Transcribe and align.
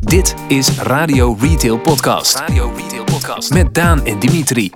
Dit 0.00 0.34
is 0.48 0.78
Radio 0.78 1.36
Retail 1.40 1.78
Podcast. 1.78 2.38
Radio 2.38 2.72
Retail 2.76 3.04
Podcast 3.04 3.54
met 3.54 3.74
Daan 3.74 4.04
en 4.04 4.18
Dimitri. 4.18 4.72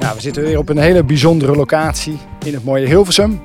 Nou, 0.00 0.14
we 0.14 0.20
zitten 0.20 0.42
weer 0.42 0.58
op 0.58 0.68
een 0.68 0.78
hele 0.78 1.04
bijzondere 1.04 1.54
locatie 1.54 2.18
in 2.44 2.54
het 2.54 2.64
mooie 2.64 2.86
Hilversum. 2.86 3.40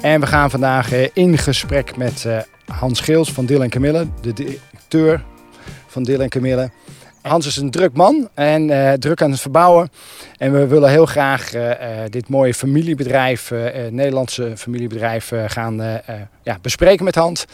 En 0.00 0.20
we 0.20 0.26
gaan 0.26 0.50
vandaag 0.50 0.92
eh, 0.92 1.08
in 1.12 1.38
gesprek 1.38 1.96
met 1.96 2.24
eh, 2.24 2.38
Hans 2.66 3.00
Geels 3.00 3.32
van 3.32 3.46
Dil 3.46 3.62
en 3.62 3.70
Camille, 3.70 4.06
de 4.20 4.32
directeur 4.32 5.24
van 5.86 6.02
Dil 6.02 6.20
en 6.20 6.28
Camille. 6.28 6.70
Hans 7.26 7.46
is 7.46 7.56
een 7.56 7.70
druk 7.70 7.92
man 7.92 8.28
en 8.34 8.68
uh, 8.68 8.92
druk 8.92 9.22
aan 9.22 9.30
het 9.30 9.40
verbouwen. 9.40 9.90
En 10.38 10.52
we 10.52 10.66
willen 10.66 10.90
heel 10.90 11.06
graag 11.06 11.54
uh, 11.54 11.68
uh, 11.68 11.74
dit 12.10 12.28
mooie 12.28 12.54
familiebedrijf, 12.54 13.52
Nederlandse 13.90 14.52
familiebedrijf, 14.56 15.32
gaan 15.46 15.76
ja, 16.42 16.58
bespreken 16.62 17.04
met 17.04 17.14
Hans. 17.14 17.44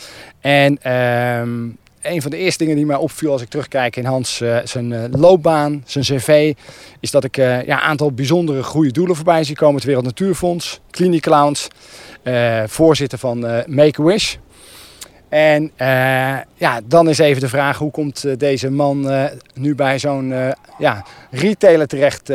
En 0.41 0.83
ehm, 0.83 1.69
een 2.03 2.23
van 2.23 2.31
de 2.31 2.37
eerste 2.37 2.59
dingen 2.59 2.77
die 2.77 2.87
mij 2.87 2.97
opviel 2.97 3.33
als 3.33 3.43
ik 3.43 3.49
terugkijk 3.49 3.97
in 3.97 4.05
Hans 4.05 4.43
zijn 4.65 5.11
loopbaan, 5.11 5.83
zijn 5.87 6.05
cv, 6.05 6.55
is 7.01 7.11
dat 7.11 7.25
ik 7.25 7.37
ja, 7.37 7.61
een 7.61 7.73
aantal 7.73 8.13
bijzondere 8.13 8.63
goede 8.63 8.91
doelen 8.91 9.17
voorbij 9.17 9.45
zie 9.45 9.57
komen. 9.57 9.75
Het 9.75 9.85
Wereld 9.85 10.05
Natuurfonds, 10.05 10.81
Clinic 10.91 11.21
Clowns, 11.21 11.69
voorzitter 12.67 13.19
van 13.19 13.39
Make-A-Wish. 13.67 14.37
En 15.33 15.63
uh, 15.63 16.39
ja, 16.55 16.81
dan 16.85 17.09
is 17.09 17.19
even 17.19 17.41
de 17.41 17.49
vraag, 17.49 17.79
hoe 17.79 17.91
komt 17.91 18.25
uh, 18.25 18.33
deze 18.39 18.71
man 18.71 19.11
uh, 19.11 19.25
nu 19.55 19.75
bij 19.75 19.99
zo'n 19.99 20.55
ja, 20.79 21.05
retailer 21.31 21.87
terecht? 21.87 22.33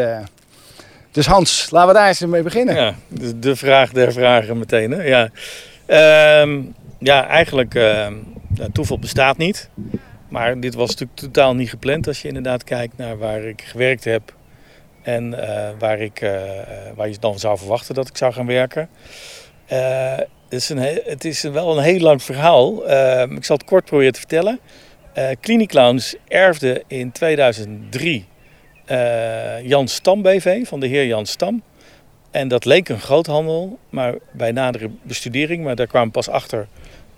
Dus 1.12 1.26
Hans, 1.26 1.68
laten 1.70 1.88
we 1.88 1.94
daar 1.94 2.08
eens 2.08 2.20
mee 2.20 2.44
beginnen. 2.44 2.76
Ja, 2.76 2.96
de, 3.36 3.56
vraag 3.56 3.92
der 3.92 4.14
vragen 4.14 4.58
meteen. 4.58 4.92
Hè? 4.92 5.04
Ja. 5.04 5.30
Um, 6.42 6.74
ja, 7.00 7.28
eigenlijk, 7.28 7.74
ja, 7.74 8.12
toeval 8.74 9.00
bestaat 9.00 9.38
niet. 9.38 9.70
Maar 10.30 10.60
dit 10.60 10.76
was 10.76 10.90
natuurlijk 10.90 11.20
totaal 11.20 11.56
niet 11.56 11.70
gepland 11.70 12.08
als 12.08 12.22
je 12.22 12.28
inderdaad 12.28 12.64
kijkt 12.64 12.98
naar 12.98 13.18
waar 13.18 13.42
ik 13.44 13.62
gewerkt 13.62 14.04
heb. 14.04 14.34
En 15.02 15.30
waar, 15.80 16.00
ik, 16.00 16.32
waar 16.96 17.10
je 17.10 17.18
dan 17.20 17.40
zou 17.40 17.58
verwachten 17.58 17.96
dat 17.96 18.08
ik 18.08 18.18
zou 18.18 18.34
gaan 18.34 18.48
werken 18.48 18.90
het 20.50 20.54
is, 20.54 20.70
het 21.06 21.26
is 21.26 21.42
wel 21.42 21.78
een 21.78 21.84
heel 21.84 22.00
lang 22.00 22.24
verhaal. 22.24 22.90
Uh, 22.90 23.22
ik 23.22 23.46
zal 23.46 23.58
het 23.58 23.66
kort 23.66 23.86
proberen 23.86 24.14
te 24.14 24.20
vertellen. 24.20 24.60
Uh, 25.18 25.30
Clinic 25.42 25.68
Clowns 25.68 26.16
erfde 26.28 26.84
in 26.88 27.12
2003 27.12 28.26
uh, 28.92 29.58
eh, 29.58 29.66
Jan 29.66 29.88
Stam 29.88 30.22
BV 30.22 30.68
van 30.68 30.80
de 30.80 30.88
heer 30.88 31.06
Jan 31.06 31.26
Stam. 31.26 31.64
En 32.32 32.48
dat 32.48 32.66
leek 32.66 32.90
een 32.90 33.00
groothandel, 33.00 33.80
maar 33.90 34.16
bij 34.32 34.52
nadere 34.52 34.90
bestudering, 35.02 35.64
maar 35.64 35.76
daar 35.76 35.88
kwamen 35.88 36.12
pas 36.12 36.30
achter 36.30 36.68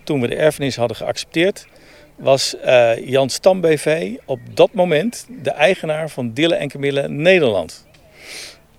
toen 0.04 0.22
we 0.22 0.28
de 0.28 0.36
erfenis 0.36 0.76
hadden 0.76 0.98
geaccepteerd, 0.98 1.68
was 2.16 2.56
uh, 2.66 3.08
Jan 3.08 3.30
Stam 3.30 3.62
BV 3.62 4.16
op 4.26 4.40
dat 4.54 4.74
moment 4.74 5.28
de 5.42 5.52
eigenaar 5.52 6.10
van 6.10 6.34
Dille 6.34 6.56
en 6.56 6.70
Camille 6.70 7.10
Nederland. 7.10 7.88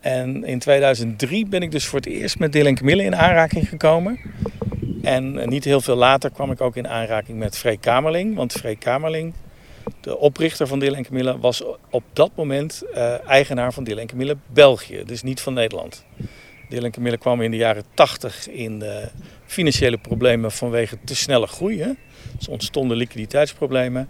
En 0.01 0.45
in 0.45 0.59
2003 0.59 1.47
ben 1.47 1.63
ik 1.63 1.71
dus 1.71 1.87
voor 1.87 1.99
het 1.99 2.09
eerst 2.09 2.39
met 2.39 2.53
Dylan 2.53 2.75
Camille 2.75 3.03
in 3.03 3.17
aanraking 3.17 3.69
gekomen. 3.69 4.21
En 5.03 5.49
niet 5.49 5.65
heel 5.65 5.81
veel 5.81 5.97
later 5.97 6.31
kwam 6.31 6.51
ik 6.51 6.61
ook 6.61 6.77
in 6.77 6.89
aanraking 6.89 7.39
met 7.39 7.59
Freek 7.59 7.81
Kamerling. 7.81 8.35
Want 8.37 8.53
Freek 8.53 8.81
Kamerling, 8.81 9.35
de 10.01 10.19
oprichter 10.19 10.67
van 10.67 10.79
Dylan 10.79 11.03
Camille, 11.03 11.39
was 11.39 11.63
op 11.91 12.03
dat 12.13 12.31
moment 12.35 12.83
uh, 12.95 13.29
eigenaar 13.29 13.73
van 13.73 13.85
Dylan 13.85 14.07
Camille 14.07 14.37
België. 14.53 15.03
Dus 15.07 15.23
niet 15.23 15.41
van 15.41 15.55
Nederland. 15.55 16.05
Dylan 16.69 16.91
Camille 16.91 17.19
kwam 17.19 17.43
in 17.43 17.51
de 17.51 17.57
jaren 17.57 17.85
80 17.95 18.49
in 18.49 18.85
financiële 19.45 19.99
problemen 19.99 20.53
vanwege 20.53 20.99
te 21.05 21.17
snelle 21.17 21.47
groei. 21.47 21.83
Hè? 21.83 21.91
Dus 22.37 22.49
ontstonden 22.49 22.97
liquiditeitsproblemen. 22.97 24.09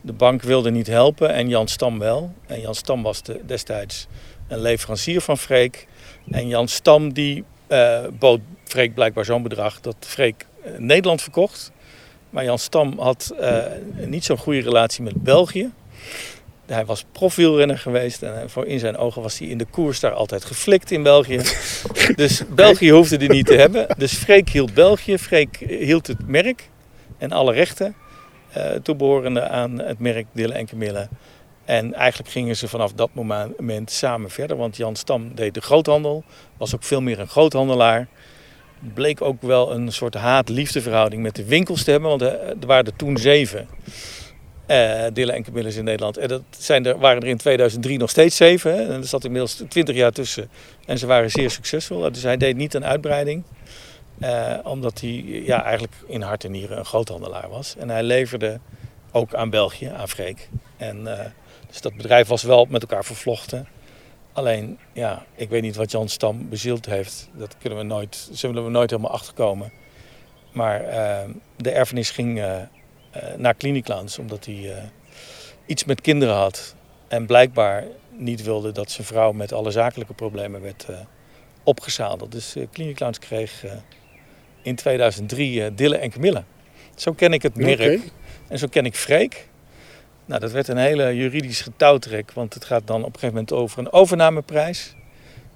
De 0.00 0.12
bank 0.12 0.42
wilde 0.42 0.70
niet 0.70 0.86
helpen 0.86 1.34
en 1.34 1.48
Jan 1.48 1.68
Stam 1.68 1.98
wel. 1.98 2.32
En 2.46 2.60
Jan 2.60 2.74
Stam 2.74 3.02
was 3.02 3.22
de, 3.22 3.40
destijds 3.46 4.06
een 4.50 4.60
leverancier 4.60 5.20
van 5.20 5.38
Freek. 5.38 5.86
En 6.30 6.48
Jan 6.48 6.68
Stam 6.68 7.12
die 7.12 7.44
uh, 7.68 8.00
bood 8.18 8.40
Freek 8.64 8.94
blijkbaar 8.94 9.24
zo'n 9.24 9.42
bedrag 9.42 9.80
dat 9.80 9.96
Freek 10.00 10.46
uh, 10.64 10.78
Nederland 10.78 11.22
verkocht. 11.22 11.72
Maar 12.30 12.44
Jan 12.44 12.58
Stam 12.58 12.98
had 12.98 13.34
uh, 13.40 13.64
niet 14.06 14.24
zo'n 14.24 14.36
goede 14.36 14.60
relatie 14.60 15.02
met 15.02 15.22
België. 15.22 15.70
Hij 16.66 16.84
was 16.84 17.04
profielrenner 17.12 17.78
geweest 17.78 18.22
en 18.22 18.50
voor 18.50 18.66
in 18.66 18.78
zijn 18.78 18.96
ogen 18.96 19.22
was 19.22 19.38
hij 19.38 19.48
in 19.48 19.58
de 19.58 19.64
koers 19.64 20.00
daar 20.00 20.12
altijd 20.12 20.44
geflikt 20.44 20.90
in 20.90 21.02
België. 21.02 21.40
dus 22.16 22.42
België 22.54 22.90
hoefde 22.90 23.16
hij 23.16 23.26
niet 23.26 23.46
te 23.46 23.54
hebben. 23.54 23.86
Dus 23.96 24.12
Freek 24.12 24.48
hield 24.48 24.74
België, 24.74 25.18
Freek 25.18 25.56
hield 25.56 26.06
het 26.06 26.26
merk 26.26 26.68
en 27.18 27.32
alle 27.32 27.52
rechten 27.52 27.94
toebehorende 28.82 29.48
aan 29.48 29.78
het 29.78 29.98
merk 29.98 30.26
Dille 30.32 30.52
en 30.52 30.66
Camille. 30.66 31.08
En 31.70 31.94
eigenlijk 31.94 32.30
gingen 32.30 32.56
ze 32.56 32.68
vanaf 32.68 32.92
dat 32.92 33.10
moment 33.14 33.90
samen 33.90 34.30
verder. 34.30 34.56
Want 34.56 34.76
Jan 34.76 34.96
Stam 34.96 35.34
deed 35.34 35.54
de 35.54 35.60
groothandel, 35.60 36.24
was 36.56 36.74
ook 36.74 36.82
veel 36.82 37.00
meer 37.00 37.18
een 37.18 37.28
groothandelaar. 37.28 38.08
Bleek 38.94 39.20
ook 39.20 39.42
wel 39.42 39.72
een 39.72 39.92
soort 39.92 40.14
haat-liefdeverhouding 40.14 41.22
met 41.22 41.36
de 41.36 41.44
winkels 41.44 41.84
te 41.84 41.90
hebben. 41.90 42.08
Want 42.08 42.22
eh, 42.22 42.48
er 42.48 42.66
waren 42.66 42.86
er 42.86 42.96
toen 42.96 43.16
zeven 43.16 43.68
uh, 44.66 45.04
Dillen 45.12 45.34
en 45.34 45.42
Camillus 45.42 45.76
in 45.76 45.84
Nederland. 45.84 46.16
En 46.16 46.28
dat 46.28 46.42
zijn 46.50 46.86
er, 46.86 46.98
waren 46.98 47.22
er 47.22 47.28
in 47.28 47.36
2003 47.36 47.98
nog 47.98 48.10
steeds 48.10 48.36
zeven. 48.36 48.74
Hè? 48.74 48.82
En 48.82 49.00
er 49.00 49.06
zat 49.06 49.24
inmiddels 49.24 49.62
twintig 49.68 49.96
jaar 49.96 50.12
tussen. 50.12 50.50
En 50.86 50.98
ze 50.98 51.06
waren 51.06 51.30
zeer 51.30 51.50
succesvol. 51.50 52.12
Dus 52.12 52.22
hij 52.22 52.36
deed 52.36 52.56
niet 52.56 52.74
een 52.74 52.84
uitbreiding. 52.84 53.42
Uh, 54.18 54.58
omdat 54.64 55.00
hij 55.00 55.24
ja, 55.24 55.62
eigenlijk 55.62 55.94
in 56.06 56.22
hart 56.22 56.44
en 56.44 56.50
nieren 56.50 56.78
een 56.78 56.84
groothandelaar 56.84 57.48
was. 57.48 57.74
En 57.78 57.90
hij 57.90 58.02
leverde 58.02 58.60
ook 59.12 59.34
aan 59.34 59.50
België, 59.50 59.86
aan 59.86 60.08
Freek. 60.08 60.48
En... 60.76 61.08
dus 61.70 61.80
dat 61.80 61.96
bedrijf 61.96 62.28
was 62.28 62.42
wel 62.42 62.66
met 62.68 62.82
elkaar 62.82 63.04
vervlochten. 63.04 63.68
Alleen, 64.32 64.78
ja, 64.92 65.24
ik 65.34 65.48
weet 65.48 65.62
niet 65.62 65.76
wat 65.76 65.90
Jan 65.90 66.08
Stam 66.08 66.48
bezield 66.48 66.86
heeft. 66.86 67.28
Dat 67.32 67.56
kunnen 67.58 67.78
we 67.78 67.84
nooit, 67.84 68.28
zullen 68.32 68.64
we 68.64 68.70
nooit 68.70 68.90
helemaal 68.90 69.10
achterkomen. 69.10 69.72
Maar 70.52 70.84
uh, 70.84 71.34
de 71.56 71.70
erfenis 71.70 72.10
ging 72.10 72.38
uh, 72.38 72.44
uh, 72.46 72.64
naar 73.36 73.56
Cliniclans 73.56 74.18
omdat 74.18 74.44
hij 74.44 74.90
iets 75.66 75.84
met 75.84 76.00
kinderen 76.00 76.34
had. 76.34 76.74
En 77.08 77.26
blijkbaar 77.26 77.84
niet 78.16 78.42
wilde 78.42 78.72
dat 78.72 78.90
zijn 78.90 79.06
vrouw 79.06 79.32
met 79.32 79.52
alle 79.52 79.70
zakelijke 79.70 80.14
problemen 80.14 80.60
werd 80.60 80.86
opgezadeld. 81.64 82.32
Dus 82.32 82.56
Cliniclans 82.72 83.18
kreeg 83.18 83.64
in 84.62 84.74
2003 84.74 85.74
Dille 85.74 85.96
en 85.96 86.10
Camille. 86.10 86.44
Zo 86.94 87.12
ken 87.12 87.32
ik 87.32 87.42
het 87.42 87.56
merk. 87.56 87.80
Okay. 87.80 88.00
En 88.48 88.58
zo 88.58 88.66
ken 88.66 88.84
ik 88.84 88.94
Freek. 88.94 89.49
Nou, 90.30 90.42
dat 90.42 90.52
werd 90.52 90.68
een 90.68 90.76
hele 90.76 91.16
juridisch 91.16 91.60
getouwtrek, 91.60 92.32
want 92.32 92.54
het 92.54 92.64
gaat 92.64 92.86
dan 92.86 93.00
op 93.00 93.06
een 93.06 93.12
gegeven 93.12 93.34
moment 93.34 93.52
over 93.52 93.78
een 93.78 93.92
overnameprijs. 93.92 94.94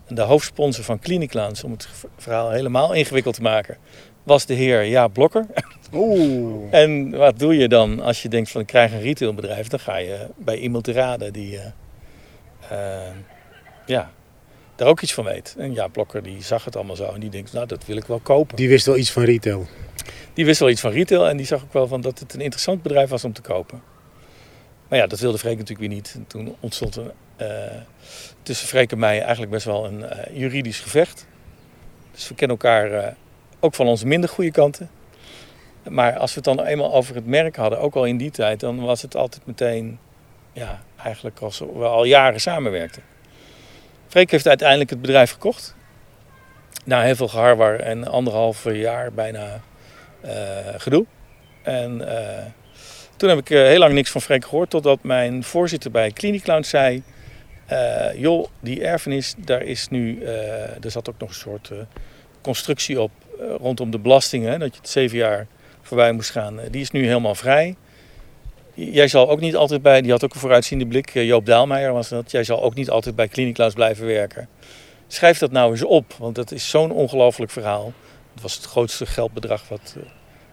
En 0.06 0.14
de 0.14 0.22
hoofdsponsor 0.22 0.84
van 0.84 0.98
Cliniclans, 0.98 1.64
om 1.64 1.70
het 1.70 1.88
verhaal 2.16 2.50
helemaal 2.50 2.92
ingewikkeld 2.92 3.34
te 3.34 3.42
maken, 3.42 3.76
was 4.22 4.46
de 4.46 4.54
heer 4.54 4.86
Jaap 4.86 5.12
Blokker. 5.12 5.46
Oeh. 5.92 6.68
En 6.70 7.10
wat 7.10 7.38
doe 7.38 7.56
je 7.56 7.68
dan 7.68 8.00
als 8.00 8.22
je 8.22 8.28
denkt 8.28 8.50
van 8.50 8.60
ik 8.60 8.66
krijg 8.66 8.92
een 8.92 9.00
retailbedrijf? 9.00 9.68
Dan 9.68 9.80
ga 9.80 9.96
je 9.96 10.28
bij 10.36 10.56
iemand 10.56 10.88
raden 10.88 11.32
die 11.32 11.52
uh, 11.52 11.60
uh, 12.72 12.78
ja, 13.86 14.10
daar 14.76 14.88
ook 14.88 15.00
iets 15.00 15.14
van 15.14 15.24
weet. 15.24 15.54
En 15.58 15.72
Jaap 15.72 15.92
Blokker 15.92 16.22
die 16.22 16.42
zag 16.42 16.64
het 16.64 16.76
allemaal 16.76 16.96
zo 16.96 17.12
en 17.12 17.20
die 17.20 17.30
denkt, 17.30 17.52
nou 17.52 17.66
dat 17.66 17.86
wil 17.86 17.96
ik 17.96 18.04
wel 18.04 18.20
kopen. 18.20 18.56
Die 18.56 18.68
wist 18.68 18.86
wel 18.86 18.96
iets 18.96 19.10
van 19.10 19.22
retail? 19.22 19.66
Die 20.32 20.44
wist 20.44 20.60
wel 20.60 20.70
iets 20.70 20.80
van 20.80 20.90
retail 20.90 21.28
en 21.28 21.36
die 21.36 21.46
zag 21.46 21.62
ook 21.62 21.72
wel 21.72 21.86
van 21.86 22.00
dat 22.00 22.18
het 22.18 22.34
een 22.34 22.40
interessant 22.40 22.82
bedrijf 22.82 23.10
was 23.10 23.24
om 23.24 23.32
te 23.32 23.42
kopen. 23.42 23.93
Maar 24.88 24.98
ja, 24.98 25.06
dat 25.06 25.20
wilde 25.20 25.38
Freek 25.38 25.58
natuurlijk 25.58 25.88
weer 25.88 25.96
niet. 25.96 26.12
En 26.14 26.26
toen 26.26 26.56
ontstond 26.60 26.96
er 26.96 27.12
uh, 27.40 27.48
tussen 28.42 28.68
Freek 28.68 28.92
en 28.92 28.98
mij 28.98 29.20
eigenlijk 29.20 29.50
best 29.50 29.64
wel 29.64 29.84
een 29.84 29.98
uh, 29.98 30.38
juridisch 30.38 30.80
gevecht. 30.80 31.26
Dus 32.12 32.28
we 32.28 32.34
kennen 32.34 32.56
elkaar 32.56 32.90
uh, 32.90 33.06
ook 33.60 33.74
van 33.74 33.86
onze 33.86 34.06
minder 34.06 34.30
goede 34.30 34.50
kanten. 34.50 34.90
Maar 35.88 36.16
als 36.16 36.34
we 36.34 36.40
het 36.44 36.56
dan 36.56 36.66
eenmaal 36.66 36.94
over 36.94 37.14
het 37.14 37.26
merk 37.26 37.56
hadden, 37.56 37.78
ook 37.78 37.94
al 37.94 38.04
in 38.04 38.16
die 38.16 38.30
tijd, 38.30 38.60
dan 38.60 38.80
was 38.80 39.02
het 39.02 39.16
altijd 39.16 39.46
meteen, 39.46 39.98
ja, 40.52 40.82
eigenlijk 41.02 41.40
als 41.40 41.58
we 41.58 41.84
al 41.84 42.04
jaren 42.04 42.40
samenwerkten. 42.40 43.02
Freek 44.08 44.30
heeft 44.30 44.48
uiteindelijk 44.48 44.90
het 44.90 45.00
bedrijf 45.00 45.30
gekocht. 45.30 45.74
Na 46.84 47.02
heel 47.02 47.16
veel 47.16 47.28
geharwar 47.28 47.80
en 47.80 48.08
anderhalf 48.08 48.72
jaar 48.72 49.12
bijna 49.12 49.60
gedoe. 50.76 51.06
En 51.62 52.00
toen 53.16 53.28
heb 53.28 53.38
ik 53.38 53.50
uh, 53.50 53.62
heel 53.62 53.78
lang 53.78 53.92
niks 53.92 54.10
van 54.10 54.20
Freek 54.20 54.44
gehoord, 54.44 54.70
totdat 54.70 55.02
mijn 55.02 55.44
voorzitter 55.44 55.90
bij 55.90 56.10
Clinicloud 56.10 56.66
zei... 56.66 57.02
Uh, 57.72 58.20
joh, 58.20 58.46
die 58.60 58.84
erfenis, 58.84 59.34
daar 59.38 59.62
is 59.62 59.88
nu... 59.88 60.18
Uh, 60.20 60.84
er 60.84 60.90
zat 60.90 61.08
ook 61.08 61.18
nog 61.18 61.28
een 61.28 61.34
soort 61.34 61.70
constructie 62.40 63.00
op 63.00 63.10
rondom 63.58 63.90
de 63.90 63.98
belastingen, 63.98 64.60
dat 64.60 64.74
je 64.74 64.80
het 64.80 64.90
zeven 64.90 65.18
jaar 65.18 65.46
voorbij 65.82 66.12
moest 66.12 66.30
gaan. 66.30 66.60
die 66.70 66.80
is 66.80 66.90
nu 66.90 67.06
helemaal 67.06 67.34
vrij. 67.34 67.76
Jij 68.74 69.08
zal 69.08 69.30
ook 69.30 69.40
niet 69.40 69.56
altijd 69.56 69.82
bij, 69.82 70.00
die 70.02 70.10
had 70.10 70.24
ook 70.24 70.34
een 70.34 70.40
vooruitziende 70.40 70.86
blik, 70.86 71.10
Joop 71.10 71.46
Daalmeijer 71.46 71.92
was 71.92 72.08
dat. 72.08 72.30
Jij 72.30 72.44
zal 72.44 72.62
ook 72.62 72.74
niet 72.74 72.90
altijd 72.90 73.16
bij 73.16 73.28
Clinicloud 73.28 73.74
blijven 73.74 74.06
werken. 74.06 74.48
Schrijf 75.06 75.38
dat 75.38 75.50
nou 75.50 75.70
eens 75.70 75.84
op, 75.84 76.14
want 76.18 76.34
dat 76.34 76.52
is 76.52 76.70
zo'n 76.70 76.90
ongelooflijk 76.90 77.50
verhaal. 77.50 77.92
Het 78.32 78.42
was 78.42 78.54
het 78.54 78.64
grootste 78.64 79.06
geldbedrag 79.06 79.68
wat 79.68 79.96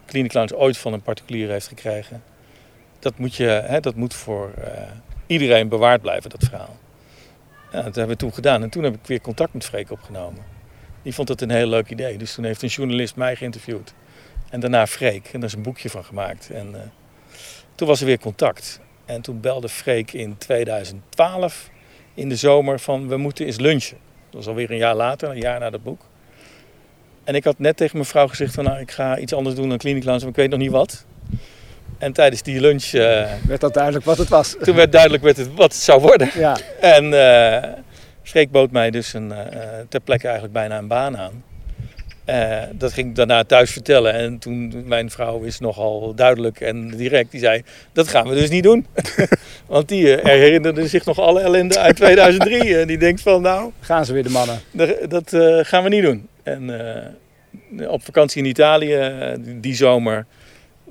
Clinic 0.06 0.34
Lounge 0.34 0.58
ooit 0.58 0.78
van 0.78 0.94
een 0.94 1.02
particulier 1.02 1.50
heeft 1.50 1.68
gekregen. 1.68 2.31
Dat 3.02 3.18
moet, 3.18 3.36
je, 3.36 3.44
hè, 3.44 3.80
dat 3.80 3.96
moet 3.96 4.14
voor 4.14 4.54
uh, 4.58 4.66
iedereen 5.28 5.70
bewaard 5.70 6.02
blijven, 6.02 6.30
dat 6.30 6.44
verhaal. 6.44 6.78
Dat 7.72 7.84
hebben 7.84 8.08
we 8.08 8.16
toen 8.16 8.34
gedaan. 8.34 8.64
En 8.64 8.70
toen 8.70 8.84
heb 8.84 8.94
ik 8.94 9.00
weer 9.06 9.22
contact 9.22 9.54
met 9.54 9.66
Freek 9.66 9.92
opgenomen. 9.92 10.44
Die 11.02 11.14
vond 11.14 11.28
het 11.28 11.42
een 11.42 11.50
heel 11.50 11.68
leuk 11.68 11.90
idee. 11.90 12.18
Dus 12.18 12.34
toen 12.34 12.44
heeft 12.44 12.62
een 12.62 12.70
journalist 12.70 13.16
mij 13.16 13.36
geïnterviewd. 13.36 13.94
En 14.50 14.60
daarna 14.60 14.88
Freek. 14.88 15.30
En 15.34 15.40
daar 15.40 15.50
is 15.50 15.56
een 15.56 15.62
boekje 15.62 15.90
van 15.90 16.04
gemaakt. 16.04 16.50
En 16.50 16.68
uh, 16.72 16.80
toen 17.76 17.88
was 17.88 18.00
er 18.00 18.06
weer 18.06 18.20
contact. 18.20 18.80
En 19.06 19.22
toen 19.22 19.40
belde 19.40 19.70
Freek 19.70 20.14
in 20.14 20.38
2012 20.38 21.70
in 22.14 22.30
de 22.30 22.36
zomer 22.36 22.80
van 22.80 23.08
we 23.08 23.18
moeten 23.18 23.46
eens 23.46 23.60
lunchen. 23.60 23.98
Dat 24.30 24.34
was 24.34 24.48
alweer 24.48 24.72
een 24.72 24.78
jaar 24.78 24.96
later, 24.96 25.30
een 25.30 25.40
jaar 25.40 25.60
na 25.60 25.70
dat 25.70 25.84
boek. 25.84 26.02
En 27.24 27.36
ik 27.36 27.44
had 27.44 27.60
net 27.60 27.78
tegen 27.78 27.96
mijn 27.98 28.10
vrouw 28.10 28.28
gezegd 28.28 28.54
van 28.54 28.64
nou 28.64 28.80
ik 28.80 28.92
ga 28.92 29.18
iets 29.18 29.34
anders 29.34 29.56
doen 29.56 29.70
dan 29.70 29.78
Clinic 29.78 30.04
Lounge, 30.04 30.20
maar 30.20 30.30
ik 30.30 30.36
weet 30.36 30.50
nog 30.50 30.60
niet 30.60 30.72
wat. 30.72 31.06
En 31.98 32.14
tijdens 32.14 32.42
die 32.42 32.60
lunch... 32.60 32.94
Uh, 32.94 33.02
werd 33.48 33.62
dat 33.62 33.74
duidelijk 33.74 34.06
wat 34.06 34.18
het 34.18 34.30
was? 34.30 34.56
Toen 34.62 34.76
werd 34.76 34.92
duidelijk 34.92 35.24
wat 35.24 35.38
het, 35.38 35.54
wat 35.56 35.72
het 35.74 35.82
zou 35.82 36.02
worden. 36.02 36.30
Ja. 36.34 36.58
En 36.80 37.06
uh, 37.06 37.72
Freek 38.24 38.52
bood 38.52 38.72
mij 38.72 38.92
dus 38.92 39.14
een, 39.14 39.32
uh, 39.32 39.38
ter 39.90 40.00
plekke 40.00 40.24
eigenlijk 40.24 40.54
bijna 40.54 40.78
een 40.78 40.88
baan 40.88 41.18
aan. 41.18 41.44
Uh, 42.26 42.58
dat 42.72 42.94
ging 42.94 43.10
ik 43.10 43.16
daarna 43.16 43.44
thuis 43.44 43.72
vertellen. 43.72 44.14
En 44.14 44.38
toen, 44.38 44.84
mijn 44.86 45.10
vrouw 45.10 45.42
is 45.42 45.60
nogal 45.60 46.16
duidelijk 46.16 46.60
en 46.62 46.90
direct. 46.90 47.32
Die 47.32 47.40
zei, 47.40 47.64
dat 47.94 48.08
gaan 48.08 48.28
we 48.28 48.36
dus 48.36 48.50
niet 48.50 48.64
doen. 48.64 48.86
Want 49.66 49.88
die 49.88 50.04
uh, 50.04 50.24
herinnerde 50.24 50.88
zich 50.88 51.06
nog 51.06 51.20
alle 51.20 51.42
ellende 51.42 51.80
uit 51.80 51.96
2003. 51.96 52.60
en 52.80 52.88
die 52.88 52.98
denkt 52.98 53.22
van, 53.22 53.42
nou... 53.42 53.72
Gaan 53.80 54.06
ze 54.06 54.14
weer 54.14 54.24
de 54.24 54.30
mannen. 54.30 54.60
Dat 55.10 55.34
uh, 55.34 55.60
gaan 55.62 55.84
we 55.84 55.90
niet 55.90 56.04
doen. 56.04 56.28
En 56.44 56.72
op 57.88 58.04
vakantie 58.04 58.44
in 58.44 58.50
Italië, 58.50 59.14
die, 59.40 59.76
zomer, 59.76 60.26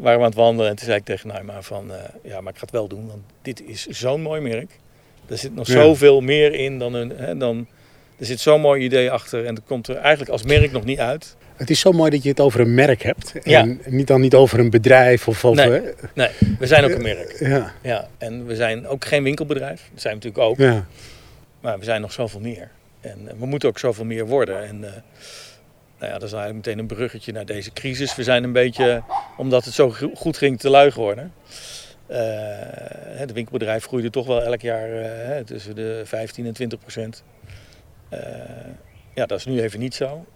waren 0.00 0.18
we 0.18 0.24
aan 0.24 0.30
het 0.30 0.34
wandelen. 0.34 0.70
En 0.70 0.76
toen 0.76 0.86
zei 0.86 0.98
ik 0.98 1.04
tegen 1.04 1.28
Naima 1.28 1.62
van, 1.62 1.90
ja, 2.22 2.40
maar 2.40 2.52
ik 2.52 2.58
ga 2.58 2.64
het 2.64 2.74
wel 2.74 2.88
doen. 2.88 3.06
Want 3.06 3.22
dit 3.42 3.62
is 3.66 3.86
zo'n 3.86 4.22
mooi 4.22 4.40
merk. 4.40 4.78
Er 5.28 5.38
zit 5.38 5.54
nog 5.54 5.66
ja. 5.66 5.72
zoveel 5.72 6.20
meer 6.20 6.54
in 6.54 6.78
dan 6.78 6.94
een... 6.94 7.10
Hè, 7.10 7.36
dan, 7.36 7.66
er 8.18 8.26
zit 8.26 8.40
zo'n 8.40 8.60
mooi 8.60 8.84
idee 8.84 9.10
achter 9.10 9.46
en 9.46 9.54
dat 9.54 9.64
komt 9.66 9.88
er 9.88 9.96
eigenlijk 9.96 10.30
als 10.30 10.42
merk 10.42 10.72
nog 10.72 10.84
niet 10.84 10.98
uit. 10.98 11.36
Het 11.56 11.70
is 11.70 11.80
zo 11.80 11.92
mooi 11.92 12.10
dat 12.10 12.22
je 12.22 12.28
het 12.28 12.40
over 12.40 12.60
een 12.60 12.74
merk 12.74 13.02
hebt. 13.02 13.32
En 13.42 13.80
niet 13.86 14.06
dan 14.06 14.20
niet 14.20 14.34
over 14.34 14.58
een 14.58 14.70
bedrijf 14.70 15.28
of 15.28 15.44
over... 15.44 15.68
Nee, 15.70 15.92
nee 16.14 16.28
we 16.58 16.66
zijn 16.66 16.84
ook 16.84 16.90
een 16.90 17.02
merk. 17.02 17.36
Ja. 17.38 17.72
ja. 17.82 18.08
En 18.18 18.46
we 18.46 18.56
zijn 18.56 18.86
ook 18.86 19.04
geen 19.04 19.22
winkelbedrijf. 19.22 19.88
Dat 19.92 20.00
zijn 20.00 20.18
we 20.18 20.24
natuurlijk 20.24 20.50
ook. 20.50 20.58
Ja. 20.58 20.86
Maar 21.60 21.78
we 21.78 21.84
zijn 21.84 22.00
nog 22.00 22.12
zoveel 22.12 22.40
meer. 22.40 22.70
En 23.00 23.28
we 23.38 23.46
moeten 23.46 23.68
ook 23.68 23.78
zoveel 23.78 24.04
meer 24.04 24.26
worden. 24.26 24.66
En 24.68 24.80
uh, 24.80 24.88
nou 26.00 26.12
ja, 26.12 26.18
dat 26.18 26.28
is 26.28 26.34
eigenlijk 26.34 26.66
meteen 26.66 26.78
een 26.78 26.96
bruggetje 26.96 27.32
naar 27.32 27.46
deze 27.46 27.72
crisis. 27.72 28.16
We 28.16 28.22
zijn 28.22 28.44
een 28.44 28.52
beetje, 28.52 29.02
omdat 29.36 29.64
het 29.64 29.74
zo 29.74 29.94
goed 30.14 30.36
ging, 30.36 30.58
te 30.58 30.70
lui 30.70 30.90
geworden. 30.90 31.32
Uh, 32.10 32.16
het 33.18 33.32
winkelbedrijf 33.32 33.86
groeide 33.86 34.10
toch 34.10 34.26
wel 34.26 34.42
elk 34.42 34.60
jaar 34.60 34.88
uh, 34.88 35.44
tussen 35.44 35.74
de 35.74 36.02
15 36.04 36.46
en 36.46 36.52
20 36.52 36.78
procent. 36.78 37.24
Uh, 38.12 38.20
ja, 39.14 39.26
dat 39.26 39.38
is 39.38 39.44
nu 39.44 39.60
even 39.60 39.80
niet 39.80 39.94
zo. 39.94 40.26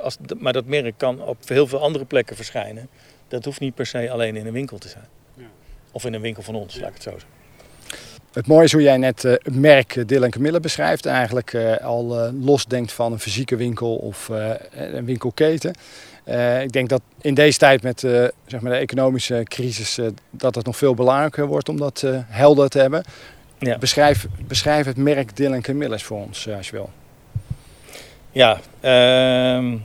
Als, 0.00 0.16
maar 0.38 0.52
dat 0.52 0.64
merk 0.64 0.98
kan 0.98 1.22
op 1.22 1.48
heel 1.48 1.66
veel 1.66 1.80
andere 1.80 2.04
plekken 2.04 2.36
verschijnen. 2.36 2.88
Dat 3.28 3.44
hoeft 3.44 3.60
niet 3.60 3.74
per 3.74 3.86
se 3.86 4.10
alleen 4.10 4.36
in 4.36 4.46
een 4.46 4.52
winkel 4.52 4.78
te 4.78 4.88
zijn. 4.88 5.06
Ja. 5.34 5.44
Of 5.92 6.04
in 6.04 6.14
een 6.14 6.20
winkel 6.20 6.42
van 6.42 6.54
ons, 6.54 6.74
laat 6.74 6.88
ik 6.88 6.94
het 6.94 7.02
zo 7.02 7.10
zeggen. 7.10 7.43
Het 8.34 8.46
mooie 8.46 8.64
is 8.64 8.72
hoe 8.72 8.82
jij 8.82 8.96
net 8.96 9.22
het 9.22 9.54
merk 9.54 10.08
Dylan 10.08 10.30
Camille 10.30 10.60
beschrijft. 10.60 11.06
Eigenlijk 11.06 11.52
uh, 11.52 11.76
al 11.76 12.32
losdenkt 12.40 12.92
van 12.92 13.12
een 13.12 13.18
fysieke 13.18 13.56
winkel 13.56 13.96
of 13.96 14.30
een 14.70 15.04
winkelketen. 15.04 15.74
ik 16.62 16.72
denk 16.72 16.88
dat 16.88 17.00
in 17.20 17.34
deze 17.34 17.58
tijd 17.58 17.82
met 17.82 18.00
zeg 18.46 18.60
maar 18.60 18.72
de 18.72 18.78
economische 18.78 19.40
crisis... 19.44 19.98
dat 20.30 20.54
het 20.54 20.66
nog 20.66 20.76
veel 20.76 20.94
belangrijker 20.94 21.46
wordt 21.46 21.68
om 21.68 21.76
dat 21.76 22.04
helder 22.28 22.68
te 22.68 22.78
hebben. 22.78 23.04
Ja. 23.58 23.78
Beschrijf, 23.78 24.26
beschrijf 24.46 24.86
het 24.86 24.96
merk 24.96 25.36
Dylan 25.36 25.60
Camille 25.60 25.98
voor 25.98 26.18
ons, 26.18 26.48
als 26.56 26.66
je 26.68 26.72
wil. 26.72 26.90
Ja, 28.34 28.60
uh, 28.80 29.80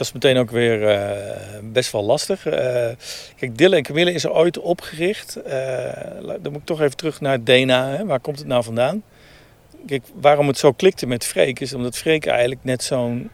dat 0.00 0.08
is 0.08 0.14
meteen 0.14 0.36
ook 0.36 0.50
weer 0.50 0.82
uh, 0.82 1.70
best 1.72 1.92
wel 1.92 2.04
lastig. 2.04 2.46
Uh, 2.46 2.52
kijk, 3.36 3.56
Dille 3.58 3.76
en 3.76 3.82
Camille 3.82 4.12
is 4.12 4.24
er 4.24 4.32
ooit 4.32 4.58
opgericht. 4.58 5.38
Uh, 5.46 5.52
dan 6.40 6.52
moet 6.52 6.60
ik 6.60 6.64
toch 6.64 6.80
even 6.80 6.96
terug 6.96 7.20
naar 7.20 7.44
DNA. 7.44 7.88
Hè. 7.88 8.04
Waar 8.04 8.20
komt 8.20 8.38
het 8.38 8.46
nou 8.46 8.64
vandaan? 8.64 9.02
Kijk, 9.86 10.02
waarom 10.14 10.46
het 10.46 10.58
zo 10.58 10.72
klikte 10.72 11.06
met 11.06 11.24
Freek 11.24 11.60
is 11.60 11.74
omdat 11.74 11.96
Freek 11.96 12.26
eigenlijk 12.26 12.64
net 12.64 12.82
zo'n 12.82 13.30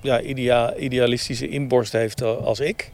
ja, 0.00 0.20
idea 0.20 0.74
idealistische 0.74 1.48
inborst 1.48 1.92
heeft 1.92 2.22
als 2.22 2.60
ik. 2.60 2.90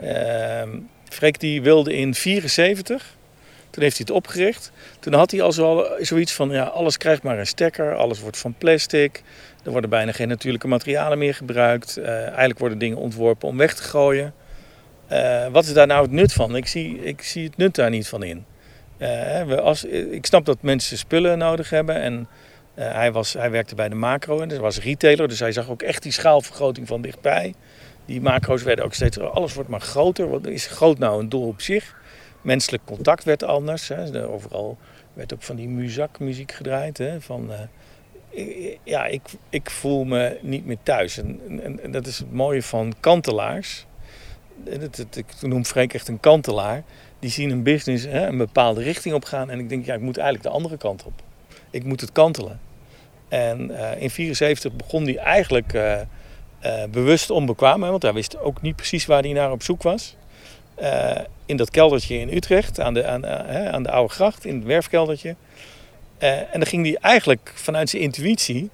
Ehm, 0.00 0.70
Freek 1.08 1.40
die 1.40 1.62
wilde 1.62 1.94
in 1.96 2.14
74 2.14 3.16
toen 3.74 3.82
heeft 3.82 3.96
hij 3.96 4.06
het 4.08 4.16
opgericht. 4.16 4.72
Toen 5.00 5.12
had 5.12 5.30
hij 5.30 5.42
al 5.42 5.52
zo, 5.52 5.86
zoiets 6.00 6.32
van, 6.32 6.50
ja, 6.50 6.64
alles 6.64 6.96
krijgt 6.96 7.22
maar 7.22 7.38
een 7.38 7.46
stekker, 7.46 7.94
alles 7.94 8.20
wordt 8.20 8.38
van 8.38 8.54
plastic. 8.58 9.22
Er 9.64 9.70
worden 9.70 9.90
bijna 9.90 10.12
geen 10.12 10.28
natuurlijke 10.28 10.68
materialen 10.68 11.18
meer 11.18 11.34
gebruikt. 11.34 11.98
Uh, 11.98 12.06
eigenlijk 12.08 12.58
worden 12.58 12.78
dingen 12.78 12.96
ontworpen 12.96 13.48
om 13.48 13.56
weg 13.56 13.74
te 13.74 13.82
gooien. 13.82 14.34
Uh, 15.12 15.46
wat 15.46 15.64
is 15.64 15.72
daar 15.72 15.86
nou 15.86 16.02
het 16.02 16.10
nut 16.10 16.32
van? 16.32 16.56
Ik 16.56 16.66
zie, 16.66 17.04
ik 17.04 17.22
zie 17.22 17.44
het 17.44 17.56
nut 17.56 17.74
daar 17.74 17.90
niet 17.90 18.08
van 18.08 18.22
in. 18.22 18.44
We 19.46 19.60
als, 19.60 19.84
ik 19.84 20.26
snap 20.26 20.44
dat 20.44 20.62
mensen 20.62 20.98
spullen 20.98 21.38
nodig 21.38 21.70
hebben. 21.70 22.00
En 22.00 22.28
hij, 22.74 23.12
was, 23.12 23.32
hij 23.32 23.50
werkte 23.50 23.74
bij 23.74 23.88
de 23.88 23.94
macro 23.94 24.40
en 24.40 24.48
hij 24.48 24.58
was 24.58 24.80
retailer. 24.80 25.28
Dus 25.28 25.40
hij 25.40 25.52
zag 25.52 25.70
ook 25.70 25.82
echt 25.82 26.02
die 26.02 26.12
schaalvergroting 26.12 26.86
van 26.86 27.02
dichtbij. 27.02 27.54
Die 28.06 28.20
macro's 28.20 28.62
werden 28.62 28.84
ook 28.84 28.94
steeds... 28.94 29.18
Alles 29.18 29.54
wordt 29.54 29.68
maar 29.68 29.80
groter. 29.80 30.30
Wat 30.30 30.46
is 30.46 30.66
groot 30.66 30.98
nou 30.98 31.20
een 31.20 31.28
doel 31.28 31.46
op 31.46 31.60
zich? 31.60 32.02
Menselijk 32.44 32.84
contact 32.84 33.24
werd 33.24 33.42
anders. 33.42 33.88
Hè. 33.88 34.28
Overal 34.28 34.78
werd 35.12 35.34
ook 35.34 35.42
van 35.42 35.56
die 35.56 35.68
muzak 35.68 36.18
muziek 36.18 36.52
gedraaid. 36.52 36.98
Hè. 36.98 37.20
Van 37.20 37.50
ja, 38.82 39.06
ik, 39.06 39.22
ik 39.50 39.70
voel 39.70 40.04
me 40.04 40.38
niet 40.40 40.66
meer 40.66 40.76
thuis. 40.82 41.18
En, 41.18 41.40
en, 41.82 41.90
dat 41.90 42.06
is 42.06 42.18
het 42.18 42.32
mooie 42.32 42.62
van 42.62 42.94
kantelaars. 43.00 43.86
ik 44.64 45.26
noem 45.40 45.64
Freek 45.64 45.94
echt 45.94 46.08
een 46.08 46.20
kantelaar. 46.20 46.82
Die 47.18 47.30
zien 47.30 47.50
een 47.50 47.62
business 47.62 48.04
hè, 48.04 48.26
een 48.26 48.38
bepaalde 48.38 48.82
richting 48.82 49.14
op 49.14 49.24
gaan. 49.24 49.50
En 49.50 49.58
ik 49.58 49.68
denk, 49.68 49.84
ja, 49.84 49.94
ik 49.94 50.00
moet 50.00 50.16
eigenlijk 50.16 50.48
de 50.48 50.54
andere 50.54 50.76
kant 50.76 51.04
op. 51.04 51.22
Ik 51.70 51.84
moet 51.84 52.00
het 52.00 52.12
kantelen. 52.12 52.60
En 53.28 53.58
uh, 53.58 53.66
in 53.66 53.76
1974 53.76 54.72
begon 54.72 55.04
hij 55.04 55.16
eigenlijk 55.16 55.78
bewust 56.90 57.30
onbekwaam. 57.30 57.82
Hè, 57.82 57.90
want 57.90 58.02
hij 58.02 58.12
wist 58.12 58.38
ook 58.38 58.62
niet 58.62 58.76
precies 58.76 59.06
waar 59.06 59.22
hij 59.22 59.32
naar 59.32 59.50
op 59.50 59.62
zoek 59.62 59.82
was. 59.82 60.16
In 61.46 61.56
dat 61.56 61.70
keldertje 61.70 62.18
in 62.18 62.36
Utrecht, 62.36 62.80
aan 62.80 62.94
de, 62.94 63.06
aan, 63.06 63.26
aan 63.72 63.82
de 63.82 63.90
Oude 63.90 64.12
Gracht, 64.12 64.44
in 64.44 64.54
het 64.54 64.64
werfkeldertje. 64.64 65.34
Uh, 66.18 66.38
en 66.38 66.46
dan 66.52 66.66
ging 66.66 66.86
hij 66.86 66.96
eigenlijk 67.00 67.52
vanuit 67.54 67.90
zijn 67.90 68.02
intuïtie 68.02 68.70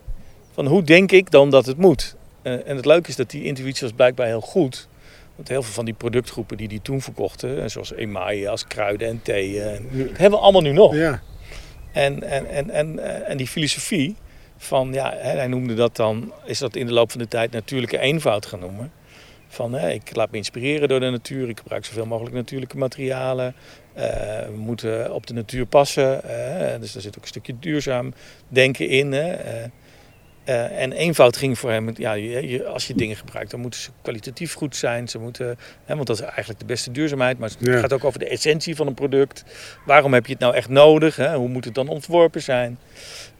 van 0.52 0.66
hoe 0.66 0.82
denk 0.82 1.12
ik 1.12 1.30
dan 1.30 1.50
dat 1.50 1.66
het 1.66 1.76
moet. 1.76 2.16
En 2.42 2.76
het 2.76 2.84
leuke 2.84 3.08
is 3.08 3.16
dat 3.16 3.30
die 3.30 3.44
intuïtie 3.44 3.82
was 3.82 3.96
blijkbaar 3.96 4.26
heel 4.26 4.40
goed. 4.40 4.88
Want 5.36 5.48
heel 5.48 5.62
veel 5.62 5.72
van 5.72 5.84
die 5.84 5.94
productgroepen 5.94 6.56
die 6.56 6.68
die 6.68 6.82
toen 6.82 7.00
verkochten, 7.00 7.70
zoals 7.70 7.92
emaille, 7.92 8.48
als 8.48 8.66
kruiden 8.66 9.08
en 9.08 9.22
thee, 9.22 9.50
uh, 9.50 9.64
hebben 9.92 10.30
we 10.30 10.38
allemaal 10.38 10.62
nu 10.62 10.72
nog. 10.72 10.94
Ja. 10.94 11.22
En, 11.92 12.22
en, 12.22 12.46
en, 12.46 12.70
en, 12.70 12.98
en 13.26 13.36
die 13.36 13.46
filosofie 13.46 14.16
van, 14.56 14.92
ja, 14.92 15.14
hij 15.16 15.46
noemde 15.46 15.74
dat 15.74 15.96
dan, 15.96 16.32
is 16.44 16.58
dat 16.58 16.76
in 16.76 16.86
de 16.86 16.92
loop 16.92 17.10
van 17.10 17.20
de 17.20 17.28
tijd 17.28 17.50
natuurlijke 17.50 17.98
eenvoud 17.98 18.46
gaan 18.46 18.60
noemen. 18.60 18.92
Van 19.52 19.72
hè, 19.72 19.90
ik 19.90 20.16
laat 20.16 20.30
me 20.30 20.36
inspireren 20.36 20.88
door 20.88 21.00
de 21.00 21.10
natuur, 21.10 21.48
ik 21.48 21.58
gebruik 21.58 21.84
zoveel 21.84 22.06
mogelijk 22.06 22.34
natuurlijke 22.34 22.76
materialen. 22.76 23.54
Uh, 23.96 24.02
we 24.46 24.56
moeten 24.56 25.14
op 25.14 25.26
de 25.26 25.34
natuur 25.34 25.66
passen, 25.66 26.20
dus 26.80 26.92
daar 26.92 27.02
zit 27.02 27.16
ook 27.16 27.22
een 27.22 27.28
stukje 27.28 27.58
duurzaam 27.58 28.14
denken 28.48 28.88
in. 28.88 29.12
Hè. 29.12 29.36
Uh, 30.48 30.80
en 30.80 30.92
eenvoud 30.92 31.36
ging 31.36 31.58
voor 31.58 31.70
hem, 31.70 31.92
ja, 31.96 32.12
je, 32.12 32.66
als 32.66 32.86
je 32.86 32.94
dingen 32.94 33.16
gebruikt, 33.16 33.50
dan 33.50 33.60
moeten 33.60 33.80
ze 33.80 33.90
kwalitatief 34.02 34.54
goed 34.54 34.76
zijn. 34.76 35.08
Ze 35.08 35.18
moeten, 35.18 35.58
hè, 35.84 35.94
want 35.94 36.06
dat 36.06 36.16
is 36.16 36.22
eigenlijk 36.22 36.58
de 36.58 36.64
beste 36.64 36.90
duurzaamheid. 36.90 37.38
Maar 37.38 37.48
het 37.48 37.58
ja. 37.60 37.78
gaat 37.78 37.92
ook 37.92 38.04
over 38.04 38.18
de 38.18 38.28
essentie 38.28 38.76
van 38.76 38.86
een 38.86 38.94
product. 38.94 39.44
Waarom 39.86 40.14
heb 40.14 40.26
je 40.26 40.32
het 40.32 40.40
nou 40.40 40.54
echt 40.54 40.68
nodig? 40.68 41.16
Hè? 41.16 41.34
Hoe 41.34 41.48
moet 41.48 41.64
het 41.64 41.74
dan 41.74 41.88
ontworpen 41.88 42.42
zijn? 42.42 42.78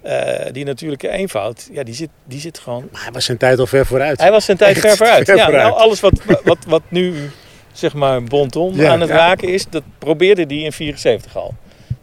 Uh, 0.04 0.33
die 0.52 0.64
natuurlijke 0.64 1.09
eenvoud, 1.09 1.69
ja, 1.73 1.83
die 1.83 1.95
zit, 1.95 2.11
die 2.25 2.40
zit 2.40 2.59
gewoon... 2.59 2.88
Maar 2.92 3.02
hij 3.02 3.12
was 3.12 3.25
zijn 3.25 3.38
tijd 3.38 3.59
al 3.59 3.66
ver 3.66 3.87
vooruit. 3.87 4.21
Hij 4.21 4.30
was 4.30 4.45
zijn 4.45 4.57
tijd 4.57 4.78
ver 4.78 4.97
vooruit. 4.97 5.25
Ver 5.25 5.37
ja, 5.37 5.45
vooruit. 5.45 5.64
Nou, 5.64 5.78
alles 5.78 6.00
wat, 6.00 6.21
wat, 6.45 6.59
wat 6.66 6.83
nu 6.88 7.30
zeg 7.73 7.95
maar 7.95 8.25
bonton 8.25 8.75
ja, 8.75 8.90
aan 8.90 9.00
het 9.00 9.11
raken 9.11 9.49
is, 9.49 9.66
dat 9.69 9.83
probeerde 9.99 10.47
die 10.47 10.64
in 10.64 10.73
74 10.73 11.37
al. 11.37 11.54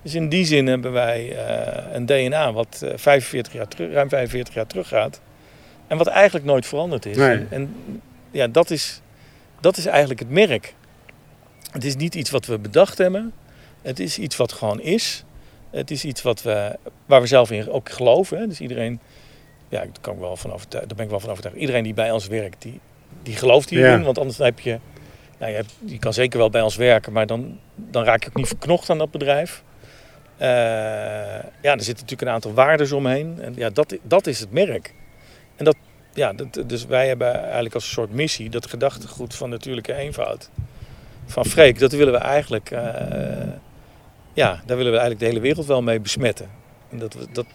Dus 0.08 0.16
in 0.16 0.30
die 0.30 0.46
zin 0.46 0.68
hebben 0.68 0.92
wij 0.92 1.32
uh, 1.32 1.94
een 1.94 2.06
DNA 2.06 2.54
wat 2.54 2.84
45 2.96 3.54
jaar 3.54 3.68
terug, 3.68 3.94
ruim 3.94 4.10
45 4.10 4.54
jaar 4.54 4.68
terug 4.68 4.88
gaat. 4.88 5.22
En 5.88 5.98
wat 5.98 6.08
eigenlijk 6.08 6.46
nooit 6.46 6.66
veranderd 6.66 7.06
is. 7.06 7.18
Nee. 7.18 7.38
En, 7.38 7.48
en, 7.50 7.76
ja, 8.32 8.48
dat 8.48 8.70
is, 8.70 9.02
dat 9.60 9.78
is 9.78 9.86
eigenlijk 9.86 10.20
het 10.20 10.30
merk. 10.30 10.74
Het 11.72 11.84
is 11.84 11.96
niet 11.96 12.16
iets 12.16 12.30
wat 12.30 12.46
we 12.46 12.60
bedacht 12.60 12.98
hebben. 12.98 13.34
Het 13.82 14.00
is 14.00 14.18
iets 14.18 14.36
wat 14.36 14.54
gewoon 14.54 14.82
is. 14.82 15.24
Het 15.70 15.92
is 15.92 16.06
iets 16.06 16.22
wat 16.22 16.42
we, 16.42 16.78
waar 17.06 17.22
we 17.22 17.28
zelf 17.28 17.52
in 17.52 17.70
ook 17.70 17.90
geloven. 17.90 18.38
Hè. 18.38 18.48
Dus 18.48 18.60
iedereen, 18.62 19.00
ja, 19.70 19.80
daar, 19.80 19.90
kan 20.02 20.14
ik 20.14 20.20
wel 20.20 20.36
van 20.36 20.60
daar 20.70 20.86
ben 20.96 21.06
ik 21.06 21.10
wel 21.10 21.20
van 21.20 21.30
overtuigd. 21.30 21.58
Iedereen 21.58 21.84
die 21.84 21.94
bij 21.94 22.12
ons 22.12 22.28
werkt, 22.28 22.62
die, 22.62 22.80
die 23.24 23.36
gelooft 23.36 23.70
hierin. 23.70 24.00
Ja. 24.00 24.02
Want 24.02 24.18
anders 24.18 24.38
heb 24.38 24.60
je 24.60 24.80
nou, 25.38 25.52
je, 25.52 25.58
hebt- 25.58 25.76
je 25.86 26.00
kan 26.00 26.14
zeker 26.14 26.40
wel 26.40 26.50
bij 26.50 26.62
ons 26.62 26.76
werken, 26.76 27.14
maar 27.14 27.28
dan, 27.28 27.60
dan 27.76 28.04
raak 28.04 28.24
je 28.24 28.30
ook 28.30 28.36
niet 28.36 28.48
verknocht 28.48 28.90
aan 28.90 28.98
dat 28.98 29.12
bedrijf. 29.12 29.64
Eh, 30.38 30.48
ja, 31.62 31.74
er 31.74 31.84
zitten 31.84 31.94
natuurlijk 31.94 32.22
een 32.22 32.30
aantal 32.30 32.54
waarden 32.54 32.96
omheen. 32.96 33.38
En 33.42 33.54
ja, 33.56 33.70
dat, 33.70 33.96
dat 34.02 34.28
is 34.28 34.40
het 34.40 34.52
merk. 34.52 34.94
En 35.56 35.66
dat, 35.66 35.76
ja, 36.14 36.34
dus 36.66 36.86
wij 36.86 37.08
hebben 37.08 37.44
eigenlijk 37.44 37.74
als 37.74 37.84
een 37.84 37.92
soort 37.92 38.14
missie 38.14 38.50
dat 38.50 38.68
gedachtegoed 38.68 39.36
van 39.36 39.50
natuurlijke 39.50 39.94
eenvoud. 39.94 40.50
Van 41.26 41.46
Freek, 41.46 41.80
dat 41.80 41.92
willen 41.92 42.14
we 42.14 42.20
eigenlijk, 42.20 42.72
eh, 42.72 42.82
ja, 44.34 44.62
daar 44.66 44.78
willen 44.78 44.92
we 44.92 44.98
eigenlijk 44.98 45.20
de 45.20 45.26
hele 45.26 45.40
wereld 45.40 45.66
wel 45.66 45.82
mee 45.82 46.00
besmetten. 46.00 46.50
En 46.92 46.98
dat, 46.98 47.18
dat, 47.32 47.46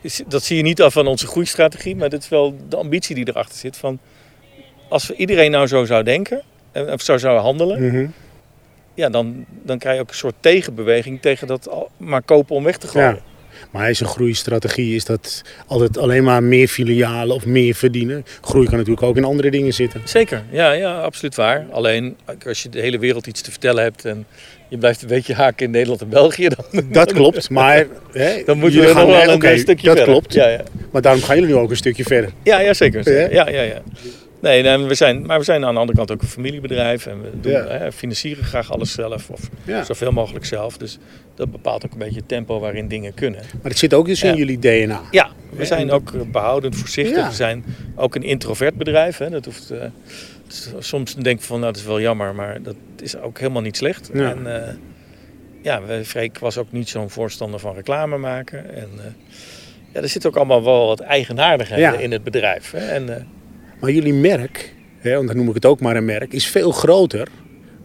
is, 0.00 0.22
dat 0.28 0.42
zie 0.42 0.56
je 0.56 0.62
niet 0.62 0.82
af 0.82 0.92
van 0.92 1.06
onze 1.06 1.26
groeistrategie, 1.26 1.96
maar 1.96 2.08
dat 2.08 2.22
is 2.22 2.28
wel 2.28 2.56
de 2.68 2.76
ambitie 2.76 3.14
die 3.14 3.28
erachter 3.28 3.58
zit. 3.58 3.76
Van, 3.76 3.98
als 4.88 5.10
iedereen 5.10 5.50
nou 5.50 5.66
zo 5.66 5.84
zou 5.84 6.02
denken, 6.02 6.42
en 6.72 6.92
of 6.92 7.00
zo 7.00 7.18
zou 7.18 7.38
handelen, 7.38 7.86
Mhm. 7.86 8.06
Ja, 8.98 9.08
dan, 9.08 9.44
dan 9.64 9.78
krijg 9.78 9.94
je 9.96 10.02
ook 10.02 10.08
een 10.08 10.14
soort 10.14 10.34
tegenbeweging 10.40 11.20
tegen 11.20 11.46
dat 11.46 11.68
al- 11.68 11.90
maar 11.96 12.22
kopen 12.22 12.56
om 12.56 12.64
weg 12.64 12.76
te 12.76 12.88
gooien. 12.88 13.08
Ja. 13.08 13.18
Maar 13.70 13.90
is 13.90 14.00
een 14.00 14.06
groeistrategie, 14.06 14.94
is 14.94 15.04
dat 15.04 15.42
altijd 15.66 15.98
alleen 15.98 16.24
maar 16.24 16.42
meer 16.42 16.68
filialen 16.68 17.34
of 17.34 17.46
meer 17.46 17.74
verdienen? 17.74 18.24
Groei 18.40 18.66
kan 18.66 18.76
natuurlijk 18.76 19.06
ook 19.06 19.16
in 19.16 19.24
andere 19.24 19.50
dingen 19.50 19.72
zitten. 19.74 20.00
Zeker, 20.04 20.42
ja, 20.50 20.72
ja, 20.72 21.00
absoluut 21.00 21.34
waar. 21.34 21.66
Alleen 21.70 22.16
als 22.46 22.62
je 22.62 22.68
de 22.68 22.80
hele 22.80 22.98
wereld 22.98 23.26
iets 23.26 23.40
te 23.40 23.50
vertellen 23.50 23.82
hebt 23.82 24.04
en 24.04 24.26
je 24.68 24.78
blijft 24.78 25.02
een 25.02 25.08
beetje 25.08 25.34
haken 25.34 25.64
in 25.66 25.70
Nederland 25.72 26.00
en 26.00 26.08
België, 26.08 26.48
dan, 26.70 26.84
Dat 26.92 27.12
klopt, 27.12 27.50
maar... 27.50 27.86
Hè, 28.12 28.42
dan 28.46 28.58
moeten 28.58 28.78
jullie 28.78 28.94
we 28.94 29.00
nog 29.00 29.24
wel 29.26 29.42
een 29.52 29.58
stukje 29.58 29.86
Dat 29.86 29.96
verder. 29.96 30.14
klopt, 30.14 30.32
Ja, 30.34 30.48
ja. 30.48 30.62
maar 30.92 31.02
daarom 31.02 31.22
gaan 31.22 31.36
jullie 31.38 31.54
nu 31.54 31.60
ook 31.60 31.70
een 31.70 31.76
stukje 31.76 32.02
verder. 32.04 32.30
Ja, 32.42 32.60
ja 32.60 32.74
zeker. 32.74 33.12
Ja? 33.12 33.28
Ja, 33.30 33.48
ja, 33.50 33.62
ja. 33.62 33.82
Nee, 34.40 34.62
nee, 34.62 34.78
we 34.78 34.94
zijn, 34.94 35.26
maar 35.26 35.38
we 35.38 35.44
zijn 35.44 35.64
aan 35.64 35.74
de 35.74 35.80
andere 35.80 35.98
kant 35.98 36.10
ook 36.10 36.22
een 36.22 36.28
familiebedrijf 36.28 37.06
en 37.06 37.22
we 37.22 37.40
doen, 37.40 37.52
hè, 37.52 37.92
financieren 37.92 38.44
graag 38.44 38.72
alles 38.72 38.92
zelf 38.92 39.30
of 39.30 39.40
zoveel 39.84 40.12
mogelijk 40.12 40.44
zelf. 40.44 40.76
Dus 40.76 40.98
dat 41.34 41.50
bepaalt 41.50 41.84
ook 41.84 41.92
een 41.92 41.98
beetje 41.98 42.16
het 42.18 42.28
tempo 42.28 42.60
waarin 42.60 42.88
dingen 42.88 43.14
kunnen. 43.14 43.40
Maar 43.62 43.70
het 43.70 43.78
zit 43.78 43.94
ook 43.94 44.06
dus 44.06 44.22
in 44.22 44.34
jullie 44.36 44.58
DNA. 44.58 45.00
Ja, 45.10 45.30
we 45.50 45.64
zijn 45.64 45.90
ook 45.90 46.12
eh, 46.12 46.20
behoudend, 46.32 46.76
voorzichtig. 46.76 47.16
Ja. 47.16 47.28
We 47.28 47.34
zijn 47.34 47.64
ook 47.96 48.14
een 48.14 48.22
introvert 48.22 48.74
bedrijf. 48.76 49.16
Hè. 49.18 49.30
Dat 49.30 49.44
hoeft, 49.44 49.72
is- 50.48 50.70
soms 50.78 51.14
denk 51.14 51.38
ik 51.38 51.44
van, 51.44 51.60
nou, 51.60 51.72
dat 51.72 51.80
is 51.80 51.86
wel 51.86 52.00
jammer, 52.00 52.34
maar 52.34 52.62
dat 52.62 52.76
is 53.02 53.16
ook 53.16 53.38
helemaal 53.38 53.62
niet 53.62 53.76
slecht. 53.76 54.10
Ja. 54.12 54.30
En 54.30 54.62
eh, 54.66 54.74
ja, 55.62 55.82
we- 55.82 56.04
Freek 56.04 56.38
was 56.38 56.58
ook 56.58 56.72
niet 56.72 56.88
zo'n 56.88 57.10
voorstander 57.10 57.60
van 57.60 57.74
reclame 57.74 58.16
maken. 58.16 58.74
En 58.74 58.88
ja, 59.94 60.00
er 60.00 60.08
zit 60.08 60.26
ook 60.26 60.36
allemaal 60.36 60.64
wel 60.64 60.86
wat 60.86 61.00
eigenaardigheden 61.00 61.92
Ja. 61.92 61.98
in 61.98 62.12
het 62.12 62.22
bedrijf. 62.24 62.70
Hè. 62.70 62.78
En, 62.88 63.26
Maar 63.80 63.90
jullie 63.90 64.14
merk, 64.14 64.74
hè, 64.98 65.14
want 65.14 65.26
dan 65.26 65.36
noem 65.36 65.48
ik 65.48 65.54
het 65.54 65.66
ook 65.66 65.80
maar 65.80 65.96
een 65.96 66.04
merk, 66.04 66.32
is 66.32 66.46
veel 66.46 66.70
groter 66.70 67.28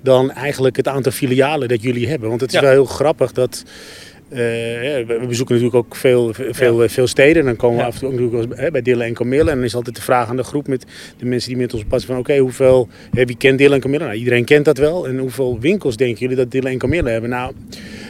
dan 0.02 0.32
eigenlijk 0.32 0.76
het 0.76 0.88
aantal 0.88 1.12
filialen 1.12 1.68
dat 1.68 1.82
jullie 1.84 2.08
hebben. 2.08 2.30
Want 2.30 2.42
het 2.42 2.50
is 2.50 2.56
Ja. 2.56 2.62
wel 2.62 2.72
heel 2.72 2.86
grappig 2.86 3.32
dat. 3.32 3.64
eh, 4.30 4.40
we 4.40 5.24
bezoeken 5.28 5.56
natuurlijk 5.56 5.86
ook 5.86 5.96
veel, 5.96 6.34
veel, 6.52 6.90
veel 6.90 7.08
steden. 7.08 7.40
En 7.40 7.46
dan 7.46 7.56
komen 7.56 7.76
we 7.78 7.82
Ja. 7.82 7.88
af 7.88 7.94
en 7.94 8.00
toe 8.00 8.10
ook 8.10 8.32
natuurlijk 8.32 8.60
hè, 8.62 8.72
bij 8.72 8.82
Dille 8.82 9.04
en 9.04 9.14
Camille. 9.14 9.50
En 9.50 9.56
dan 9.56 9.66
is 9.66 9.76
altijd 9.76 9.96
de 9.96 10.02
vraag 10.02 10.30
aan 10.30 10.36
de 10.36 10.44
groep 10.44 10.68
met 10.68 10.86
de 11.18 11.26
mensen 11.26 11.50
die 11.50 11.58
met 11.58 11.74
ons 11.74 11.84
passen 11.88 12.10
van... 12.10 12.20
Oké, 12.20 12.38
hoeveel, 12.38 12.88
hè, 13.12 13.26
wie 13.26 13.38
kent 13.38 13.58
Dille 13.58 13.74
en 13.76 13.82
Camille? 13.82 14.04
Nou, 14.04 14.16
iedereen 14.18 14.46
kent 14.46 14.66
dat 14.66 14.78
wel. 14.78 15.08
En 15.08 15.18
hoeveel 15.18 15.60
winkels 15.60 15.98
denken 15.98 16.20
jullie 16.20 16.36
dat 16.36 16.52
Dille 16.52 16.70
en 16.70 16.78
Camille 16.78 17.10
hebben? 17.10 17.30
Nou, 17.30 17.54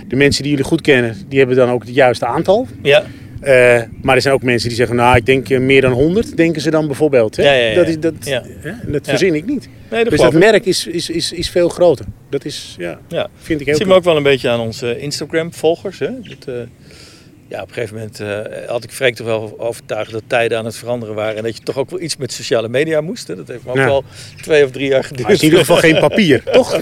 de 0.08 0.16
mensen 0.16 0.42
die 0.44 0.52
jullie 0.52 0.66
goed 0.68 0.82
kennen, 0.82 1.16
die 1.28 1.40
hebben 1.40 1.58
dan 1.58 1.70
ook 1.70 1.84
het 1.86 1.96
juiste 1.96 2.26
aantal. 2.26 2.68
ja, 2.82 3.04
Eh, 3.44 3.82
maar 4.02 4.16
er 4.16 4.22
zijn 4.22 4.34
ook 4.34 4.44
mensen 4.44 4.68
die 4.68 4.78
zeggen, 4.78 4.96
nou, 4.96 5.16
ik 5.16 5.26
denk 5.26 5.50
eh, 5.50 5.60
meer 5.60 5.82
dan 5.82 5.92
100, 5.92 6.38
denken 6.38 6.62
ze 6.62 6.70
dan 6.70 6.88
bijvoorbeeld. 6.88 7.36
Hè? 7.36 7.44
Ja, 7.44 7.54
ja, 7.54 7.68
ja. 7.70 7.76
Dat, 7.76 7.88
is, 7.88 8.00
dat, 8.00 8.14
hè? 8.60 8.92
dat 8.92 9.08
verzin 9.08 9.36
ik 9.36 9.46
niet. 9.46 9.70
nee, 9.92 10.04
dat 10.04 10.12
Dus 10.12 10.22
dat 10.22 10.34
ik. 10.34 10.40
merk 10.40 10.66
is, 10.66 10.88
is, 10.88 11.10
is, 11.10 11.32
is 11.32 11.50
veel 11.50 11.70
groter. 11.70 12.06
Dat 12.30 12.46
is, 12.46 12.76
ja, 12.78 13.00
vind 13.08 13.60
ik 13.60 13.66
heel 13.66 13.66
Dat 13.66 13.78
zien 13.78 13.88
we 13.88 13.94
ook 13.94 14.04
wel 14.04 14.18
een 14.18 14.24
beetje 14.24 14.50
aan 14.50 14.60
onze 14.60 15.00
Instagram-volgers. 15.00 16.00
Hè? 16.00 16.10
Dat, 16.22 16.48
eh, 16.48 16.54
ja, 17.54 17.62
op 17.62 17.68
een 17.68 17.74
gegeven 17.74 17.96
moment 17.96 18.20
eh, 18.20 18.70
had 18.70 18.84
ik 18.84 18.92
Freek 18.92 19.16
toch 19.16 19.28
wel 19.28 19.56
overtuigd 19.58 20.12
dat 20.12 20.24
tijden 20.28 20.58
aan 20.58 20.66
het 20.66 20.76
veranderen 20.76 21.16
waren. 21.16 21.38
En 21.38 21.44
dat 21.44 21.58
je 21.58 21.64
toch 21.64 21.78
ook 21.78 21.90
wel 21.90 22.00
iets 22.00 22.18
met 22.18 22.32
sociale 22.32 22.70
media 22.70 23.02
moest. 23.02 23.28
Hè? 23.28 23.36
Dat 23.36 23.48
heeft 23.48 23.64
me 23.64 23.70
ook 23.70 23.78
Ja. 23.78 23.86
wel 23.86 24.04
twee 24.42 24.64
of 24.66 24.72
drie 24.72 24.88
jaar 24.90 25.04
geduurd. 25.04 25.30
In 25.30 25.44
ieder 25.44 25.60
geval 25.60 25.78
geen 25.78 26.00
papier, 26.10 26.44
toch? 26.44 26.82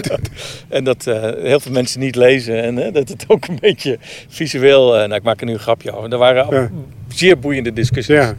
En 0.68 0.84
dat 0.84 1.06
eh, 1.06 1.22
heel 1.42 1.60
veel 1.60 1.72
mensen 1.72 2.00
niet 2.00 2.14
lezen. 2.16 2.62
En 2.62 2.78
eh, 2.86 2.92
dat 2.92 3.08
het 3.08 3.24
ook 3.28 3.46
een 3.46 3.58
beetje 3.60 3.98
visueel... 4.28 4.90
nou, 4.92 5.14
ik 5.14 5.22
maak 5.22 5.40
er 5.40 5.46
nu 5.46 5.52
een 5.52 5.58
grapje 5.58 5.92
over. 5.96 6.12
Er 6.12 6.18
waren 6.18 6.46
Ja. 6.50 6.70
zeer 7.08 7.38
boeiende 7.38 7.72
discussies. 7.72 8.16
Ja, 8.16 8.34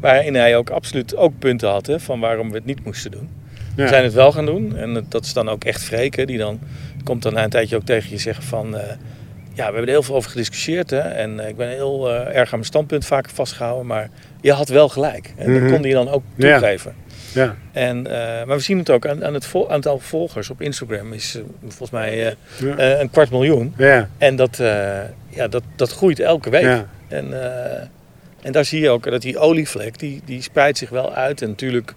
Waarin 0.00 0.34
hij 0.34 0.56
ook 0.56 0.70
absoluut 0.70 1.16
ook 1.16 1.38
punten 1.38 1.68
had 1.68 1.86
hè, 1.86 2.00
van 2.00 2.20
waarom 2.20 2.48
we 2.48 2.54
het 2.54 2.64
niet 2.64 2.84
moesten 2.84 3.10
doen. 3.10 3.28
We 3.76 3.88
zijn 3.88 4.04
het 4.04 4.12
wel 4.12 4.32
gaan 4.32 4.46
doen. 4.46 4.76
En 4.76 5.06
dat 5.08 5.24
is 5.24 5.32
dan 5.32 5.48
ook 5.48 5.64
echt 5.64 5.82
Freek. 5.82 6.16
hè, 6.16 6.24
Die 6.24 6.38
dan 6.38 6.58
komt 7.04 7.22
dan 7.22 7.32
na 7.32 7.44
een 7.44 7.50
tijdje 7.50 7.76
ook 7.76 7.84
tegen 7.84 8.10
je 8.10 8.18
zeggen 8.18 8.44
van... 8.44 8.76
ja, 9.58 9.64
we 9.66 9.72
hebben 9.72 9.82
er 9.82 9.88
heel 9.88 10.02
veel 10.02 10.14
over 10.14 10.30
gediscussieerd. 10.30 10.90
Hè, 10.90 10.98
en 10.98 11.40
eh, 11.40 11.48
ik 11.48 11.56
ben 11.56 11.68
heel 11.68 12.08
eh, 12.10 12.26
erg 12.36 12.44
aan 12.52 12.58
mijn 12.58 12.64
standpunt 12.64 13.06
vaak 13.06 13.28
vastgehouden. 13.30 13.86
Maar 13.86 14.08
je 14.40 14.52
had 14.52 14.68
wel 14.68 14.88
gelijk. 14.88 15.32
En 15.36 15.50
Mhm. 15.50 15.60
dat 15.62 15.72
kon 15.72 15.82
hij 15.82 15.92
dan 15.92 16.08
ook 16.08 16.22
toegeven. 16.38 16.94
ja. 17.34 17.56
En, 17.72 18.06
eh, 18.06 18.44
maar 18.46 18.56
we 18.56 18.62
zien 18.62 18.78
het 18.78 18.90
ook 18.90 19.06
aan, 19.06 19.24
aan 19.24 19.34
het 19.34 19.54
aantal 19.68 19.98
volgers 19.98 20.50
op 20.50 20.60
Instagram. 20.60 21.12
Is 21.12 21.38
volgens 21.60 21.90
mij 21.90 22.16
Ja. 22.58 23.00
een 23.00 23.10
kwart 23.10 23.30
miljoen. 23.30 23.74
ja. 23.76 24.08
En 24.18 24.36
dat, 24.36 24.56
ja, 25.28 25.48
dat, 25.50 25.62
dat 25.76 25.90
groeit 25.92 26.20
elke 26.20 26.50
week. 26.50 26.62
ja. 26.62 26.86
En, 27.08 27.32
en 28.42 28.52
daar 28.52 28.64
zie 28.64 28.80
je 28.80 28.88
ook 28.90 29.10
dat 29.10 29.22
die 29.22 29.38
olievlek, 29.38 29.98
die, 29.98 30.22
die 30.24 30.42
spreidt 30.42 30.78
zich 30.78 30.90
wel 30.90 31.14
uit. 31.14 31.42
En 31.42 31.48
natuurlijk, 31.48 31.94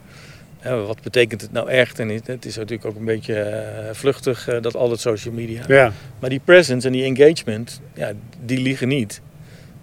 wat 0.62 1.02
betekent 1.02 1.40
het 1.40 1.52
nou 1.52 1.68
echt? 1.70 1.98
En 1.98 2.08
het- 2.08 2.26
het 2.26 2.44
is 2.44 2.56
natuurlijk 2.56 2.88
ook 2.88 2.96
een 2.96 3.04
beetje 3.04 3.34
eh, 3.34 3.88
vluchtig, 3.92 4.48
eh, 4.48 4.60
dat 4.62 4.76
al 4.76 4.88
dat 4.88 5.00
social 5.00 5.34
media. 5.34 5.62
ja. 5.68 5.92
Maar 6.20 6.30
die 6.30 6.40
presence 6.44 6.86
en 6.86 6.92
die 6.92 7.04
engagement, 7.04 7.80
ja, 7.94 8.12
die 8.44 8.58
liegen 8.60 8.88
niet. 8.88 9.20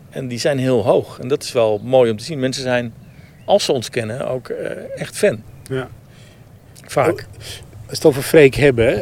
En 0.09 0.27
die 0.27 0.39
zijn 0.39 0.57
heel 0.57 0.83
hoog. 0.83 1.19
En 1.19 1.27
dat 1.27 1.43
is 1.43 1.51
wel 1.51 1.81
mooi 1.83 2.11
om 2.11 2.17
te 2.17 2.23
zien. 2.23 2.39
Mensen 2.39 2.63
zijn, 2.63 2.93
als 3.45 3.65
ze 3.65 3.71
ons 3.71 3.89
kennen, 3.89 4.27
ook 4.27 4.49
eh, 4.49 4.71
echt 4.95 5.17
fan. 5.17 5.43
Ja. 5.69 5.87
Vaak. 6.85 7.25
Als 7.37 7.59
we 7.87 7.95
het 7.95 8.05
over 8.05 8.21
Freek 8.21 8.53
hebben, 8.55 9.01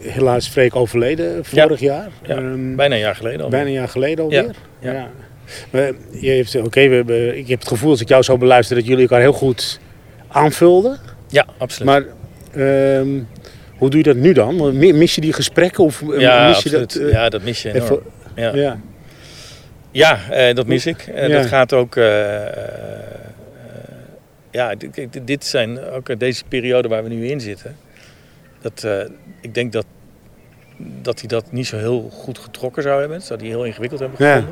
helaas 0.00 0.48
Freek 0.48 0.76
overleden 0.76 1.44
vorig 1.44 1.80
jaar. 1.80 2.10
Ja, 2.26 2.36
Ehm, 2.36 2.74
Bijna 2.76 2.94
een 2.94 3.00
jaar 3.00 3.14
geleden 3.16 3.40
al. 3.40 3.48
bijna 3.48 3.66
een 3.66 3.72
jaar 3.72 3.88
geleden 3.88 4.24
alweer. 4.24 4.54
Ja, 4.80 4.92
ja. 4.92 5.10
Maar 5.70 5.92
je 6.10 6.30
heeft, 6.30 6.54
oké, 6.56 6.88
we 6.88 6.94
hebben, 6.94 7.36
ik 7.38 7.48
heb 7.48 7.58
het 7.58 7.68
gevoel 7.68 7.90
als 7.90 8.00
ik 8.00 8.08
jou 8.08 8.22
zo 8.22 8.38
beluister 8.38 8.76
dat 8.76 8.86
jullie 8.86 9.02
elkaar 9.02 9.20
heel 9.20 9.32
goed 9.32 9.80
aanvulden. 10.32 10.98
Ja, 11.28 11.46
absoluut. 11.58 11.88
Maar 11.88 12.04
ehm, 12.64 13.08
hoe 13.76 13.90
doe 13.90 13.96
je 13.98 14.02
dat 14.02 14.16
nu 14.16 14.32
dan? 14.32 14.76
Mi- 14.78 14.92
Mis 14.92 15.14
je 15.14 15.20
die 15.20 15.32
gesprekken 15.32 15.84
of 15.84 16.02
eh, 16.02 16.20
ja, 16.20 16.46
mis 16.48 16.62
je 16.62 16.68
absoluut. 16.68 16.92
dat? 16.94 17.02
eh, 17.02 17.10
ja, 17.12 17.28
dat 17.28 17.42
mis 17.42 17.62
je 17.62 17.72
enorm. 17.72 17.84
even- 17.84 18.02
ja. 18.34 18.54
ja. 18.54 18.78
Ja, 19.90 20.18
eh, 20.30 20.54
dat 20.54 20.66
mis 20.66 20.86
ik. 20.86 21.12
Ja. 21.14 21.28
Dat 21.28 21.46
gaat 21.46 21.72
ook. 21.72 21.94
ja, 24.50 24.74
dit, 25.24 25.44
zijn 25.44 25.78
ook 25.90 26.18
deze 26.20 26.42
periode 26.48 26.88
waar 26.88 27.02
we 27.02 27.08
nu 27.08 27.26
in 27.26 27.40
zitten. 27.40 27.76
Dat, 28.60 28.86
ik 29.40 29.54
denk 29.54 29.72
dat, 29.72 29.86
dat 31.02 31.18
hij 31.18 31.28
dat 31.28 31.52
niet 31.52 31.66
zo 31.66 31.76
heel 31.76 32.08
goed 32.12 32.38
getrokken 32.38 32.82
zou 32.82 32.98
hebben. 33.00 33.18
Dat 33.18 33.26
zou 33.26 33.40
hij 33.40 33.48
heel 33.48 33.64
ingewikkeld 33.64 34.00
hebben 34.00 34.26
Ja. 34.26 34.44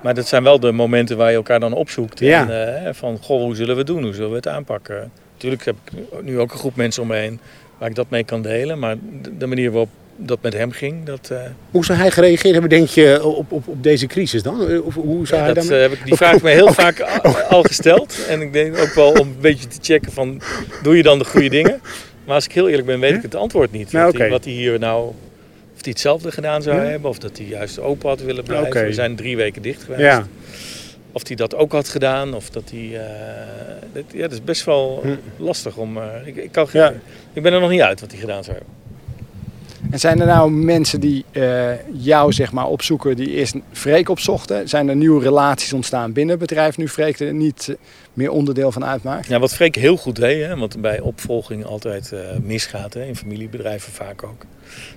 Maar 0.00 0.14
dat 0.14 0.28
zijn 0.28 0.42
wel 0.42 0.60
de 0.60 0.72
momenten 0.72 1.16
waar 1.16 1.30
je 1.30 1.36
elkaar 1.36 1.60
dan 1.60 1.72
opzoekt. 1.72 2.18
Ja. 2.20 2.48
En, 2.48 2.84
eh, 2.86 2.92
van, 2.94 3.18
goh, 3.20 3.42
hoe 3.42 3.54
zullen 3.56 3.72
we 3.72 3.78
het 3.78 3.86
doen? 3.86 4.02
Hoe 4.02 4.14
zullen 4.14 4.30
we 4.30 4.36
het 4.36 4.48
aanpakken? 4.48 5.10
Natuurlijk 5.32 5.64
heb 5.64 5.74
ik 5.84 5.92
nu 6.22 6.38
ook 6.38 6.52
een 6.52 6.58
groep 6.58 6.76
mensen 6.76 7.02
om 7.02 7.08
me 7.08 7.16
heen 7.16 7.40
waar 7.78 7.88
ik 7.88 7.94
dat 7.94 8.06
mee 8.10 8.24
kan 8.24 8.42
delen. 8.42 8.78
Maar 8.78 8.96
de, 9.38 9.46
manier 9.46 9.70
waarop 9.70 9.88
dat 10.16 10.38
met 10.42 10.52
hem 10.52 10.70
ging, 10.70 11.04
dat... 11.04 11.28
eh, 11.32 11.38
Hoe 11.70 11.84
zou 11.84 11.98
hij 11.98 12.10
gereageerd 12.10 12.52
hebben, 12.52 12.70
denk 12.70 12.88
je, 12.88 13.24
op, 13.24 13.52
op, 13.52 13.68
op 13.68 13.82
deze 13.82 14.06
crisis 14.06 14.42
dan? 14.42 14.80
Of 14.82 14.94
hoe 14.94 15.26
zou 15.26 15.40
Ja, 15.40 15.44
hij 15.46 15.54
dat, 15.54 15.68
eh, 15.68 15.80
heb 15.80 15.92
ik, 15.92 16.04
die 16.04 16.14
vraag 16.14 16.42
me 16.42 16.50
heel 16.50 16.72
vaak 16.82 17.00
al, 17.00 17.36
al 17.36 17.62
gesteld. 17.62 18.26
En 18.28 18.40
ik 18.40 18.52
denk 18.52 18.78
ook 18.78 18.92
wel 18.94 19.10
om 19.10 19.16
een 19.28 19.36
beetje 19.40 19.66
te 19.66 19.78
checken 19.80 20.12
van, 20.12 20.40
doe 20.82 20.96
je 20.96 21.02
dan 21.02 21.18
de 21.18 21.24
goede 21.24 21.48
dingen? 21.48 21.80
Maar 22.24 22.34
als 22.34 22.44
ik 22.44 22.52
heel 22.52 22.68
eerlijk 22.68 22.86
ben, 22.86 23.00
weet 23.00 23.14
ik 23.14 23.22
het 23.22 23.34
antwoord 23.34 23.72
niet. 23.72 23.92
Nou, 23.92 24.04
wat, 24.04 24.14
hij, 24.14 24.22
oké. 24.22 24.32
wat 24.32 24.44
hij 24.44 24.52
hier 24.52 24.78
nou, 24.78 25.12
of 25.78 25.84
hij 25.84 25.92
hetzelfde 25.92 26.30
gedaan 26.32 26.62
zou 26.62 26.76
Ja. 26.76 26.82
hebben. 26.84 27.10
Of 27.10 27.18
dat 27.18 27.36
hij 27.38 27.46
juist 27.46 27.78
open 27.78 28.08
had 28.08 28.20
willen 28.20 28.44
blijven. 28.44 28.84
We 28.84 28.92
zijn 28.92 29.16
drie 29.16 29.36
weken 29.36 29.62
dicht 29.62 29.82
geweest. 29.82 30.02
Ja, 30.02 30.26
Of 31.12 31.26
hij 31.26 31.36
dat 31.36 31.54
ook 31.54 31.72
had 31.72 31.88
gedaan. 31.88 32.34
Of 32.34 32.50
dat 32.50 32.70
hij, 32.70 33.00
eh, 33.00 33.06
dat, 33.92 34.02
ja, 34.12 34.20
dat 34.20 34.32
is 34.32 34.44
best 34.44 34.64
wel 34.64 35.00
Hm. 35.02 35.42
lastig 35.42 35.76
om, 35.76 35.96
eh, 35.98 36.04
ik, 36.24 36.36
ik, 36.36 36.52
kan, 36.52 36.66
Ja. 36.72 36.92
ik 37.32 37.42
ben 37.42 37.52
er 37.52 37.60
nog 37.60 37.70
niet 37.70 37.80
uit 37.80 38.00
wat 38.00 38.10
hij 38.10 38.20
gedaan 38.20 38.44
zou 38.44 38.56
hebben. 38.56 38.74
En 39.90 39.98
zijn 39.98 40.20
er 40.20 40.26
nou 40.26 40.50
mensen 40.50 41.00
die 41.00 41.24
eh, 41.30 41.88
jou 41.92 42.32
zeg 42.32 42.52
maar, 42.52 42.66
opzoeken 42.66 43.16
die 43.16 43.30
eerst 43.30 43.54
Freek 43.72 44.08
opzochten? 44.08 44.68
Zijn 44.68 44.88
er 44.88 44.96
nieuwe 44.96 45.22
relaties 45.22 45.72
ontstaan 45.72 46.12
binnen 46.12 46.38
het 46.38 46.48
bedrijf 46.48 46.76
nu 46.76 46.88
Freek 46.88 47.20
er 47.20 47.34
niet 47.34 47.68
eh, 47.68 47.76
meer 48.12 48.30
onderdeel 48.30 48.72
van 48.72 48.84
uitmaakt? 48.84 49.26
Ja, 49.26 49.38
wat 49.38 49.54
Freek 49.54 49.74
heel 49.74 49.96
goed 49.96 50.16
deed, 50.16 50.46
hè, 50.46 50.56
wat 50.56 50.80
bij 50.80 51.00
opvolging 51.00 51.64
altijd 51.64 52.12
eh, 52.12 52.20
misgaat, 52.42 52.94
hè, 52.94 53.04
in 53.04 53.16
familiebedrijven 53.16 53.92
vaak 53.92 54.22
ook. 54.22 54.44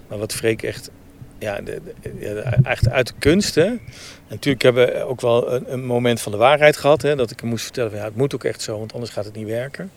Maar 0.07 0.17
wat 0.17 0.33
Freek 0.33 0.63
echt, 0.63 0.89
ja, 1.39 1.61
de, 1.61 1.81
echt 2.63 2.89
uit 2.89 3.07
de 3.07 3.13
kunst. 3.19 3.55
Hè. 3.55 3.65
En 3.65 3.79
natuurlijk 4.29 4.63
hebben 4.63 4.87
we 4.87 5.03
ook 5.03 5.21
wel 5.21 5.51
een, 5.51 5.73
een 5.73 5.85
moment 5.85 6.21
van 6.21 6.31
de 6.31 6.37
waarheid 6.37 6.77
gehad. 6.77 7.01
Hè, 7.01 7.15
dat 7.15 7.31
ik 7.31 7.39
hem 7.39 7.49
moest 7.49 7.63
vertellen, 7.63 7.89
van, 7.89 7.99
ja, 7.99 8.05
het 8.05 8.15
moet 8.15 8.35
ook 8.35 8.43
echt 8.43 8.61
zo, 8.61 8.77
want 8.77 8.93
anders 8.93 9.11
gaat 9.11 9.25
het 9.25 9.35
niet 9.35 9.47
werken. 9.47 9.91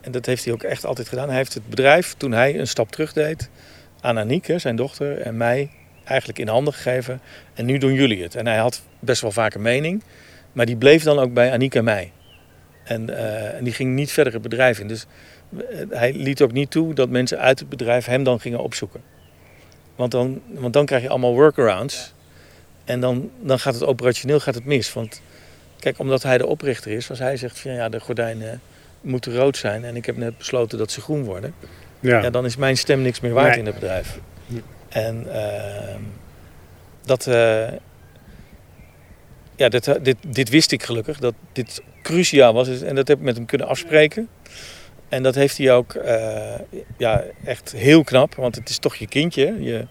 en 0.00 0.12
dat 0.12 0.26
heeft 0.26 0.44
hij 0.44 0.52
ook 0.52 0.62
echt 0.62 0.84
altijd 0.86 1.08
gedaan. 1.08 1.28
Hij 1.28 1.36
heeft 1.36 1.54
het 1.54 1.68
bedrijf, 1.68 2.14
toen 2.16 2.32
hij 2.32 2.58
een 2.58 2.66
stap 2.68 2.90
terug 2.90 3.12
deed, 3.12 3.48
aan 4.02 4.18
Aniek, 4.18 4.52
zijn 4.56 4.76
dochter, 4.76 5.18
en 5.18 5.36
mij 5.36 5.70
eigenlijk 6.04 6.38
in 6.38 6.48
handen 6.48 6.72
gegeven. 6.72 7.20
En 7.54 7.64
nu 7.64 7.78
doen 7.78 7.92
jullie 7.92 8.22
het. 8.22 8.34
En 8.34 8.46
hij 8.46 8.58
had 8.58 8.82
best 8.98 9.22
wel 9.22 9.32
vaak 9.32 9.54
een 9.54 9.62
mening, 9.62 10.02
maar 10.52 10.66
die 10.66 10.76
bleef 10.76 11.02
dan 11.02 11.18
ook 11.18 11.32
bij 11.32 11.52
Aniek 11.52 11.74
en 11.74 11.84
mij. 11.84 12.12
En, 12.84 13.10
uh, 13.10 13.54
en 13.54 13.64
die 13.64 13.72
ging 13.72 13.94
niet 13.94 14.12
verder 14.12 14.32
het 14.32 14.42
bedrijf 14.42 14.78
in. 14.78 14.88
Dus 14.88 15.06
hij 15.90 16.12
liet 16.12 16.42
ook 16.42 16.52
niet 16.52 16.70
toe 16.70 16.94
dat 16.94 17.08
mensen 17.08 17.38
uit 17.38 17.58
het 17.58 17.68
bedrijf 17.68 18.06
hem 18.06 18.24
dan 18.24 18.40
gingen 18.40 18.62
opzoeken. 18.62 19.00
Want 19.96 20.10
dan, 20.10 20.42
want 20.46 20.72
dan 20.72 20.86
krijg 20.86 21.02
je 21.02 21.08
allemaal 21.08 21.34
workarounds. 21.34 22.14
En 22.84 23.00
dan, 23.00 23.30
dan 23.40 23.58
gaat 23.58 23.74
het 23.74 23.84
operationeel 23.84 24.40
gaat 24.40 24.54
het 24.54 24.64
mis. 24.64 24.92
Want 24.92 25.22
kijk, 25.78 25.98
omdat 25.98 26.22
hij 26.22 26.38
de 26.38 26.46
oprichter 26.46 26.92
is, 26.92 27.10
als 27.10 27.18
hij 27.18 27.36
zegt 27.36 27.58
van 27.58 27.72
ja, 27.72 27.88
de 27.88 28.00
gordijnen 28.00 28.60
moeten 29.00 29.34
rood 29.34 29.56
zijn 29.56 29.84
en 29.84 29.96
ik 29.96 30.06
heb 30.06 30.16
net 30.16 30.38
besloten 30.38 30.78
dat 30.78 30.90
ze 30.90 31.00
groen 31.00 31.24
worden. 31.24 31.54
Ja. 32.02 32.22
ja 32.22 32.30
dan 32.30 32.44
is 32.44 32.56
mijn 32.56 32.76
stem 32.76 33.02
niks 33.02 33.20
meer 33.20 33.32
waard 33.32 33.56
in 33.56 33.66
het 33.66 33.74
bedrijf. 33.74 34.18
En 34.88 35.26
uh, 35.26 35.94
dat. 37.02 37.26
Uh, 37.26 37.68
ja, 39.56 39.68
dit, 39.68 40.04
dit, 40.04 40.16
dit 40.26 40.48
wist 40.48 40.72
ik 40.72 40.82
gelukkig, 40.82 41.18
dat 41.18 41.34
dit 41.52 41.82
cruciaal 42.02 42.52
was. 42.52 42.82
En 42.82 42.94
dat 42.94 43.08
heb 43.08 43.18
ik 43.18 43.24
met 43.24 43.36
hem 43.36 43.46
kunnen 43.46 43.66
afspreken. 43.66 44.28
En 45.08 45.22
dat 45.22 45.34
heeft 45.34 45.58
hij 45.58 45.72
ook 45.72 45.94
uh, 45.94 46.54
ja, 46.96 47.24
echt 47.44 47.72
heel 47.72 48.04
knap, 48.04 48.34
want 48.34 48.54
het 48.54 48.68
is 48.68 48.78
toch 48.78 48.94
je 48.94 49.06
kindje. 49.06 49.62
Je, 49.62 49.86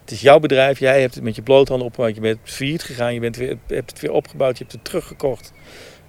het 0.00 0.10
is 0.10 0.20
jouw 0.20 0.38
bedrijf, 0.38 0.78
jij 0.78 1.00
hebt 1.00 1.14
het 1.14 1.24
met 1.24 1.36
je 1.36 1.42
bloothanden 1.42 1.86
opgebouwd. 1.86 2.14
Je 2.14 2.20
bent 2.20 2.38
failliet 2.44 2.82
gegaan, 2.82 3.14
je 3.14 3.20
bent 3.20 3.36
weer, 3.36 3.56
hebt 3.66 3.90
het 3.90 4.00
weer 4.00 4.12
opgebouwd, 4.12 4.58
je 4.58 4.62
hebt 4.62 4.76
het 4.76 4.84
teruggekocht. 4.84 5.52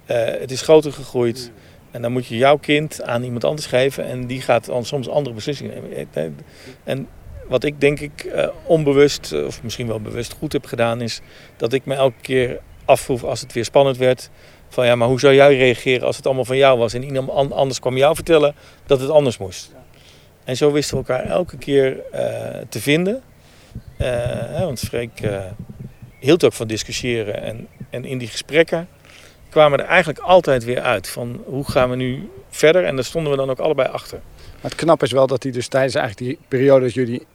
Het 0.06 0.50
is 0.50 0.62
groter 0.62 0.92
gegroeid. 0.92 1.50
En 1.96 2.02
dan 2.02 2.12
moet 2.12 2.26
je 2.26 2.36
jouw 2.36 2.56
kind 2.56 3.02
aan 3.02 3.22
iemand 3.22 3.44
anders 3.44 3.66
geven 3.66 4.04
en 4.04 4.26
die 4.26 4.40
gaat 4.40 4.64
dan 4.64 4.84
soms 4.84 5.08
andere 5.08 5.34
beslissingen 5.34 5.74
nemen. 5.74 6.36
En 6.84 7.08
wat 7.48 7.64
ik 7.64 7.80
denk 7.80 8.00
ik 8.00 8.24
uh, 8.24 8.48
onbewust, 8.64 9.44
of 9.44 9.62
misschien 9.62 9.86
wel 9.86 10.00
bewust 10.00 10.32
goed 10.32 10.52
heb 10.52 10.64
gedaan, 10.66 11.00
is 11.00 11.20
dat 11.56 11.72
ik 11.72 11.84
me 11.84 11.94
elke 11.94 12.20
keer 12.20 12.60
afvroeg 12.84 13.24
als 13.24 13.40
het 13.40 13.52
weer 13.52 13.64
spannend 13.64 13.96
werd. 13.96 14.30
Van 14.68 14.86
ja, 14.86 14.94
maar 14.94 15.08
hoe 15.08 15.20
zou 15.20 15.34
jij 15.34 15.56
reageren 15.56 16.06
als 16.06 16.16
het 16.16 16.26
allemaal 16.26 16.44
van 16.44 16.56
jou 16.56 16.78
was? 16.78 16.94
En 16.94 17.04
iemand 17.04 17.52
anders 17.52 17.80
kwam 17.80 17.96
jou 17.96 18.14
vertellen 18.14 18.54
dat 18.86 19.00
het 19.00 19.10
anders 19.10 19.38
moest. 19.38 19.74
En 20.44 20.56
zo 20.56 20.72
wisten 20.72 20.98
we 20.98 21.04
elkaar 21.06 21.26
elke 21.30 21.56
keer 21.56 22.00
te 22.68 22.80
vinden. 22.80 23.22
Want 24.58 24.80
Freek 24.80 25.20
uh, 25.20 25.44
hield 26.20 26.44
ook 26.44 26.52
van 26.52 26.66
discussiëren. 26.66 27.42
En, 27.42 27.68
en 27.90 28.04
in 28.04 28.18
die 28.18 28.28
gesprekken 28.28 28.88
kwamen 29.48 29.78
er 29.78 29.84
eigenlijk 29.84 30.18
altijd 30.18 30.64
weer 30.64 30.80
uit. 30.80 31.08
Van 31.08 31.42
hoe 31.44 31.70
gaan 31.70 31.90
we 31.90 31.96
nu 31.96 32.30
verder? 32.50 32.84
En 32.84 32.94
daar 32.94 33.04
stonden 33.04 33.32
we 33.32 33.38
dan 33.38 33.50
ook 33.50 33.58
allebei 33.58 33.88
achter. 33.88 34.20
Maar 34.34 34.70
het 34.70 34.74
knap 34.74 35.02
is 35.02 35.12
wel 35.12 35.26
dat 35.26 35.42
hij 35.42 35.52
dus 35.52 35.68
tijdens 35.68 35.94
eigenlijk 35.94 36.26
die 36.26 36.38
periode 36.48 36.84
dat 36.84 36.94
jullie 36.94 37.26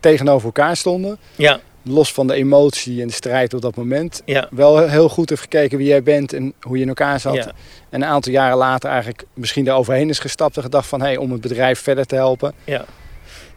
tegenover 0.00 0.46
elkaar 0.46 0.76
stonden. 0.76 1.18
Ja 1.36 1.60
los 1.84 2.12
van 2.12 2.26
de 2.26 2.34
emotie 2.34 3.00
en 3.00 3.06
de 3.06 3.12
strijd 3.12 3.54
op 3.54 3.62
dat 3.62 3.76
moment, 3.76 4.22
ja. 4.24 4.48
wel 4.50 4.88
heel 4.88 5.08
goed 5.08 5.28
heeft 5.28 5.40
gekeken 5.40 5.78
wie 5.78 5.86
jij 5.86 6.02
bent 6.02 6.32
en 6.32 6.52
hoe 6.60 6.76
je 6.76 6.82
in 6.82 6.88
elkaar 6.88 7.20
zat. 7.20 7.36
En 7.36 7.52
een 7.90 8.04
aantal 8.04 8.32
jaren 8.32 8.56
later 8.56 8.90
eigenlijk 8.90 9.24
misschien 9.34 9.66
eroverheen 9.66 10.08
is 10.08 10.18
gestapt 10.18 10.56
en 10.56 10.62
gedacht 10.62 10.86
van, 10.86 11.00
hé, 11.00 11.06
hey, 11.06 11.16
om 11.16 11.32
het 11.32 11.40
bedrijf 11.40 11.80
verder 11.80 12.06
te 12.06 12.14
helpen. 12.14 12.52
Ja, 12.64 12.84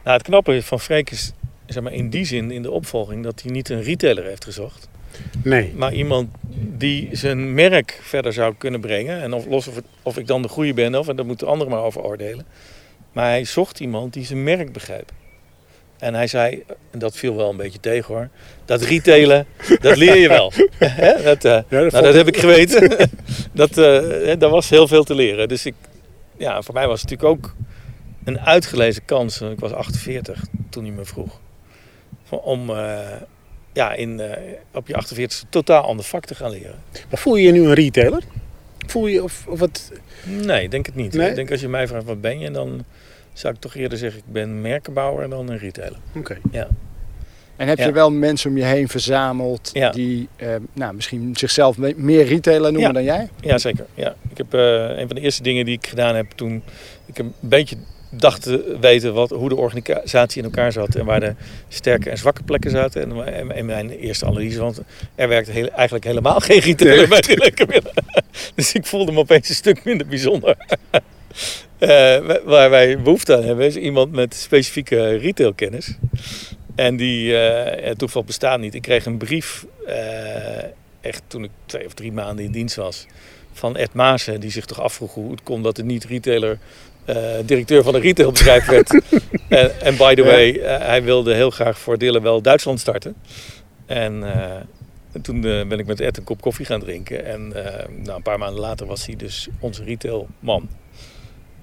nou, 0.04 0.18
het 0.18 0.28
knappe 0.28 0.64
van 0.64 0.80
Freek 0.80 1.12
is 1.12 1.32
zeg 1.66 1.84
maar, 1.84 1.94
in 1.94 2.10
die 2.10 2.26
zin 2.26 2.52
in 2.52 2.62
de 2.62 2.72
opvolging 2.72 3.24
dat 3.24 3.42
hij 3.42 3.52
niet 3.52 3.70
een 3.70 3.84
retailer 3.84 4.24
heeft 4.24 4.44
gezocht. 4.44 4.88
Nee. 5.44 5.74
Maar 5.76 5.94
iemand 5.94 6.30
die 6.78 7.10
zijn 7.12 7.54
merk 7.54 8.00
verder 8.02 8.34
zou 8.34 8.54
kunnen 8.58 8.80
brengen. 8.80 9.22
En 9.22 9.34
of, 9.34 9.46
los 9.46 9.68
of, 9.68 9.76
het, 9.76 9.86
of 10.04 10.18
ik 10.18 10.28
dan 10.28 10.42
de 10.42 10.48
goede 10.48 10.74
ben 10.74 10.96
of, 10.96 11.08
en 11.08 11.16
daar 11.16 11.26
moeten 11.26 11.48
anderen 11.48 11.72
maar 11.74 11.82
over 11.82 12.02
oordelen. 12.02 12.46
Maar 13.12 13.26
hij 13.26 13.46
zocht 13.46 13.80
iemand 13.80 14.14
die 14.14 14.26
zijn 14.26 14.44
merk 14.44 14.72
begreep. 14.72 15.12
En 15.98 16.14
hij 16.14 16.28
zei, 16.28 16.64
en 16.92 17.00
dat 17.00 17.18
viel 17.18 17.36
wel 17.36 17.50
een 17.50 17.58
beetje 17.58 17.80
tegen 17.80 18.14
hoor, 18.14 18.30
dat 18.66 18.82
retailen, 18.82 19.46
dat 19.80 19.98
leer 19.98 20.18
je 20.18 20.28
wel. 20.28 20.52
dat, 21.24 21.46
uh, 21.46 21.60
nou, 21.70 21.90
dat 21.90 22.14
heb 22.14 22.28
ik 22.28 22.38
geweten. 22.38 23.10
dat, 23.54 23.78
uh, 23.78 24.34
daar 24.40 24.50
was 24.50 24.70
heel 24.70 24.88
veel 24.88 25.04
te 25.04 25.16
leren. 25.16 25.48
Dus 25.48 25.66
ik, 25.66 25.74
ja, 26.38 26.62
voor 26.62 26.74
mij 26.74 26.88
was 26.88 27.02
het 27.02 27.10
natuurlijk 27.10 27.38
ook 27.38 27.56
een 28.24 28.40
uitgelezen 28.40 29.06
kans. 29.06 29.42
Ik 29.42 29.60
was 29.60 29.72
48 29.72 30.46
toen 30.70 30.84
hij 30.84 30.94
me 30.94 31.06
vroeg. 31.06 31.40
Om 32.30 32.70
uh, 32.70 33.00
ja, 33.78 33.94
in, 33.94 34.22
op 34.74 34.88
je 34.88 34.96
48 34.96 35.44
totaal 35.50 35.84
ander 35.84 36.06
vak 36.06 36.26
te 36.26 36.36
gaan 36.36 36.52
leren. 36.52 36.76
Maar 37.10 37.20
voel 37.20 37.36
je 37.36 37.46
je 37.46 37.52
nu 37.52 37.66
een 37.66 37.74
retailer? 37.74 38.24
Voel 38.88 39.08
je 39.08 39.24
of, 39.24 39.46
of 39.48 39.60
wat? 39.60 39.92
Nee, 40.24 40.70
denk 40.70 40.86
het 40.86 40.96
niet. 40.96 41.14
Nee? 41.14 41.30
Ik 41.30 41.36
denk 41.36 41.52
als 41.52 41.62
je 41.62 41.68
mij 41.68 41.88
vraagt 41.88 42.06
wat 42.06 42.22
ben 42.22 42.40
je, 42.40 42.52
dan 42.52 42.86
zou 43.34 43.54
ik 43.54 43.60
toch 43.60 43.76
eerder 43.76 43.98
zeggen, 43.98 44.20
ik 44.20 44.34
ben 44.34 44.62
merkenbouwer 44.62 45.30
dan 45.30 45.50
een 45.50 45.58
retailer. 45.58 45.98
Oké. 46.16 46.38
Ja. 46.52 46.68
En 47.56 47.68
heb 47.68 47.78
je 47.78 47.92
wel 47.92 48.12
mensen 48.12 48.50
om 48.50 48.58
je 48.58 48.64
heen 48.64 48.88
verzameld 48.88 49.70
ja. 49.74 49.90
die 49.90 50.28
eh, 50.36 50.56
nou, 50.74 50.94
misschien 50.94 51.36
zichzelf 51.36 51.78
meer 51.78 52.26
retailer 52.26 52.72
noemen 52.72 52.94
dan 52.94 53.04
jij? 53.04 53.30
Ja, 53.42 53.58
zeker. 53.58 53.86
Ja. 53.94 54.16
Ik 54.30 54.38
heb 54.38 54.54
uh, 54.54 54.98
een 54.98 55.08
van 55.08 55.16
de 55.16 55.22
eerste 55.22 55.44
dingen 55.44 55.66
die 55.66 55.78
ik 55.78 55.88
gedaan 55.88 56.16
heb 56.16 56.32
toen 56.36 56.64
ik 57.06 57.18
een 57.18 57.34
beetje 57.40 57.78
dacht 58.10 58.42
te 58.42 58.78
weten 58.82 59.14
wat, 59.14 59.30
hoe 59.30 59.50
de 59.50 59.56
organisatie 59.56 60.38
in 60.38 60.44
elkaar 60.44 60.72
zat 60.72 60.96
en 60.96 61.06
waar 61.06 61.20
de 61.20 61.34
sterke 61.68 62.10
en 62.10 62.18
zwakke 62.18 62.44
plekken 62.44 62.72
zaten. 62.72 63.26
En, 63.26 63.52
en 63.54 63.66
mijn 63.66 63.90
eerste 63.90 64.26
analyse, 64.26 64.60
want 64.60 64.82
er 65.16 65.28
werkte 65.28 65.52
heel, 65.52 65.70
eigenlijk 65.70 66.06
helemaal 66.06 66.40
geen 66.40 66.60
retailer 66.60 67.08
bij 67.08 67.22
de 67.22 67.82
Dus 68.56 68.74
ik 68.74 68.86
voelde 68.86 69.12
me 69.12 69.20
opeens 69.20 69.50
een 69.50 69.56
stuk 69.56 69.84
minder 69.84 70.08
bijzonder. 70.08 70.58
Uh, 71.80 71.90
waar 72.44 72.70
wij 72.70 73.02
behoefte 73.02 73.36
aan 73.36 73.44
hebben 73.44 73.66
is 73.66 73.76
iemand 73.76 74.12
met 74.12 74.36
specifieke 74.36 75.16
retailkennis. 75.16 75.98
En 76.76 76.98
die 76.98 77.32
uh, 77.32 77.92
toeval 77.92 78.24
bestaat 78.24 78.60
niet. 78.60 78.76
Ik 78.76 78.82
kreeg 78.82 79.06
een 79.06 79.18
brief, 79.18 79.66
uh, 79.88 79.94
echt 81.02 81.22
toen 81.28 81.44
ik 81.44 81.50
twee 81.66 81.86
of 81.86 81.94
drie 81.94 82.12
maanden 82.12 82.46
in 82.46 82.52
dienst 82.52 82.76
was, 82.76 83.06
van 83.54 83.76
Ed 83.76 83.94
Maassen. 83.94 84.40
Die 84.40 84.52
zich 84.52 84.66
toch 84.66 84.82
afvroeg 84.82 85.14
hoe 85.14 85.32
het 85.32 85.44
kon 85.44 85.64
dat 85.64 85.78
het 85.78 85.86
niet 85.86 86.06
retailer 86.06 86.58
directeur 87.46 87.84
van 87.84 87.96
een 87.96 88.02
retailbedrijf 88.02 88.66
werd. 88.66 89.02
en, 89.88 89.98
by 89.98 90.16
the 90.16 90.24
way, 90.24 90.52
hij 90.64 91.04
wilde 91.04 91.34
heel 91.34 91.50
graag 91.50 91.80
voor 91.80 91.98
delen 91.98 92.22
wel 92.22 92.42
Duitsland 92.42 92.80
starten. 92.80 93.16
En 93.86 94.24
toen 95.22 95.42
ben 95.42 95.80
ik 95.80 95.86
met 95.86 96.00
Ed 96.00 96.18
een 96.18 96.24
kop 96.24 96.42
koffie 96.42 96.66
gaan 96.66 96.80
drinken. 96.80 97.26
En 97.26 97.48
nou, 98.04 98.16
een 98.16 98.22
paar 98.22 98.40
maanden 98.40 98.60
later 98.60 98.88
was 98.88 99.06
hij 99.06 99.16
dus 99.16 99.48
onze 99.60 99.84
retailman. 99.84 100.70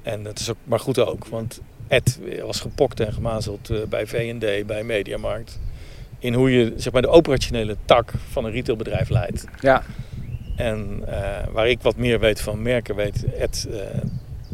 En 0.03 0.23
dat 0.23 0.39
is 0.39 0.51
ook 0.51 0.57
maar 0.65 0.81
goed 0.81 0.99
ook, 0.99 1.27
want 1.27 1.61
Ed 1.89 2.19
was 2.43 2.61
gepokt 2.61 3.01
en 3.01 3.13
gemazeld 3.13 3.71
eh, 3.71 3.79
bij 3.89 4.07
V&D, 4.07 4.67
bij 4.67 4.85
Mediamarkt. 4.85 5.59
In 6.19 6.35
hoe 6.35 6.51
je 6.51 6.73
zeg 6.77 6.93
maar, 6.93 7.03
de 7.03 7.09
operationele 7.09 7.77
tak 7.85 8.13
van 8.31 8.45
een 8.45 8.53
retailbedrijf 8.53 9.09
leidt. 9.09 9.45
Ja. 9.61 9.83
En 10.57 11.03
uh, 11.09 11.39
waar 11.53 11.69
ik 11.69 11.83
wat 11.83 11.97
meer 11.97 12.21
weet 12.21 12.41
van 12.41 12.63
merken, 12.63 12.95
weet 12.95 13.25
Ed 13.39 13.67
uh, 13.71 13.81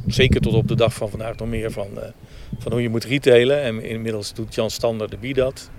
zeker 0.06 0.40
tot 0.40 0.54
op 0.54 0.68
de 0.68 0.74
dag 0.74 0.94
van 0.94 1.10
vandaag 1.10 1.36
nog 1.36 1.48
meer 1.48 1.70
van, 1.70 1.88
uh, 1.94 2.02
van 2.58 2.72
hoe 2.72 2.82
je 2.82 2.88
moet 2.88 3.04
retailen. 3.04 3.62
En 3.62 3.82
inmiddels 3.82 4.34
doet 4.34 4.54
Jan 4.54 4.70
Stander 4.70 5.10
de 5.10 5.18
Wie 5.20 5.34
dat. 5.34 5.70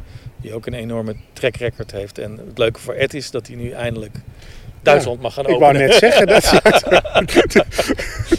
Die 0.42 0.54
ook 0.54 0.66
een 0.66 0.74
enorme 0.74 1.16
track 1.34 1.56
record 1.56 1.92
heeft. 1.92 2.18
En 2.18 2.38
het 2.48 2.58
leuke 2.58 2.80
voor 2.80 2.94
Ed 2.94 3.14
is 3.14 3.32
dat 3.32 3.48
hij 3.48 3.56
nu 3.56 3.70
eindelijk 3.70 4.16
Duitsland 4.82 5.22
mag 5.22 5.34
gaan 5.34 5.48
openen. 5.48 5.72
Ik 5.72 5.78
wou 5.78 5.88
net 5.88 6.00
zeggen 6.00 6.28
dat 6.28 6.44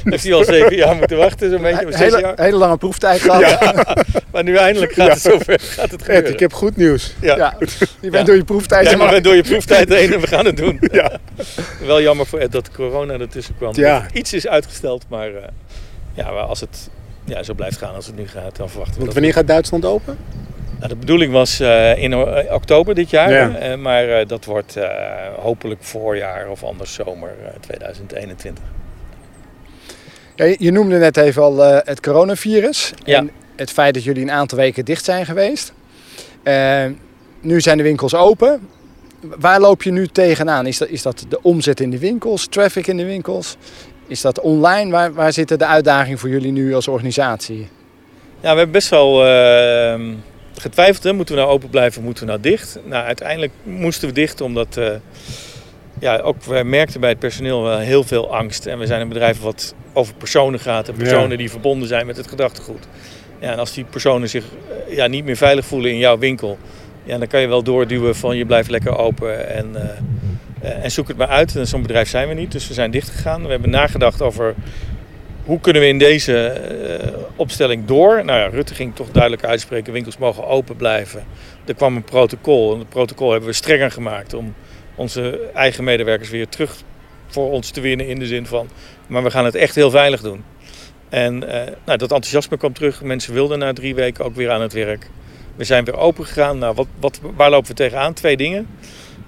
Heeft 0.04 0.24
hij 0.24 0.34
al 0.34 0.44
zeven 0.44 0.76
jaar 0.76 0.96
moeten 0.96 1.16
wachten, 1.16 1.50
zo'n 1.50 1.62
beetje. 1.62 1.86
Een 1.86 1.94
hele, 1.94 2.20
jaar. 2.20 2.40
hele 2.40 2.56
lange 2.56 2.76
proeftijd 2.76 3.20
gehad. 3.20 3.40
Ja. 3.40 3.96
maar 4.32 4.42
nu 4.42 4.56
eindelijk 4.56 4.92
gaat 4.92 5.08
het 5.08 5.20
zover. 5.20 5.60
Gaat 5.60 5.90
het 5.90 6.02
gebeuren. 6.02 6.32
ik 6.32 6.40
heb 6.40 6.52
goed 6.52 6.76
nieuws. 6.76 7.14
Ja. 7.20 7.36
ja. 7.36 7.54
Je 8.00 8.10
bent 8.10 8.26
door 8.26 8.36
je 8.36 8.44
proeftijd 8.44 8.88
heen. 8.88 8.98
Ja, 8.98 9.04
je 9.04 9.10
bent 9.10 9.24
door 9.24 9.34
je 9.34 9.42
proeftijd 9.42 9.88
heen 9.88 10.12
en 10.12 10.20
we 10.20 10.26
gaan 10.26 10.44
het 10.44 10.56
doen. 10.56 10.80
Ja. 10.92 11.18
Wel 11.86 12.02
jammer 12.02 12.26
voor 12.26 12.38
Ed 12.38 12.52
dat 12.52 12.70
corona 12.70 13.18
ertussen 13.18 13.56
kwam. 13.56 13.72
Ja. 13.74 14.06
Iets 14.12 14.32
is 14.32 14.46
uitgesteld, 14.46 15.04
maar 15.08 15.30
uh, 15.30 15.36
ja, 16.14 16.28
als 16.28 16.60
het 16.60 16.90
ja, 17.24 17.42
zo 17.42 17.54
blijft 17.54 17.78
gaan 17.78 17.94
als 17.94 18.06
het 18.06 18.16
nu 18.16 18.28
gaat, 18.28 18.56
dan 18.56 18.68
verwachten 18.68 18.94
we 18.94 19.00
Want 19.00 19.12
wanneer 19.12 19.32
gaat 19.32 19.46
Duitsland 19.46 19.84
open? 19.84 20.18
Nou, 20.82 20.94
de 20.94 21.00
bedoeling 21.00 21.32
was 21.32 21.60
uh, 21.60 22.02
in 22.02 22.14
oktober 22.52 22.94
dit 22.94 23.10
jaar, 23.10 23.30
ja. 23.32 23.72
uh, 23.72 23.78
maar 23.78 24.26
dat 24.26 24.44
wordt 24.44 24.76
hopelijk 25.36 25.82
voorjaar 25.82 26.48
of 26.48 26.64
anders 26.64 26.94
zomer 26.94 27.30
2021. 27.60 28.64
Ja, 30.34 30.54
je 30.58 30.70
noemde 30.70 30.98
net 30.98 31.16
even 31.16 31.42
al 31.42 31.58
het 31.58 32.00
coronavirus 32.00 32.92
ja. 33.04 33.18
en 33.18 33.30
het 33.56 33.70
feit 33.70 33.94
dat 33.94 34.04
jullie 34.04 34.22
een 34.22 34.30
aantal 34.30 34.58
weken 34.58 34.84
dicht 34.84 35.04
zijn 35.04 35.26
geweest. 35.26 35.72
nu 37.40 37.60
zijn 37.60 37.76
de 37.76 37.82
winkels 37.82 38.14
open. 38.14 38.68
Waar 39.20 39.60
loop 39.60 39.82
je 39.82 39.92
nu 39.92 40.06
tegenaan? 40.06 40.66
Is 40.66 40.78
dat, 40.78 40.88
is 40.88 41.02
dat 41.02 41.24
de 41.28 41.42
omzet 41.42 41.80
in 41.80 41.90
de 41.90 41.98
winkels, 41.98 42.46
traffic 42.46 42.86
in 42.86 42.96
de 42.96 43.04
winkels? 43.04 43.56
Is 44.06 44.20
dat 44.20 44.40
online? 44.40 44.90
Waar, 44.90 45.12
waar 45.12 45.32
zitten 45.32 45.58
de 45.58 45.66
uitdagingen 45.66 46.18
voor 46.18 46.28
jullie 46.28 46.52
nu 46.52 46.74
als 46.74 46.88
organisatie? 46.88 47.68
Ja, 48.40 48.50
we 48.50 48.56
hebben 48.56 48.70
best 48.70 48.88
wel 48.88 49.26
ehm, 49.26 50.14
getwijfeld. 50.62 51.04
Hè? 51.04 51.12
Moeten 51.12 51.34
we 51.34 51.40
nou 51.40 51.52
open 51.52 51.68
blijven, 51.68 52.02
moeten 52.02 52.24
we 52.24 52.30
nou 52.30 52.42
dicht? 52.42 52.78
Nou, 52.84 53.04
uiteindelijk 53.04 53.52
moesten 53.62 54.08
we 54.08 54.14
dicht 54.14 54.40
omdat 54.40 54.76
uh, 54.76 54.90
ja, 56.00 56.18
ook 56.18 56.44
wij 56.44 56.64
merkten 56.64 57.00
bij 57.00 57.10
het 57.10 57.18
personeel 57.18 57.62
wel 57.62 57.78
heel 57.78 58.04
veel 58.04 58.34
angst. 58.34 58.66
En 58.66 58.78
we 58.78 58.86
zijn 58.86 59.00
een 59.00 59.08
bedrijf 59.08 59.40
wat 59.40 59.74
over 59.92 60.14
personen 60.14 60.60
gaat 60.60 60.88
en 60.88 60.94
personen 60.94 61.30
Ja. 61.30 61.36
die 61.36 61.50
verbonden 61.50 61.88
zijn 61.88 62.06
met 62.06 62.16
het 62.16 62.26
gedachtegoed. 62.28 62.86
Ja, 63.40 63.50
en 63.52 63.58
als 63.58 63.72
die 63.72 63.84
personen 63.84 64.28
zich 64.28 64.44
eh, 64.88 64.96
ja, 64.96 65.06
niet 65.06 65.24
meer 65.24 65.36
veilig 65.36 65.64
voelen 65.64 65.90
in 65.90 65.98
jouw 65.98 66.18
winkel, 66.18 66.58
ja, 67.04 67.18
dan 67.18 67.26
kan 67.28 67.40
je 67.40 67.46
wel 67.46 67.62
doorduwen 67.62 68.16
van 68.16 68.36
je 68.36 68.46
blijft 68.46 68.70
lekker 68.70 68.96
open 68.98 69.48
en, 69.48 69.76
eh, 70.60 70.84
en 70.84 70.90
zoek 70.90 71.08
het 71.08 71.16
maar 71.16 71.28
uit. 71.28 71.56
En 71.56 71.66
zo'n 71.66 71.82
bedrijf 71.82 72.08
zijn 72.08 72.28
we 72.28 72.34
niet, 72.34 72.52
dus 72.52 72.68
we 72.68 72.74
zijn 72.74 72.90
dichtgegaan. 72.90 73.44
We 73.44 73.50
hebben 73.50 73.70
nagedacht 73.70 74.22
over 74.22 74.54
hoe 75.44 75.60
kunnen 75.60 75.82
we 75.82 75.88
in 75.88 75.98
deze 75.98 76.46
eh, 76.46 77.12
opstelling 77.36 77.84
door. 77.84 78.24
Nou 78.24 78.38
ja, 78.38 78.46
Rutte 78.46 78.74
ging 78.74 78.94
toch 78.94 79.10
duidelijk 79.10 79.44
uitspreken, 79.44 79.92
winkels 79.92 80.18
mogen 80.18 80.46
open 80.46 80.76
blijven. 80.76 81.24
Er 81.64 81.74
kwam 81.74 81.96
een 81.96 82.04
protocol 82.04 82.72
en 82.72 82.78
het 82.78 82.88
protocol 82.88 83.30
hebben 83.30 83.48
we 83.48 83.54
strenger 83.54 83.90
gemaakt 83.90 84.34
om 84.34 84.54
onze 84.94 85.50
eigen 85.54 85.84
medewerkers 85.84 86.30
weer 86.30 86.48
terug 86.48 86.76
voor 87.26 87.50
ons 87.50 87.70
te 87.70 87.80
winnen 87.80 88.06
in 88.06 88.18
de 88.18 88.26
zin 88.26 88.46
van, 88.46 88.68
maar 89.06 89.22
we 89.22 89.30
gaan 89.30 89.44
het 89.44 89.54
echt 89.54 89.74
heel 89.74 89.90
veilig 89.90 90.20
doen. 90.20 90.44
En 91.12 91.48
eh, 91.48 91.66
nou, 91.84 91.98
dat 91.98 92.12
enthousiasme 92.12 92.56
kwam 92.56 92.72
terug. 92.72 93.02
Mensen 93.02 93.32
wilden 93.32 93.58
na 93.58 93.72
drie 93.72 93.94
weken 93.94 94.24
ook 94.24 94.34
weer 94.34 94.50
aan 94.50 94.60
het 94.60 94.72
werk. 94.72 95.10
We 95.56 95.64
zijn 95.64 95.84
weer 95.84 95.96
open 95.96 96.24
gegaan. 96.24 96.58
Nou, 96.58 96.74
wat, 96.74 96.86
wat, 97.00 97.20
waar 97.36 97.50
lopen 97.50 97.68
we 97.68 97.74
tegenaan? 97.74 98.12
Twee 98.12 98.36
dingen. 98.36 98.66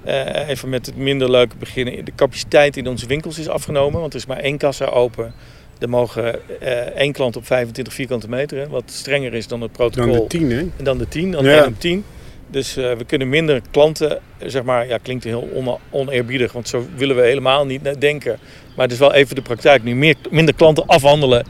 Eh, 0.04 0.48
even 0.48 0.68
met 0.68 0.86
het 0.86 0.96
minder 0.96 1.30
leuke 1.30 1.56
beginnen. 1.56 2.04
De 2.04 2.14
capaciteit 2.16 2.76
in 2.76 2.86
onze 2.86 3.06
winkels 3.06 3.38
is 3.38 3.48
afgenomen, 3.48 4.00
want 4.00 4.12
er 4.12 4.18
is 4.18 4.26
maar 4.26 4.38
één 4.38 4.58
kassa 4.58 4.84
open. 4.84 5.34
Er 5.84 5.90
mogen 5.90 6.34
eh, 6.60 6.70
één 6.78 7.12
klant 7.12 7.36
op 7.36 7.46
25 7.46 7.94
vierkante 7.94 8.28
meter, 8.28 8.58
hè, 8.58 8.68
wat 8.68 8.82
strenger 8.86 9.34
is 9.34 9.46
dan 9.46 9.60
het 9.60 9.72
protocol. 9.72 10.12
Dan 10.12 10.20
de 10.20 10.26
tien, 10.26 10.50
hè? 10.50 10.58
En 10.58 10.84
dan 10.84 10.98
de 10.98 11.08
10, 11.08 11.30
dan 11.30 11.44
Ja. 11.44 11.56
1 11.58 11.66
op 11.66 11.80
10. 11.80 12.04
Dus 12.50 12.76
eh, 12.76 12.92
we 12.92 13.04
kunnen 13.06 13.28
minder 13.28 13.60
klanten, 13.70 14.18
zeg 14.46 14.62
maar, 14.62 14.86
ja, 14.88 14.98
klinkt 15.02 15.24
heel 15.24 15.48
on- 15.52 15.78
oneerbiedig, 15.90 16.52
want 16.52 16.68
zo 16.68 16.86
willen 16.96 17.16
we 17.16 17.22
helemaal 17.22 17.66
niet 17.66 18.00
denken. 18.00 18.38
Maar 18.76 18.84
het 18.84 18.92
is 18.92 18.98
wel 18.98 19.12
even 19.12 19.34
de 19.34 19.42
praktijk 19.42 19.84
nu, 19.84 19.94
meer, 19.94 20.14
minder 20.30 20.54
klanten 20.54 20.86
afhandelen 20.86 21.46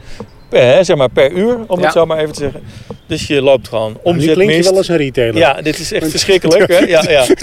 per, 0.49 0.61
hè, 0.61 0.83
zeg 0.83 0.97
maar 0.97 1.09
per 1.09 1.31
uur, 1.31 1.57
om 1.67 1.77
Ja. 1.79 1.83
het 1.85 1.93
zo 1.93 2.05
maar 2.05 2.17
even 2.19 2.33
te 2.33 2.39
zeggen. 2.39 2.61
Dus 3.07 3.27
je 3.27 3.41
loopt 3.41 3.67
gewoon 3.67 3.91
Nu 3.91 3.97
omzet 4.03 4.33
klink 4.33 4.49
je 4.49 4.55
mist. 4.55 4.69
wel 4.69 4.77
als 4.77 4.87
een 4.87 4.97
retailer. 4.97 5.37
Ja, 5.37 5.61
dit 5.61 5.79
is 5.79 5.91
echt 5.91 6.09
verschrikkelijk. 6.09 6.67
Hè? 6.71 6.77
Ja, 6.79 7.03
ja. 7.09 7.25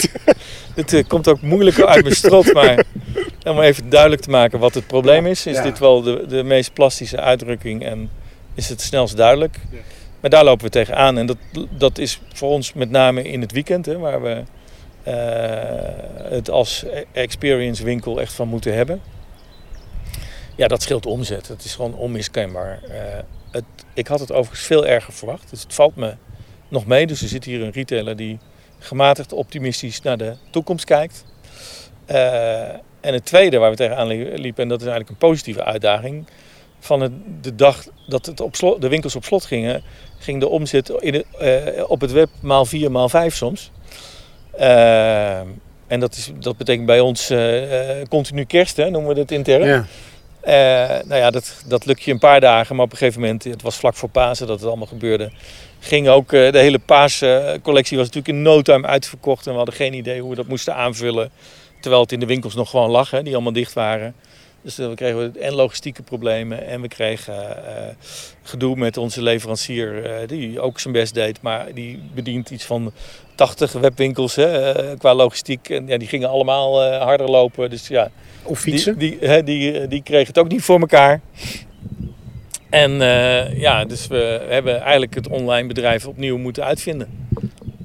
Het 0.75 0.93
eh, 0.93 1.05
komt 1.09 1.29
ook 1.29 1.41
moeilijker 1.41 1.87
uit 1.87 2.03
mijn 2.03 2.15
strot, 2.17 2.53
maar 2.53 2.75
om 3.45 3.61
even 3.61 3.89
duidelijk 3.89 4.23
te 4.23 4.31
maken 4.31 4.59
wat 4.59 4.75
het 4.75 4.87
probleem 4.87 5.27
is, 5.27 5.47
is 5.47 5.63
dit 5.63 5.79
wel 5.79 6.03
de, 6.03 6.25
de 6.29 6.43
meest 6.43 6.73
plastische 6.73 7.21
uitdrukking 7.21 7.85
en 7.85 8.11
is 8.55 8.69
het 8.69 8.81
snelst 8.81 9.17
duidelijk. 9.17 9.57
Ja. 9.71 9.79
Maar 10.21 10.31
daar 10.31 10.45
lopen 10.45 10.65
we 10.65 10.71
tegenaan 10.71 11.19
en 11.19 11.27
dat, 11.27 11.37
dat 11.71 11.99
is 11.99 12.21
voor 12.33 12.51
ons 12.51 12.73
met 12.73 12.91
name 12.91 13.23
in 13.23 13.41
het 13.41 13.53
weekend, 13.53 13.87
hè, 13.87 13.99
waar 13.99 14.23
we 14.23 14.43
eh, 15.03 16.31
het 16.31 16.51
als 16.51 16.85
experience 17.13 17.85
winkel 17.85 18.21
echt 18.21 18.33
van 18.33 18.49
moeten 18.49 18.75
hebben. 18.75 19.01
Ja, 20.57 20.69
dat 20.69 20.83
scheelt 20.83 21.07
omzet. 21.07 21.49
Het 21.49 21.65
is 21.65 21.75
gewoon 21.75 21.95
onmiskenbaar. 21.95 22.83
Eh, 22.83 23.19
het, 23.51 23.65
ik 23.95 24.07
had 24.07 24.21
het 24.21 24.33
overigens 24.33 24.67
veel 24.67 24.87
erger 24.87 25.13
verwacht, 25.13 25.51
dus 25.51 25.63
het 25.63 25.75
valt 25.75 25.97
me 25.97 26.15
nog 26.69 26.87
mee. 26.87 27.07
Dus 27.07 27.23
er 27.23 27.29
zit 27.29 27.45
hier 27.45 27.63
een 27.63 27.71
retailer 27.71 28.17
die 28.17 28.39
gematigd 28.79 29.33
optimistisch 29.33 30.01
naar 30.03 30.17
de 30.17 30.37
toekomst 30.51 30.85
kijkt. 30.85 31.25
Eh, 32.07 32.69
en 33.03 33.13
het 33.13 33.25
tweede 33.25 33.59
waar 33.59 33.71
we 33.71 33.77
tegenaan 33.77 34.07
li- 34.07 34.35
liepen, 34.35 34.63
en 34.63 34.69
dat 34.69 34.81
is 34.81 34.87
eigenlijk 34.87 35.11
een 35.11 35.29
positieve 35.29 35.65
uitdaging. 35.65 36.27
Van 36.81 37.01
het, 37.01 37.13
de 37.41 37.55
dag 37.55 37.85
dat 38.09 38.27
het 38.27 38.41
op 38.41 38.57
slot, 38.57 38.81
de 38.81 38.89
winkels 38.89 39.17
op 39.17 39.25
slot 39.25 39.45
gingen, 39.45 39.83
ging 40.19 40.41
de 40.41 40.49
omzet 40.49 40.89
in 40.89 41.25
eh, 41.39 41.57
op 41.87 42.01
het 42.01 42.13
web 42.13 42.29
maal 42.41 42.65
4, 42.65 42.91
maal 42.91 43.09
5 43.09 43.35
soms. 43.35 43.71
Eh, 44.51 45.39
en 45.87 46.01
dat, 46.01 46.17
is, 46.17 46.31
dat 46.39 46.57
betekent 46.57 46.87
bij 46.87 47.01
ons 47.01 47.31
eh, 47.31 47.51
continu 48.09 48.45
kerst, 48.45 48.77
hè, 48.77 48.91
noemen 48.91 49.09
we 49.09 49.15
dat 49.15 49.31
intern. 49.31 49.67
Ja. 49.67 49.87
Nou 51.05 51.21
ja, 51.21 51.31
dat, 51.31 51.63
dat 51.67 51.87
lukt 51.87 52.03
je 52.03 52.11
een 52.11 52.19
paar 52.19 52.41
dagen, 52.41 52.77
maar 52.77 52.85
op 52.85 52.93
een 52.93 52.99
gegeven 52.99 53.21
moment, 53.21 53.45
het 53.45 53.63
was 53.63 53.77
vlak 53.77 53.95
voor 53.95 54.09
Pasen 54.09 54.47
dat 54.47 54.59
het 54.59 54.69
allemaal 54.69 54.87
gebeurde, 54.87 55.31
ging 55.81 56.09
ook 56.09 56.31
de 56.31 56.51
hele 56.59 56.79
paascollectie 56.79 57.97
was 57.97 58.07
natuurlijk 58.07 58.29
in 58.29 58.43
no 58.43 58.63
time 58.63 58.87
uitverkocht 58.87 59.47
en 59.47 59.51
we 59.51 59.57
hadden 59.57 59.75
geen 59.75 59.95
idee 59.95 60.21
hoe 60.21 60.31
we 60.31 60.37
dat 60.37 60.47
moesten 60.47 60.75
aanvullen. 60.75 61.31
Terwijl 61.83 62.03
het 62.03 62.13
in 62.13 62.21
de 62.21 62.27
winkels 62.27 62.55
nog 62.55 62.71
gewoon 62.71 62.91
lag, 62.91 63.11
hè, 63.11 63.23
die 63.23 63.35
allemaal 63.35 63.53
dicht 63.53 63.73
waren. 63.73 64.15
Dus 64.63 64.79
eh, 64.79 64.89
we 64.89 64.95
kregen 64.95 65.41
en 65.41 65.55
logistieke 65.55 66.03
problemen 66.03 66.67
en 66.67 66.81
we 66.81 66.89
kregen 66.89 67.67
eh, 67.67 67.95
gedoe 68.43 68.77
met 68.77 68.97
onze 68.97 69.23
leverancier, 69.23 70.05
eh, 70.05 70.29
die 70.29 70.61
ook 70.61 70.81
zijn 70.81 70.95
best 70.95 71.15
deed, 71.15 71.43
maar 71.43 71.75
die 71.75 72.03
bedient 72.15 72.51
iets 72.51 72.65
van 72.65 72.93
80 73.35 73.73
webwinkels 73.73 74.37
hè, 74.37 74.73
eh, 74.73 74.99
qua 74.99 75.15
logistiek. 75.15 75.69
En 75.69 75.87
ja, 75.87 75.97
die 75.99 76.09
gingen 76.09 76.29
allemaal 76.29 76.83
eh, 76.83 77.03
harder 77.03 77.31
lopen. 77.31 77.71
Dus 77.71 77.89
ja, 77.89 78.11
Of 78.43 78.59
fietsen. 78.59 78.99
die, 78.99 79.19
die, 79.19 79.29
hè, 79.29 79.43
die, 79.43 79.89
die 79.89 80.03
kreeg 80.03 80.27
het 80.27 80.39
ook 80.39 80.49
niet 80.49 80.63
voor 80.63 80.81
elkaar. 80.81 81.21
En 82.71 83.01
eh, 83.03 83.59
ja, 83.59 83.85
dus 83.85 84.07
we 84.07 84.47
hebben 84.49 84.81
eigenlijk 84.81 85.15
het 85.15 85.29
online 85.29 85.69
bedrijf 85.69 86.07
opnieuw 86.07 86.39
moeten 86.39 86.65
uitvinden. 86.65 87.22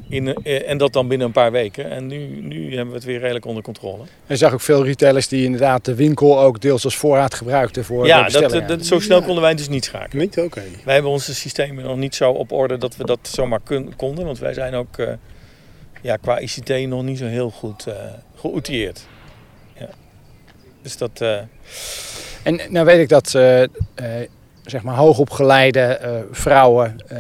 In, 0.09 0.33
eh, 0.43 0.69
en 0.69 0.77
dat 0.77 0.93
dan 0.93 1.07
binnen 1.07 1.27
een 1.27 1.33
paar 1.33 1.51
weken. 1.51 1.89
En 1.91 2.07
nu, 2.07 2.17
nu 2.41 2.67
hebben 2.69 2.87
we 2.87 2.93
het 2.95 3.03
weer 3.03 3.19
redelijk 3.19 3.45
onder 3.45 3.63
controle. 3.63 4.03
Je 4.27 4.35
zag 4.35 4.53
ook 4.53 4.61
veel 4.61 4.85
retailers 4.85 5.27
die 5.27 5.43
inderdaad 5.43 5.85
de 5.85 5.95
winkel 5.95 6.39
ook 6.39 6.61
deels 6.61 6.83
als 6.83 6.95
voorraad 6.97 7.33
gebruikten 7.33 7.83
voor 7.85 8.01
de 8.03 8.07
ja, 8.07 8.15
dat, 8.17 8.25
bestellingen. 8.25 8.67
dat, 8.67 8.85
zo 8.85 8.99
snel 8.99 9.19
Ja. 9.19 9.25
konden 9.25 9.43
wij 9.43 9.55
dus 9.55 9.69
niet 9.69 9.85
schakelen. 9.85 10.23
Niet? 10.23 10.37
Oké. 10.39 10.63
Wij 10.85 10.93
hebben 10.93 11.11
onze 11.11 11.35
systemen 11.35 11.83
nog 11.83 11.97
niet 11.97 12.15
zo 12.15 12.31
op 12.31 12.51
orde 12.51 12.77
dat 12.77 12.95
we 12.95 13.05
dat 13.05 13.19
zomaar 13.21 13.59
kun, 13.63 13.95
konden. 13.95 14.25
Want 14.25 14.39
wij 14.39 14.53
zijn 14.53 14.73
ook 14.73 14.97
eh, 14.97 15.07
ja, 16.01 16.15
qua 16.15 16.39
ICT 16.39 16.87
nog 16.87 17.03
niet 17.03 17.17
zo 17.17 17.25
heel 17.25 17.49
goed 17.49 17.85
eh 17.87 17.93
geoutilleerd. 18.35 19.05
Ja. 19.79 19.89
Dus 20.81 20.97
dat... 20.97 21.21
eh, 21.21 21.37
En 22.43 22.59
nou 22.69 22.85
weet 22.85 22.99
ik 22.99 23.09
dat 23.09 23.33
eh, 23.35 23.63
eh, 23.63 23.69
zeg 24.65 24.83
maar 24.83 24.95
hoogopgeleide 24.95 25.79
eh, 25.79 26.11
vrouwen 26.31 26.95
eh, 27.07 27.19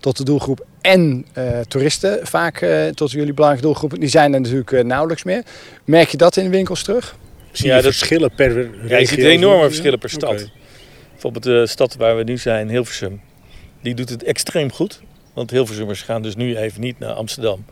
tot 0.00 0.16
de 0.16 0.24
doelgroep 0.24 0.66
en 0.82 1.26
eh, 1.32 1.60
toeristen 1.60 2.26
vaak 2.26 2.60
eh, 2.60 2.86
tot 2.88 3.10
jullie 3.10 3.32
belangrijke 3.34 3.66
doelgroep, 3.66 4.00
die 4.00 4.08
zijn 4.08 4.34
er 4.34 4.40
natuurlijk 4.40 4.72
eh, 4.72 4.84
nauwelijks 4.84 5.22
meer. 5.22 5.42
Merk 5.84 6.08
je 6.08 6.16
dat 6.16 6.36
in 6.36 6.44
de 6.44 6.50
winkels 6.50 6.82
terug? 6.82 7.16
Zie 7.52 7.66
Ja, 7.66 7.76
je 7.76 7.82
dat- 7.82 7.94
verschillen 7.94 8.34
per 8.34 8.56
Ja, 8.56 8.62
je 8.82 8.86
regio? 8.86 9.06
ziet 9.06 9.24
enorme 9.24 9.64
verschillen 9.66 9.98
per 9.98 10.10
stad. 10.10 10.50
Bijvoorbeeld 11.12 11.44
de 11.44 11.66
stad 11.66 11.94
waar 11.96 12.16
we 12.16 12.22
nu 12.22 12.38
zijn, 12.38 12.68
Hilversum, 12.68 13.20
die 13.80 13.94
doet 13.94 14.08
het 14.08 14.22
extreem 14.22 14.72
goed. 14.72 15.00
Want 15.34 15.50
Hilversummers 15.50 16.02
gaan 16.02 16.22
dus 16.22 16.36
nu 16.36 16.56
even 16.56 16.80
niet 16.80 16.98
naar 16.98 17.12
Amsterdam 17.12 17.64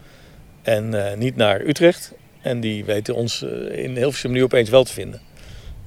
en 0.62 1.06
eh, 1.10 1.16
niet 1.16 1.36
naar 1.36 1.60
Utrecht. 1.60 2.12
En 2.42 2.60
die 2.60 2.84
weten 2.84 3.14
ons 3.14 3.42
in 3.72 3.96
Hilversum 3.96 4.30
nu 4.32 4.42
opeens 4.42 4.70
wel 4.70 4.84
te 4.84 4.92
vinden. 4.92 5.20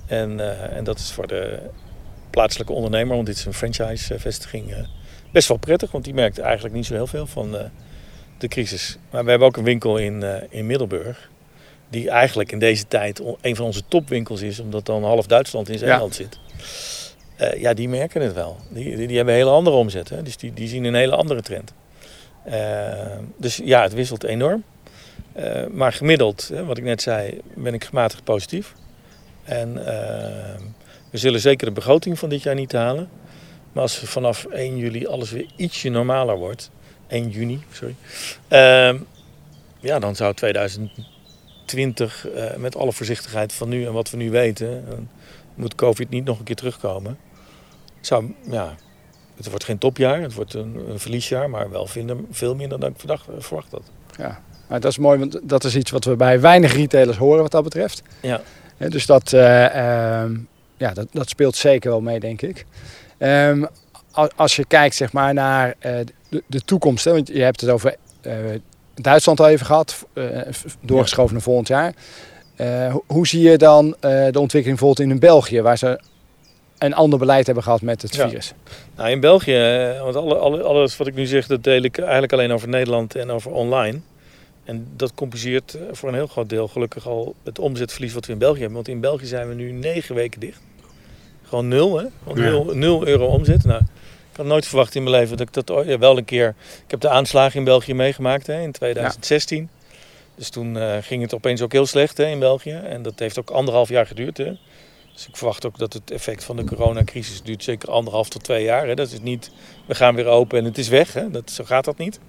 En, 0.08 0.40
eh, 0.40 0.78
en 0.78 0.84
dat 0.84 1.00
is 1.00 1.12
voor 1.12 1.28
de 1.28 1.60
plaatselijke 2.30 2.74
ondernemer, 2.74 3.16
want 3.16 3.28
dit 3.28 3.36
is 3.36 3.46
een 3.46 3.54
franchise-vestiging, 3.54 4.72
eh, 4.72 4.78
best 5.34 5.48
wel 5.48 5.58
prettig. 5.58 5.92
Want 5.92 6.04
die 6.04 6.14
merkt 6.14 6.40
eigenlijk 6.40 6.76
niet 6.76 6.86
zo 6.86 6.94
heel 6.94 7.08
veel 7.08 7.28
van 7.28 7.58
eh, 7.58 7.64
de 8.38 8.48
crisis. 8.48 8.98
Maar 9.10 9.24
we 9.24 9.30
hebben 9.30 9.48
ook 9.48 9.58
een 9.58 9.64
winkel 9.64 9.98
in, 9.98 10.24
eh, 10.24 10.42
in 10.50 10.66
Middelburg. 10.66 11.30
Die 11.90 12.10
eigenlijk 12.10 12.52
in 12.52 12.60
deze 12.60 12.88
tijd 12.88 13.22
een 13.42 13.56
van 13.56 13.66
onze 13.66 13.82
topwinkels 13.88 14.42
is, 14.42 14.60
omdat 14.60 14.86
dan 14.86 15.04
half 15.04 15.26
Duitsland 15.28 15.70
in 15.70 15.78
zijn 15.78 15.90
Ja. 15.92 16.00
land 16.00 16.16
zit. 16.16 16.40
Eh, 17.36 17.62
ja, 17.62 17.74
die 17.74 17.90
merken 17.90 18.22
het 18.22 18.34
wel. 18.34 18.58
Die, 18.70 18.96
die, 18.96 19.08
die 19.08 19.16
hebben 19.16 19.34
een 19.34 19.40
hele 19.40 19.56
andere 19.56 19.76
omzet. 19.76 20.10
Hè? 20.10 20.24
Dus 20.24 20.38
die, 20.38 20.54
die 20.54 20.68
zien 20.68 20.84
een 20.84 20.96
hele 20.96 21.16
andere 21.16 21.42
trend. 21.42 21.74
Dus 23.38 23.62
ja, 23.64 23.82
het 23.82 23.94
wisselt 23.94 24.24
enorm. 24.24 24.64
Maar 25.72 25.94
gemiddeld, 25.94 26.50
hè, 26.54 26.66
wat 26.66 26.78
ik 26.78 26.84
net 26.84 27.02
zei, 27.02 27.40
ben 27.56 27.74
ik 27.74 27.84
gematigd 27.84 28.24
positief. 28.24 28.74
En 29.44 29.74
we 31.10 31.18
zullen 31.18 31.40
zeker 31.40 31.68
de 31.68 31.74
begroting 31.74 32.20
van 32.20 32.30
dit 32.30 32.42
jaar 32.44 32.56
niet 32.56 32.72
halen. 32.72 33.10
Maar 33.74 33.84
als 33.84 33.98
vanaf 33.98 34.46
1 34.46 34.78
juli 34.78 35.06
alles 35.06 35.32
weer 35.32 35.46
ietsje 35.56 35.90
normaler 35.90 36.38
wordt, 36.38 36.70
1 37.08 37.30
juni, 37.30 37.64
sorry. 37.72 37.96
ehm, 38.48 38.98
ja, 39.80 40.00
dan 40.00 40.16
zou 40.16 40.34
2020 40.34 42.28
eh, 42.28 42.56
met 42.56 42.76
alle 42.76 42.92
voorzichtigheid 42.92 43.54
van 43.54 43.70
nu 43.70 43.86
en 43.86 43.94
wat 43.94 44.10
we 44.10 44.18
nu 44.18 44.32
weten, 44.32 44.88
eh, 44.88 44.94
moet 45.56 45.76
COVID 45.76 46.10
niet 46.10 46.26
nog 46.26 46.40
een 46.40 46.46
keer 46.46 46.56
terugkomen. 46.56 47.18
Zou, 48.02 48.34
ja, 48.50 48.76
het 49.36 49.50
wordt 49.50 49.64
geen 49.64 49.78
topjaar, 49.78 50.22
het 50.22 50.34
wordt 50.34 50.54
een, 50.54 50.90
een 50.90 51.00
verliesjaar, 51.00 51.50
maar 51.50 51.70
wel 51.70 51.88
vinden, 51.88 52.28
veel 52.32 52.56
minder 52.56 52.80
dan 52.80 52.90
ik 52.90 53.00
verdacht, 53.00 53.26
verwacht 53.38 53.72
had. 53.72 53.92
Ja, 54.18 54.42
maar 54.68 54.80
dat 54.80 54.92
is 54.92 54.98
mooi, 54.98 55.20
want 55.20 55.40
dat 55.44 55.64
is 55.64 55.76
iets 55.76 55.92
wat 55.92 56.06
we 56.06 56.16
bij 56.16 56.40
weinig 56.40 56.74
retailers 56.74 57.18
horen 57.18 57.42
wat 57.42 57.52
dat 57.52 57.64
betreft. 57.64 58.02
Ja. 58.22 58.42
Dus 58.78 59.06
dat, 59.06 59.34
eh, 59.34 60.22
ehm, 60.22 60.38
ja, 60.78 60.94
dat, 60.94 61.08
dat 61.12 61.30
speelt 61.30 61.56
zeker 61.56 61.90
wel 61.90 62.02
mee, 62.02 62.20
denk 62.20 62.42
ik. 62.42 62.66
Ehm, 63.24 63.64
als, 64.36 64.56
je 64.56 64.66
kijkt 64.66 64.96
zeg 64.96 65.14
maar, 65.14 65.34
naar 65.34 65.76
eh, 65.80 65.96
de, 66.30 66.44
de 66.48 66.62
toekomst, 66.62 67.06
hè, 67.06 67.12
want 67.12 67.28
je 67.28 67.42
hebt 67.42 67.62
het 67.62 67.70
over 67.70 67.96
eh, 68.22 68.34
Duitsland 68.96 69.40
al 69.40 69.48
even 69.50 69.66
gehad, 69.66 70.06
eh, 70.14 70.26
doorgeschoven 70.82 71.34
naar 71.34 71.42
volgend 71.42 71.68
jaar. 71.68 71.94
Ho- 72.92 73.04
hoe 73.08 73.28
zie 73.28 73.42
je 73.50 73.58
dan 73.58 73.96
de 74.00 74.40
ontwikkeling 74.40 74.80
bijvoorbeeld 74.80 75.10
in 75.10 75.20
België, 75.20 75.62
waar 75.62 75.78
ze 75.78 76.00
een 76.78 76.94
ander 76.94 77.20
beleid 77.20 77.46
hebben 77.46 77.64
gehad 77.64 77.82
met 77.82 78.02
het 78.02 78.16
Ja. 78.16 78.28
virus? 78.28 78.54
Nou, 78.96 79.10
in 79.10 79.20
België, 79.20 79.94
want 80.04 80.16
alle, 80.16 80.36
alle, 80.36 80.62
alles 80.62 80.98
wat 80.98 81.08
ik 81.08 81.14
nu 81.16 81.26
zeg, 81.26 81.48
dat 81.48 81.64
deel 81.64 81.82
ik 81.84 81.98
eigenlijk 82.00 82.34
alleen 82.34 82.52
over 82.52 82.68
Nederland 82.70 83.16
en 83.16 83.30
over 83.32 83.52
online. 83.52 84.00
En 84.64 84.88
dat 84.96 85.14
compenseert 85.14 85.78
voor 85.92 86.10
een 86.10 86.16
heel 86.16 86.28
groot 86.28 86.50
deel 86.50 86.68
gelukkig 86.68 87.08
al 87.08 87.36
het 87.44 87.60
omzetverlies 87.60 88.14
wat 88.14 88.26
we 88.26 88.32
in 88.32 88.38
België 88.38 88.58
hebben. 88.60 88.76
Want 88.76 88.88
in 88.88 89.00
België 89.00 89.26
zijn 89.26 89.48
we 89.50 89.54
nu 89.56 89.72
negen 89.72 90.16
weken 90.16 90.40
dicht. 90.40 90.60
Gewoon 91.54 91.68
nul, 91.68 91.98
hè? 91.98 92.06
Want 92.24 92.38
Ja. 92.38 92.44
nul, 92.44 92.66
nul 92.76 93.08
euro 93.08 93.26
omzet. 93.26 93.64
Nou, 93.66 93.82
ik 94.32 94.38
had 94.38 94.46
nooit 94.46 94.68
verwacht 94.68 94.96
in 94.96 95.04
mijn 95.04 95.16
leven 95.16 95.38
dat 95.38 95.48
ik 95.48 95.54
dat 95.54 95.72
ooit- 95.72 95.88
ja, 95.88 95.98
wel 95.98 96.18
een 96.18 96.26
keer. 96.26 96.56
Ik 96.86 96.92
heb 96.92 97.00
de 97.00 97.10
aanslagen 97.10 97.58
in 97.60 97.64
België 97.64 97.94
meegemaakt 97.94 98.48
hè, 98.48 98.62
in 98.62 98.72
2016. 98.72 99.70
Dus 100.36 100.50
toen 100.50 100.78
eh, 100.78 100.98
ging 101.02 101.22
het 101.22 101.34
opeens 101.34 101.62
ook 101.62 101.72
heel 101.72 101.86
slecht 101.86 102.18
hè, 102.18 102.26
in 102.26 102.40
België. 102.40 102.72
En 102.72 103.02
dat 103.02 103.20
heeft 103.20 103.40
ook 103.40 103.50
anderhalf 103.50 103.90
jaar 103.90 104.06
geduurd. 104.06 104.38
Hè. 104.38 104.52
Dus 105.14 105.28
ik 105.28 105.36
verwacht 105.38 105.66
ook 105.66 105.78
dat 105.78 105.94
het 105.94 106.12
effect 106.12 106.44
van 106.44 106.56
de 106.56 106.64
coronacrisis 106.64 107.42
duurt 107.42 107.64
zeker 107.64 107.90
anderhalf 107.90 108.30
tot 108.30 108.44
twee 108.44 108.64
jaar. 108.64 108.88
Hè. 108.88 108.96
Dat 108.96 109.12
is 109.12 109.20
niet, 109.22 109.52
we 109.86 109.96
gaan 109.96 110.16
weer 110.16 110.26
open 110.28 110.60
en 110.60 110.66
het 110.66 110.78
is 110.78 110.88
weg. 110.88 111.14
Hè. 111.14 111.30
Dat, 111.32 111.52
zo 111.52 111.64
gaat 111.64 111.86
dat 111.86 111.98
niet. 111.98 112.20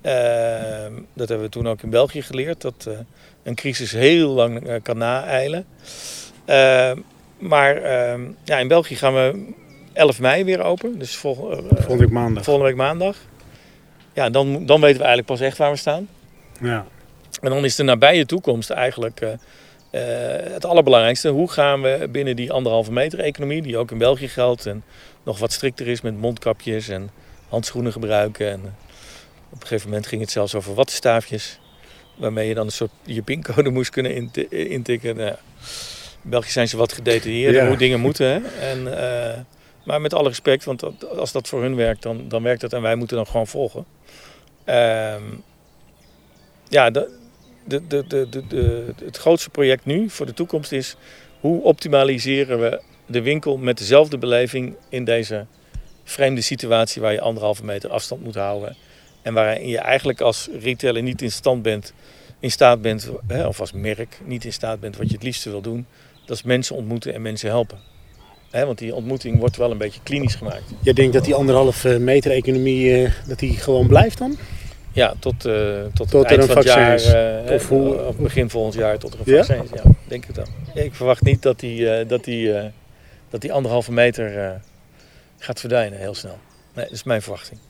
Ehm, 0.00 0.92
dat 1.14 1.28
hebben 1.28 1.46
we 1.46 1.52
toen 1.52 1.68
ook 1.68 1.82
in 1.82 1.90
België 1.90 2.22
geleerd. 2.22 2.60
Dat 2.60 2.86
eh, 2.88 2.94
een 3.42 3.54
crisis 3.54 3.92
heel 3.92 4.28
lang 4.30 4.66
eh, 4.68 4.82
kan 4.82 4.98
naeilen. 4.98 5.66
Maar 7.42 7.76
ehm, 7.76 8.20
ja, 8.44 8.58
in 8.58 8.68
België 8.68 8.96
gaan 8.96 9.14
we 9.14 9.44
11 9.92 10.20
mei 10.20 10.44
weer 10.44 10.62
open. 10.62 10.98
Dus 10.98 11.16
vol, 11.16 11.50
eh, 11.52 11.58
Volgende 11.58 11.96
week 11.96 12.10
maandag. 12.10 12.44
volgende 12.44 12.68
week 12.68 12.78
maandag. 12.78 13.16
Ja, 14.12 14.30
dan, 14.30 14.66
dan 14.66 14.80
weten 14.80 14.98
we 14.98 15.04
eigenlijk 15.04 15.26
pas 15.26 15.40
echt 15.40 15.58
waar 15.58 15.70
we 15.70 15.76
staan. 15.76 16.08
Ja. 16.60 16.86
En 17.40 17.50
dan 17.50 17.64
is 17.64 17.76
de 17.76 17.82
nabije 17.82 18.26
toekomst 18.26 18.70
eigenlijk 18.70 19.20
eh, 19.20 19.32
eh, 19.90 20.52
het 20.52 20.64
allerbelangrijkste. 20.64 21.28
Hoe 21.28 21.50
gaan 21.50 21.82
we 21.82 22.08
binnen 22.10 22.36
die 22.36 22.52
anderhalve 22.52 22.92
meter 22.92 23.18
economie, 23.20 23.62
die 23.62 23.76
ook 23.78 23.90
in 23.90 23.98
België 23.98 24.28
geldt 24.28 24.66
en 24.66 24.84
nog 25.22 25.38
wat 25.38 25.52
strikter 25.52 25.88
is 25.88 26.00
met 26.00 26.16
mondkapjes 26.16 26.88
en 26.88 27.10
handschoenen 27.48 27.92
gebruiken. 27.92 28.50
En, 28.50 28.60
op 29.52 29.60
een 29.60 29.66
gegeven 29.66 29.88
moment 29.88 30.06
ging 30.06 30.20
het 30.20 30.30
zelfs 30.30 30.54
over 30.54 30.74
wattenstaafjes, 30.74 31.58
waarmee 32.16 32.48
je 32.48 32.54
dan 32.54 32.66
een 32.66 32.72
soort 32.72 32.90
je 33.04 33.22
pincode 33.22 33.70
moest 33.70 33.90
kunnen 33.90 34.14
inti- 34.14 34.46
intikken. 34.48 35.16
Nou, 35.16 35.34
in 36.24 36.30
België 36.30 36.50
zijn 36.50 36.68
ze 36.68 36.76
wat 36.76 36.92
gedetailleerder 36.92 37.62
Ja. 37.62 37.68
hoe 37.68 37.76
dingen 37.76 38.00
moeten. 38.00 38.26
Hè? 38.26 38.40
En, 38.70 38.98
eh, 39.32 39.38
maar 39.84 40.00
met 40.00 40.14
alle 40.14 40.28
respect, 40.28 40.64
want 40.64 40.80
dat- 40.80 41.08
als 41.18 41.32
dat 41.32 41.48
voor 41.48 41.62
hun 41.62 41.74
werkt, 41.76 42.02
dan, 42.02 42.28
dan 42.28 42.42
werkt 42.42 42.60
dat 42.60 42.72
en 42.72 42.82
wij 42.82 42.94
moeten 42.94 43.16
dan 43.16 43.26
gewoon 43.26 43.46
volgen. 43.46 43.84
Ehm, 44.64 45.22
ja, 46.68 46.90
de, 46.90 47.10
de, 47.64 47.86
de, 47.88 48.06
de, 48.48 48.84
het 49.04 49.16
grootste 49.16 49.50
project 49.50 49.84
nu 49.84 50.10
voor 50.10 50.26
de 50.26 50.34
toekomst 50.34 50.72
is 50.72 50.96
hoe 51.40 51.62
optimaliseren 51.62 52.60
we 52.60 52.80
de 53.06 53.22
winkel 53.22 53.56
met 53.56 53.78
dezelfde 53.78 54.18
beleving 54.18 54.74
in 54.88 55.04
deze 55.04 55.46
vreemde 56.04 56.40
situatie 56.40 57.02
waar 57.02 57.12
je 57.12 57.20
anderhalve 57.20 57.64
meter 57.64 57.90
afstand 57.90 58.22
moet 58.22 58.34
houden. 58.34 58.76
En 59.22 59.34
waarin 59.34 59.68
je 59.68 59.78
eigenlijk 59.78 60.20
als 60.20 60.48
retailer 60.60 61.02
niet 61.02 61.22
in 61.22 61.32
stand 61.32 61.62
bent, 61.62 61.92
in 62.40 62.50
staat 62.50 62.82
bent, 62.82 63.10
of 63.46 63.60
als 63.60 63.72
merk 63.72 64.18
niet 64.24 64.44
in 64.44 64.52
staat 64.52 64.80
bent 64.80 64.96
wat 64.96 65.08
je 65.08 65.14
het 65.14 65.22
liefste 65.22 65.50
wil 65.50 65.60
doen. 65.60 65.86
Dat 66.24 66.36
is 66.36 66.42
mensen 66.42 66.76
ontmoeten 66.76 67.14
en 67.14 67.22
mensen 67.22 67.48
helpen. 67.48 67.78
Want 68.50 68.78
die 68.78 68.94
ontmoeting 68.94 69.38
wordt 69.38 69.56
wel 69.56 69.70
een 69.70 69.78
beetje 69.78 70.00
klinisch 70.02 70.34
gemaakt. 70.34 70.62
Jij 70.80 70.92
denkt 70.92 71.12
dat 71.12 71.24
die 71.24 71.34
anderhalve 71.34 71.98
meter 71.98 72.30
economie, 72.30 73.04
eh, 73.04 73.10
dat 73.28 73.38
die 73.38 73.56
gewoon 73.56 73.86
blijft 73.86 74.18
dan? 74.18 74.36
Ja, 74.92 75.14
tot, 75.18 75.44
eh, 75.44 75.82
tot, 75.94 76.10
Tot 76.10 76.22
het 76.28 76.38
eind 76.38 76.44
van 76.44 76.56
het 76.56 76.66
jaar. 76.66 76.98
eh, 77.44 77.52
Of 77.54 77.68
hoe- 77.68 78.00
of 78.04 78.16
begin 78.16 78.50
volgend 78.50 78.74
jaar 78.74 78.98
tot 78.98 79.14
er 79.14 79.20
een 79.20 79.32
Ja? 79.34 79.44
vaccin 79.44 79.62
is. 79.64 79.70
Ja, 79.84 79.90
denk 80.08 80.24
het 80.26 80.36
wel. 80.36 80.46
Ik 80.84 80.94
verwacht 80.94 81.22
niet 81.22 81.42
dat 81.42 81.60
die, 81.60 81.90
eh, 81.90 82.08
dat 82.08 82.24
die, 82.24 82.52
eh, 82.54 82.64
dat 83.30 83.40
die 83.40 83.52
anderhalve 83.52 83.92
meter 83.92 84.38
eh, 84.38 84.50
gaat 85.38 85.60
verdwijnen 85.60 85.98
heel 85.98 86.14
snel. 86.14 86.38
Nee, 86.74 86.84
dat 86.84 86.94
is 86.94 87.02
mijn 87.02 87.22
verwachting. 87.22 87.60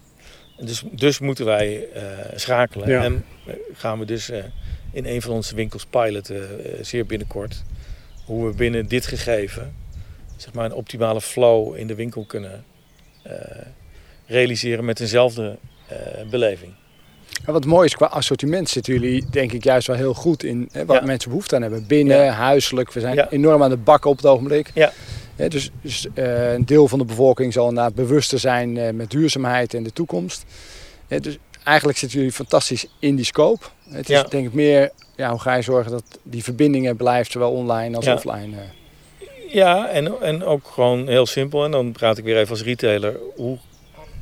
En 0.58 0.66
Dus, 0.66 0.82
dus 0.92 1.18
moeten 1.18 1.44
wij 1.44 1.88
eh, 1.94 2.02
schakelen. 2.34 2.88
Ja. 2.88 3.02
En 3.02 3.24
eh, 3.46 3.54
gaan 3.72 3.98
we 3.98 4.04
dus 4.04 4.30
eh, 4.30 4.44
in 4.92 5.06
een 5.06 5.22
van 5.22 5.32
onze 5.32 5.54
winkels 5.54 5.86
piloten, 5.86 6.64
eh, 6.64 6.72
zeer 6.84 7.06
binnenkort. 7.06 7.62
Hoe 8.24 8.46
we 8.46 8.54
binnen 8.56 8.88
dit 8.88 9.06
gegeven 9.06 9.74
zeg 10.36 10.54
maar, 10.54 10.64
een 10.64 10.72
optimale 10.74 11.20
flow 11.20 11.76
in 11.76 11.86
de 11.86 11.94
winkel 11.94 12.24
kunnen 12.24 12.64
eh, 13.22 13.32
realiseren 14.26 14.84
met 14.84 15.00
eenzelfde 15.00 15.56
eh, 15.88 15.96
beleving. 16.30 16.72
Wat 17.44 17.64
mooi 17.64 17.86
is, 17.86 17.94
qua 17.96 18.06
assortiment 18.06 18.68
zitten 18.68 18.92
jullie 18.92 19.24
denk 19.30 19.52
ik 19.52 19.64
juist 19.64 19.86
wel 19.86 19.96
heel 19.96 20.14
goed 20.14 20.42
in 20.44 20.68
hè, 20.72 20.80
Ja. 20.80 21.00
mensen 21.00 21.28
behoefte 21.30 21.54
aan 21.56 21.62
hebben. 21.62 21.86
Binnen, 21.86 22.24
Ja. 22.24 22.32
huiselijk, 22.32 22.92
we 22.92 23.00
zijn 23.00 23.26
enorm 23.28 23.62
aan 23.62 23.70
de 23.70 23.76
bakken 23.76 24.10
op 24.10 24.16
het 24.16 24.26
ogenblik. 24.26 24.70
Ja. 24.74 24.92
Dus 25.48 25.70
dus 25.82 26.06
eh, 26.14 26.52
een 26.52 26.64
deel 26.64 26.88
van 26.88 26.98
de 26.98 27.04
bevolking 27.04 27.52
zal 27.52 27.68
inderdaad 27.68 27.94
bewuster 27.94 28.38
zijn 28.38 28.96
met 28.96 29.10
duurzaamheid 29.10 29.74
en 29.74 29.82
de 29.82 29.92
toekomst. 29.92 30.44
Dus 31.08 31.38
eigenlijk 31.64 31.98
zitten 31.98 32.18
jullie 32.18 32.32
fantastisch 32.34 32.86
in 32.98 33.16
die 33.16 33.24
scope. 33.24 33.66
Het 33.92 34.10
is 34.10 34.16
Ja. 34.16 34.22
denk 34.22 34.46
ik 34.46 34.52
meer, 34.52 34.90
ja, 35.16 35.30
hoe 35.30 35.38
ga 35.40 35.54
je 35.54 35.62
zorgen 35.62 35.90
dat 35.92 36.04
die 36.22 36.42
verbindingen 36.44 36.96
blijft, 36.96 37.32
zowel 37.32 37.50
online 37.52 37.96
als 37.96 38.04
Ja. 38.04 38.14
offline. 38.14 38.56
eh. 38.56 38.62
Ja, 39.54 39.88
en, 39.88 40.20
en 40.20 40.44
ook 40.44 40.66
gewoon 40.66 41.08
heel 41.08 41.26
simpel. 41.26 41.64
En 41.64 41.70
dan 41.70 41.92
praat 41.92 42.18
ik 42.18 42.24
weer 42.24 42.36
even 42.36 42.50
als 42.50 42.62
retailer. 42.62 43.16
Hoe 43.36 43.58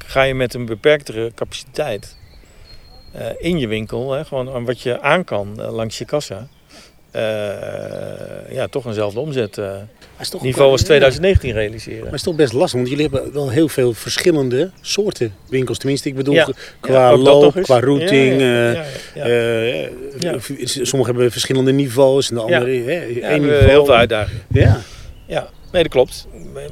ga 0.06 0.22
je 0.22 0.34
met 0.34 0.54
een 0.54 0.64
beperktere 0.66 1.32
capaciteit 1.34 2.16
eh, 3.12 3.26
in 3.38 3.58
je 3.58 3.68
winkel, 3.68 4.12
hè, 4.12 4.24
gewoon 4.24 4.50
aan 4.54 4.64
wat 4.64 4.80
je 4.80 5.00
aan 5.00 5.24
kan 5.24 5.60
eh, 5.60 5.72
langs 5.72 5.98
je 5.98 6.04
kassa, 6.04 6.48
ja, 8.50 8.66
toch 8.70 8.86
eenzelfde 8.86 9.20
omzetniveau 9.20 9.86
is 10.20 10.28
toch 10.28 10.42
niveau 10.42 10.70
als 10.70 10.80
ja. 10.80 10.86
2019 10.86 11.52
realiseren. 11.52 11.98
Maar 11.98 12.06
het 12.06 12.14
is 12.14 12.22
toch 12.22 12.34
best 12.34 12.52
lastig, 12.52 12.72
want 12.78 12.88
jullie 12.88 13.08
hebben 13.12 13.32
wel 13.32 13.50
heel 13.50 13.68
veel 13.68 13.92
verschillende 13.92 14.70
soorten 14.80 15.34
winkels. 15.48 15.78
Tenminste, 15.78 16.08
ik 16.08 16.14
bedoel 16.14 16.34
Ja. 16.34 16.48
qua 16.80 17.16
loop, 17.16 17.62
qua 17.62 17.80
routing. 17.80 18.40
Eh, 18.40 19.84
eh. 19.84 19.90
Sommigen 20.64 21.04
hebben 21.14 21.30
verschillende 21.32 21.72
niveaus 21.72 22.30
en 22.30 22.34
de 22.36 22.40
Ja. 22.46 22.58
andere 22.58 22.82
hè, 22.82 22.92
Ja, 22.92 23.00
één 23.00 23.14
we 23.14 23.20
hebben 23.22 23.40
niveau. 23.40 23.68
heel 23.68 23.84
veel 23.84 23.94
uitdagingen. 23.94 24.42
Ja. 24.48 24.80
Ja, 25.26 25.48
nee, 25.72 25.82
dat 25.82 25.92
klopt. 25.92 26.26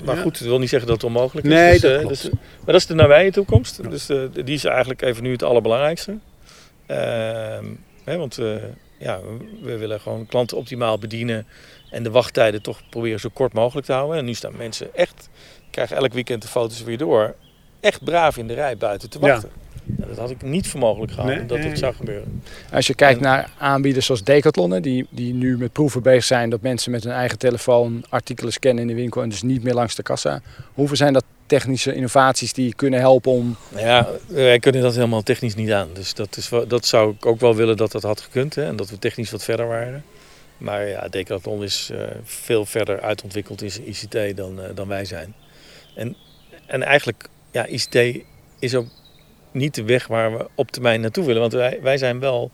Maar 0.05 0.16
goed, 0.16 0.38
dat 0.38 0.48
wil 0.48 0.59
niet 0.59 0.68
zeggen 0.68 0.88
dat 0.88 0.96
het 1.03 1.07
onmogelijk 1.07 1.46
is. 1.46 1.53
Nee, 1.53 1.72
Dus, 1.72 1.81
dat 1.81 1.90
eh, 1.92 1.98
klopt. 1.98 2.22
dus- 2.22 2.31
maar 2.31 2.40
dat 2.64 2.74
is 2.74 2.87
de 2.87 2.94
nabije 2.94 3.31
toekomst. 3.31 3.90
Dus 3.90 4.09
eh, 4.09 4.18
die 4.44 4.55
is 4.55 4.64
eigenlijk 4.64 5.03
even 5.03 5.22
nu 5.22 5.33
het 5.33 5.42
allerbelangrijkste. 5.42 6.16
Ehm, 6.87 7.64
hè, 8.05 8.16
want 8.16 8.38
eh, 8.38 8.46
ja, 8.99 9.21
we, 9.63 9.77
willen 9.77 10.01
gewoon 10.01 10.27
klanten 10.27 10.57
optimaal 10.57 10.99
bedienen. 10.99 11.47
En 11.91 12.03
de 12.03 12.11
wachttijden 12.11 12.63
toch 12.63 12.81
proberen 12.91 13.21
zo 13.21 13.29
kort 13.33 13.53
mogelijk 13.53 13.87
te 13.87 13.93
houden. 13.93 14.19
En 14.19 14.25
nu 14.25 14.35
staan 14.35 14.57
mensen 14.57 14.95
echt, 14.95 15.29
krijgen 15.71 15.97
elk 15.97 16.13
weekend 16.13 16.43
de 16.43 16.49
foto's 16.49 16.83
weer 16.83 16.99
door. 16.99 17.35
Echt 17.81 18.05
braaf 18.05 18.37
in 18.37 18.47
de 18.47 18.55
rij 18.55 18.77
buiten 18.77 19.11
te 19.11 19.19
wachten. 19.19 19.51
Ja, 19.99 20.07
dat 20.07 20.17
had 20.17 20.31
ik 20.31 20.43
niet 20.43 20.69
voor 20.69 20.81
mogelijk 20.81 21.13
gehouden 21.13 21.39
Nee, 21.39 21.49
dat 21.49 21.59
nee. 21.59 21.77
zou 21.77 21.95
gebeuren. 21.95 22.43
Als 22.73 22.87
je 22.87 22.95
kijkt 22.95 23.17
En- 23.19 23.23
naar 23.25 23.51
aanbieders 23.59 24.07
zoals 24.07 24.25
Decathlon, 24.25 24.81
die, 24.81 25.07
die 25.11 25.35
nu 25.35 25.59
met 25.59 25.73
proeven 25.73 26.03
bezig 26.03 26.25
zijn 26.25 26.51
dat 26.51 26.61
mensen 26.61 26.91
met 26.91 27.05
hun 27.05 27.13
eigen 27.13 27.39
telefoon 27.39 28.05
artikelen 28.09 28.53
scannen 28.53 28.83
in 28.83 28.89
de 28.89 28.95
winkel 28.95 29.23
en 29.23 29.29
dus 29.29 29.43
niet 29.43 29.63
meer 29.63 29.75
langs 29.75 29.95
de 29.95 30.03
kassa. 30.03 30.41
Hoeveel 30.75 30.97
zijn 30.97 31.13
dat 31.13 31.25
technische 31.49 31.95
innovaties 31.95 32.53
die 32.53 32.75
kunnen 32.75 33.01
helpen 33.01 33.33
om 33.33 33.57
ja, 33.77 34.09
wij 34.27 34.59
kunnen 34.59 34.83
dat 34.83 34.95
helemaal 34.95 35.23
technisch 35.23 35.55
niet 35.55 35.73
aan. 35.73 35.89
Dus 35.93 36.15
dat, 36.15 36.37
is 36.37 36.51
dat 36.69 36.87
zou 36.87 37.15
ik 37.15 37.27
ook 37.27 37.41
wel 37.41 37.55
willen 37.55 37.77
dat 37.77 37.93
dat 37.93 38.03
had 38.03 38.21
gekund. 38.21 38.55
Hè, 38.55 38.65
en 38.65 38.77
dat 38.77 38.91
we 38.91 38.99
technisch 38.99 39.31
wat 39.31 39.45
verder 39.45 39.67
waren. 39.67 40.05
Maar 40.59 40.89
ja, 40.89 41.09
Decathlon 41.09 41.63
is 41.63 41.91
eh, 41.93 42.01
veel 42.25 42.65
verder 42.65 43.01
uitontwikkeld 43.01 43.63
in 43.63 43.89
ICT 43.89 44.37
dan, 44.37 44.63
eh, 44.63 44.71
dan 44.75 44.89
wij 44.89 45.05
zijn. 45.05 45.35
En, 45.95 46.17
en 46.67 46.83
eigenlijk, 46.83 47.29
ja, 47.51 47.67
ICT 47.67 48.25
is 48.59 48.75
ook 48.75 48.87
niet 49.51 49.75
de 49.75 49.83
weg 49.83 50.07
waar 50.07 50.39
we 50.39 50.47
op 50.55 50.71
termijn 50.71 51.01
naartoe 51.01 51.25
willen. 51.25 51.41
Want 51.41 51.53
wij, 51.53 51.79
wij 51.83 51.99
zijn 51.99 52.21
wel 52.21 52.51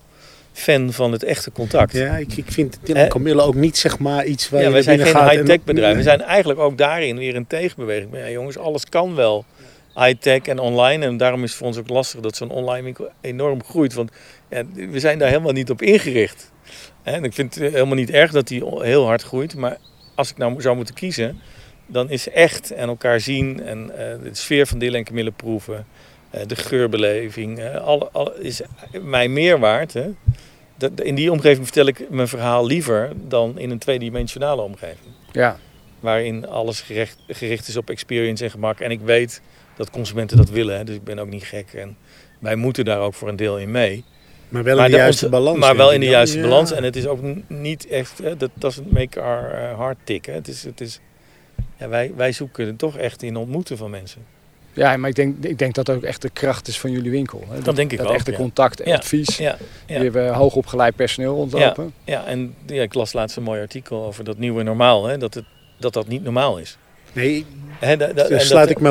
fan 0.55 0.93
van 0.93 1.13
het 1.13 1.23
echte 1.23 1.53
contact. 1.53 1.93
Ja, 1.93 2.17
ik, 2.17 2.37
ik 2.37 2.51
vind 2.53 2.79
Dylan 2.83 3.09
Camille 3.09 3.43
ook 3.43 3.55
niet 3.55 3.77
zeg 3.77 3.99
maar 3.99 4.25
iets 4.25 4.49
waar 4.49 4.63
Ja, 4.63 4.71
wij 4.71 4.83
zijn 4.83 5.01
geen 5.01 5.31
high-tech 5.31 5.65
bedrijf. 5.65 5.97
We 5.97 6.03
zijn 6.03 6.23
eigenlijk 6.23 6.61
ook 6.61 6.79
daarin 6.79 7.17
weer 7.19 7.37
een 7.37 7.47
tegenbeweging. 7.47 8.11
Maar 8.11 8.21
ja, 8.21 8.31
jongens, 8.31 8.59
alles 8.59 8.85
kan 8.85 9.15
wel 9.15 9.45
high-tech 9.95 10.43
en 10.43 10.59
online. 10.59 11.05
En 11.07 11.17
daarom 11.17 11.43
is 11.43 11.49
het 11.49 11.59
voor 11.59 11.67
ons 11.67 11.79
ook 11.79 11.89
lastig 11.89 12.21
dat 12.21 12.37
zo'n 12.37 12.51
online 12.51 12.83
winkel 12.83 13.09
enorm 13.21 13.65
groeit. 13.65 13.95
Want 13.95 14.11
ja, 14.51 14.63
we 14.75 15.01
zijn 15.01 15.19
daar 15.19 15.29
helemaal 15.29 15.53
niet 15.53 15.71
op 15.71 15.83
ingericht. 15.83 16.53
En 17.03 17.25
ik 17.25 17.33
vind 17.33 17.55
het 17.55 17.73
helemaal 17.73 17.97
niet 17.97 18.11
erg 18.11 18.31
dat 18.31 18.49
die 18.49 18.65
heel 18.79 19.07
hard 19.07 19.23
groeit. 19.23 19.57
Maar 19.57 19.77
als 20.15 20.31
ik 20.31 20.37
nou 20.37 20.61
zou 20.61 20.77
moeten 20.77 20.95
kiezen, 20.95 21.41
dan 21.87 22.11
is 22.11 22.29
echt 22.29 22.71
en 22.71 22.89
elkaar 22.89 23.21
zien 23.21 23.63
en 23.63 23.91
eh, 23.91 24.23
de 24.23 24.29
sfeer 24.33 24.67
van 24.67 24.79
Dylan 24.79 24.99
en 24.99 25.05
Camille 25.05 25.31
proeven. 25.31 25.87
Eh, 26.35 26.47
de 26.47 26.57
geurbeleving, 26.57 27.59
eh, 27.59 27.75
alle, 27.85 28.09
alle, 28.13 28.35
is 28.41 28.61
mij 29.03 29.29
meer 29.29 29.59
waard. 29.59 29.93
Hè? 29.93 30.11
Dat, 30.77 31.01
in 31.01 31.15
die 31.15 31.33
omgeving 31.33 31.65
vertel 31.65 31.87
ik 31.87 32.11
mijn 32.11 32.29
verhaal 32.29 32.67
liever 32.67 33.13
dan 33.29 33.59
in 33.59 33.71
een 33.71 33.79
tweedimensionale 33.79 34.63
omgeving 34.63 35.13
ja, 35.33 35.59
waarin 36.01 36.47
alles 36.49 36.81
gericht, 36.81 37.19
gericht 37.29 37.69
is 37.69 37.77
op 37.77 37.91
experience 37.91 38.45
en 38.45 38.51
gemak. 38.51 38.81
En 38.81 38.91
ik 38.91 39.01
weet 39.01 39.41
dat 39.77 39.91
consumenten 39.91 40.37
dat 40.37 40.51
willen, 40.51 40.77
hè, 40.77 40.85
dus 40.85 40.95
ik 40.97 41.05
ben 41.05 41.19
ook 41.19 41.29
niet 41.31 41.45
gek. 41.45 41.73
En 41.75 41.97
wij 42.39 42.57
moeten 42.57 42.85
daar 42.85 43.01
ook 43.01 43.15
voor 43.15 43.29
een 43.29 43.37
deel 43.37 43.59
in 43.59 43.71
mee. 43.71 44.05
Maar 44.49 44.63
wel 44.63 44.73
in 44.73 44.79
maar 44.81 44.89
de 44.91 44.95
de- 44.95 44.99
juiste 45.01 45.29
balans. 45.29 45.59
Maar 45.59 45.77
wel 45.77 45.93
in 45.93 46.01
de 46.01 46.07
juiste 46.07 46.37
Ja. 46.37 46.43
balans. 46.43 46.73
En 46.73 46.83
het 46.85 46.97
is 46.97 47.07
ook 47.07 47.21
niet 47.47 47.87
echt, 47.87 48.19
hè, 48.19 48.37
dat 48.37 48.51
doesn't 48.55 48.93
make 48.93 49.21
our 49.21 49.51
heart 49.77 49.97
tick. 50.05 50.25
Hè. 50.27 50.33
Het 50.33 50.49
is, 50.49 50.63
het 50.65 50.81
is, 50.81 51.01
ja, 51.79 51.89
wij, 51.89 52.13
wij 52.17 52.33
zoeken 52.33 52.77
toch 52.77 52.97
echt 52.97 53.23
in 53.23 53.37
ontmoeten 53.37 53.77
van 53.77 53.91
mensen. 53.91 54.25
Ja, 54.75 54.97
maar 54.97 55.09
ik 55.09 55.15
denk, 55.17 55.45
ik 55.45 55.59
denk 55.59 55.75
dat 55.75 55.87
dat 55.87 55.97
ook 55.97 56.03
echt 56.03 56.23
de 56.23 56.31
kracht 56.31 56.69
is 56.69 56.79
van 56.81 56.91
jullie 56.91 57.11
winkel. 57.11 57.45
Hè? 57.51 57.61
Dat 57.61 57.77
denk 57.77 57.93
ik 57.93 57.99
dat 57.99 58.07
ook, 58.07 58.15
echte 58.15 58.31
ja. 58.31 58.37
contact 58.37 58.81
en 58.81 58.91
Ja, 58.91 58.97
advies. 58.97 59.37
Ja, 59.37 59.57
ja. 59.87 60.03
Je 60.03 60.11
hebt 60.11 60.35
hoogopgeleid 60.35 60.97
personeel 60.97 61.35
rondlopen. 61.35 61.93
Ja, 62.05 62.25
en 62.25 62.55
ja, 62.67 62.83
ik 62.83 62.95
las 62.95 63.13
laatst 63.13 63.37
een 63.37 63.43
mooi 63.43 63.61
artikel 63.61 64.05
over 64.05 64.25
dat 64.25 64.39
nieuwe 64.39 64.63
normaal. 64.63 65.07
Hè, 65.07 65.19
dat, 65.19 65.35
het, 65.35 65.45
dat 65.79 65.93
dat 65.93 66.09
niet 66.09 66.23
normaal 66.25 66.59
is. 66.59 66.77
Nee, 67.13 67.47
Hè, 67.79 67.97
da- 67.97 68.07
da- 68.07 68.11
en 68.11 68.15
daar 68.17 68.29
dat- 68.29 68.41
sluit 68.43 68.71
ik 68.71 68.81
me 68.81 68.89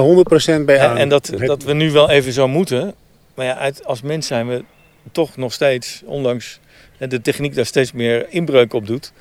100% 0.62 0.66
bij 0.66 0.78
hè, 0.78 0.88
aan. 0.88 0.98
En 0.98 1.10
dat, 1.10 1.28
Het- 1.28 1.40
dat 1.48 1.64
we 1.64 1.74
nu 1.74 1.92
wel 1.92 2.10
even 2.10 2.34
zo 2.34 2.48
moeten. 2.48 2.94
Maar 3.36 3.46
ja, 3.46 3.58
uit, 3.58 3.86
als 3.86 4.02
mens 4.02 4.28
zijn 4.28 4.48
we 4.48 4.64
toch 5.12 5.38
nog 5.38 5.54
steeds, 5.54 6.02
ondanks 6.06 6.60
hè, 6.98 7.08
de 7.08 7.22
techniek 7.22 7.56
daar 7.56 7.66
steeds 7.66 7.92
meer 7.92 8.26
inbreuk 8.30 8.74
op 8.74 8.88
doet. 8.88 9.12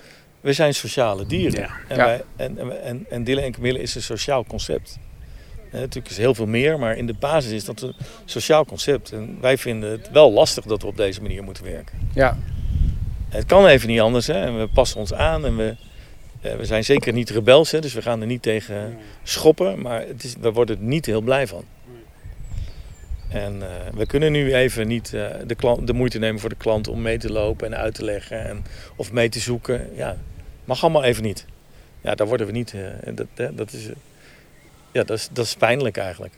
We 0.41 0.53
zijn 0.53 0.75
sociale 0.75 1.27
dieren. 1.27 1.61
Ja. 1.61 1.71
En, 1.89 1.97
Ja. 1.97 2.05
wij, 2.05 2.23
en, 2.37 2.59
en, 2.59 2.83
en, 2.85 3.07
en 3.11 3.25
Dillen 3.25 3.45
en 3.45 3.53
Camille 3.53 3.79
is 3.81 3.95
een 3.95 4.03
sociaal 4.03 4.45
concept. 4.45 4.99
Natuurlijk 5.73 6.11
is 6.11 6.17
heel 6.17 6.35
veel 6.35 6.47
meer, 6.47 6.79
maar 6.79 6.97
in 6.97 7.07
de 7.07 7.15
basis 7.19 7.53
is 7.53 7.65
dat 7.65 7.81
een 7.81 7.95
sociaal 8.25 8.65
concept. 8.65 9.13
En 9.13 9.39
wij 9.41 9.59
vinden 9.59 9.91
het 9.91 10.11
wel 10.11 10.33
lastig 10.33 10.65
dat 10.65 10.83
we 10.83 10.89
op 10.89 10.97
deze 10.97 11.23
manier 11.23 11.43
moeten 11.43 11.65
werken. 11.65 11.99
Ja. 12.15 12.39
Het 13.29 13.47
kan 13.47 13.67
even 13.67 13.89
niet 13.89 14.01
anders. 14.01 14.27
Hè? 14.27 14.45
En 14.45 14.59
we 14.59 14.69
passen 14.69 15.01
ons 15.01 15.13
aan 15.15 15.45
en 15.45 15.57
we, 15.57 15.77
we 16.41 16.65
zijn 16.65 16.85
zeker 16.85 17.13
niet 17.13 17.31
rebels. 17.31 17.71
Hè? 17.71 17.81
Dus 17.81 17.95
we 17.95 18.03
gaan 18.03 18.21
er 18.21 18.27
niet 18.27 18.43
tegen 18.43 18.99
schoppen. 19.23 19.81
Maar 19.81 20.07
het 20.07 20.25
is, 20.25 20.35
we 20.41 20.53
worden 20.53 20.77
er 20.77 20.83
niet 20.83 21.07
heel 21.07 21.21
blij 21.21 21.47
van. 21.47 21.65
En 23.29 23.63
eh, 23.63 23.69
we 23.95 24.07
kunnen 24.07 24.33
nu 24.33 24.55
even 24.55 24.87
niet 24.87 25.15
eh, 25.15 25.27
de, 25.47 25.55
klant, 25.55 25.87
de 25.87 25.93
moeite 25.93 26.19
nemen 26.19 26.41
voor 26.41 26.49
de 26.49 26.57
klant 26.57 26.89
om 26.89 27.03
mee 27.03 27.19
te 27.19 27.33
lopen 27.33 27.67
en 27.67 27.77
uit 27.79 27.95
te 27.95 28.05
leggen. 28.05 28.45
En, 28.49 28.65
of 28.97 29.13
mee 29.13 29.29
te 29.29 29.39
zoeken. 29.39 29.89
Ja, 29.95 30.17
mag 30.65 30.83
allemaal 30.83 31.05
even 31.05 31.23
niet. 31.23 31.47
Ja, 32.01 32.15
daar 32.15 32.27
worden 32.27 32.47
we 32.47 32.53
niet. 32.53 32.75
eh, 32.75 33.15
dat, 33.15 33.57
dat, 33.57 33.73
is, 33.73 33.89
ja, 34.93 35.03
dat, 35.05 35.19
is, 35.19 35.29
dat 35.33 35.45
is 35.45 35.55
pijnlijk 35.55 35.97
eigenlijk. 35.97 36.33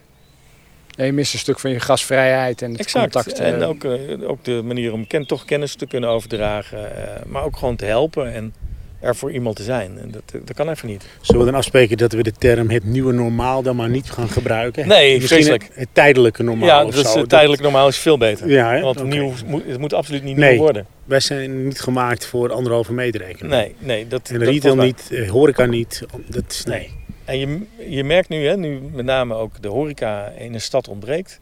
En 0.97 1.05
je 1.05 1.13
mist 1.13 1.33
een 1.33 1.39
stuk 1.39 1.59
van 1.59 1.71
je 1.71 1.79
gastvrijheid 1.79 2.61
en 2.61 2.71
het 2.71 2.79
Exact. 2.79 3.13
contact. 3.13 3.39
En 3.39 3.61
eh, 3.61 3.69
ook, 3.69 3.83
eh, 3.83 4.29
ook 4.29 4.43
de 4.43 4.61
manier 4.63 4.93
om 4.93 5.07
ken, 5.07 5.25
toch 5.27 5.45
kennis 5.45 5.75
te 5.75 5.85
kunnen 5.87 6.09
overdragen. 6.09 7.07
eh, 7.07 7.25
maar 7.25 7.43
ook 7.43 7.57
gewoon 7.57 7.75
te 7.75 7.85
helpen 7.85 8.33
en 8.33 8.53
er 8.99 9.15
voor 9.15 9.31
iemand 9.31 9.55
te 9.55 9.63
zijn. 9.63 9.97
En 9.99 10.11
dat, 10.11 10.23
dat 10.45 10.55
kan 10.55 10.69
even 10.69 10.87
niet. 10.87 11.05
Zullen 11.21 11.41
we 11.45 11.47
dan 11.51 11.59
afspreken 11.59 11.97
dat 11.97 12.11
we 12.13 12.23
de 12.23 12.31
term 12.31 12.69
het 12.69 12.83
nieuwe 12.83 13.13
normaal 13.13 13.61
dan 13.61 13.75
maar 13.75 13.89
niet 13.89 14.11
gaan 14.11 14.29
gebruiken? 14.29 14.87
Nee, 14.87 15.11
Misschien 15.17 15.27
vreselijk. 15.37 15.63
Het, 15.63 15.75
het 15.75 15.87
tijdelijke 15.91 16.43
normaal 16.43 16.67
ja, 16.67 16.85
of 16.85 16.95
dus 16.95 17.11
zo. 17.11 17.19
eh, 17.19 17.23
tijdelijk 17.25 17.61
normaal 17.61 17.87
is 17.87 17.97
veel 17.97 18.17
beter. 18.17 18.49
Ja, 18.49 18.71
hè? 18.71 18.81
Want 18.81 19.03
nieuw, 19.03 19.33
moet- 19.45 19.63
het 19.67 19.79
moet 19.79 19.93
absoluut 19.93 20.23
niet 20.23 20.37
Nee. 20.37 20.51
nieuw 20.51 20.59
worden. 20.61 20.85
Wij 21.05 21.19
zijn 21.19 21.65
niet 21.65 21.79
gemaakt 21.81 22.25
voor 22.25 22.51
anderhalve 22.51 22.93
meter 22.93 23.21
rekenen. 23.21 23.51
Nee, 23.51 23.75
nee. 23.79 24.07
Dat, 24.07 24.29
En 24.29 24.39
dat 24.39 24.47
retail 24.47 24.75
niet, 24.75 25.11
horeca 25.29 25.65
niet. 25.65 26.03
Dat 26.27 26.43
is, 26.49 26.63
nee. 26.63 26.77
Nee. 26.79 26.89
En 27.25 27.37
je, 27.37 27.65
je 27.89 28.03
merkt 28.03 28.29
nu, 28.29 28.47
hè, 28.47 28.57
nu 28.57 28.79
met 28.79 29.05
name 29.05 29.33
ook 29.33 29.61
de 29.61 29.67
horeca 29.67 30.27
in 30.27 30.53
een 30.53 30.61
stad 30.61 30.87
ontbreekt. 30.87 31.39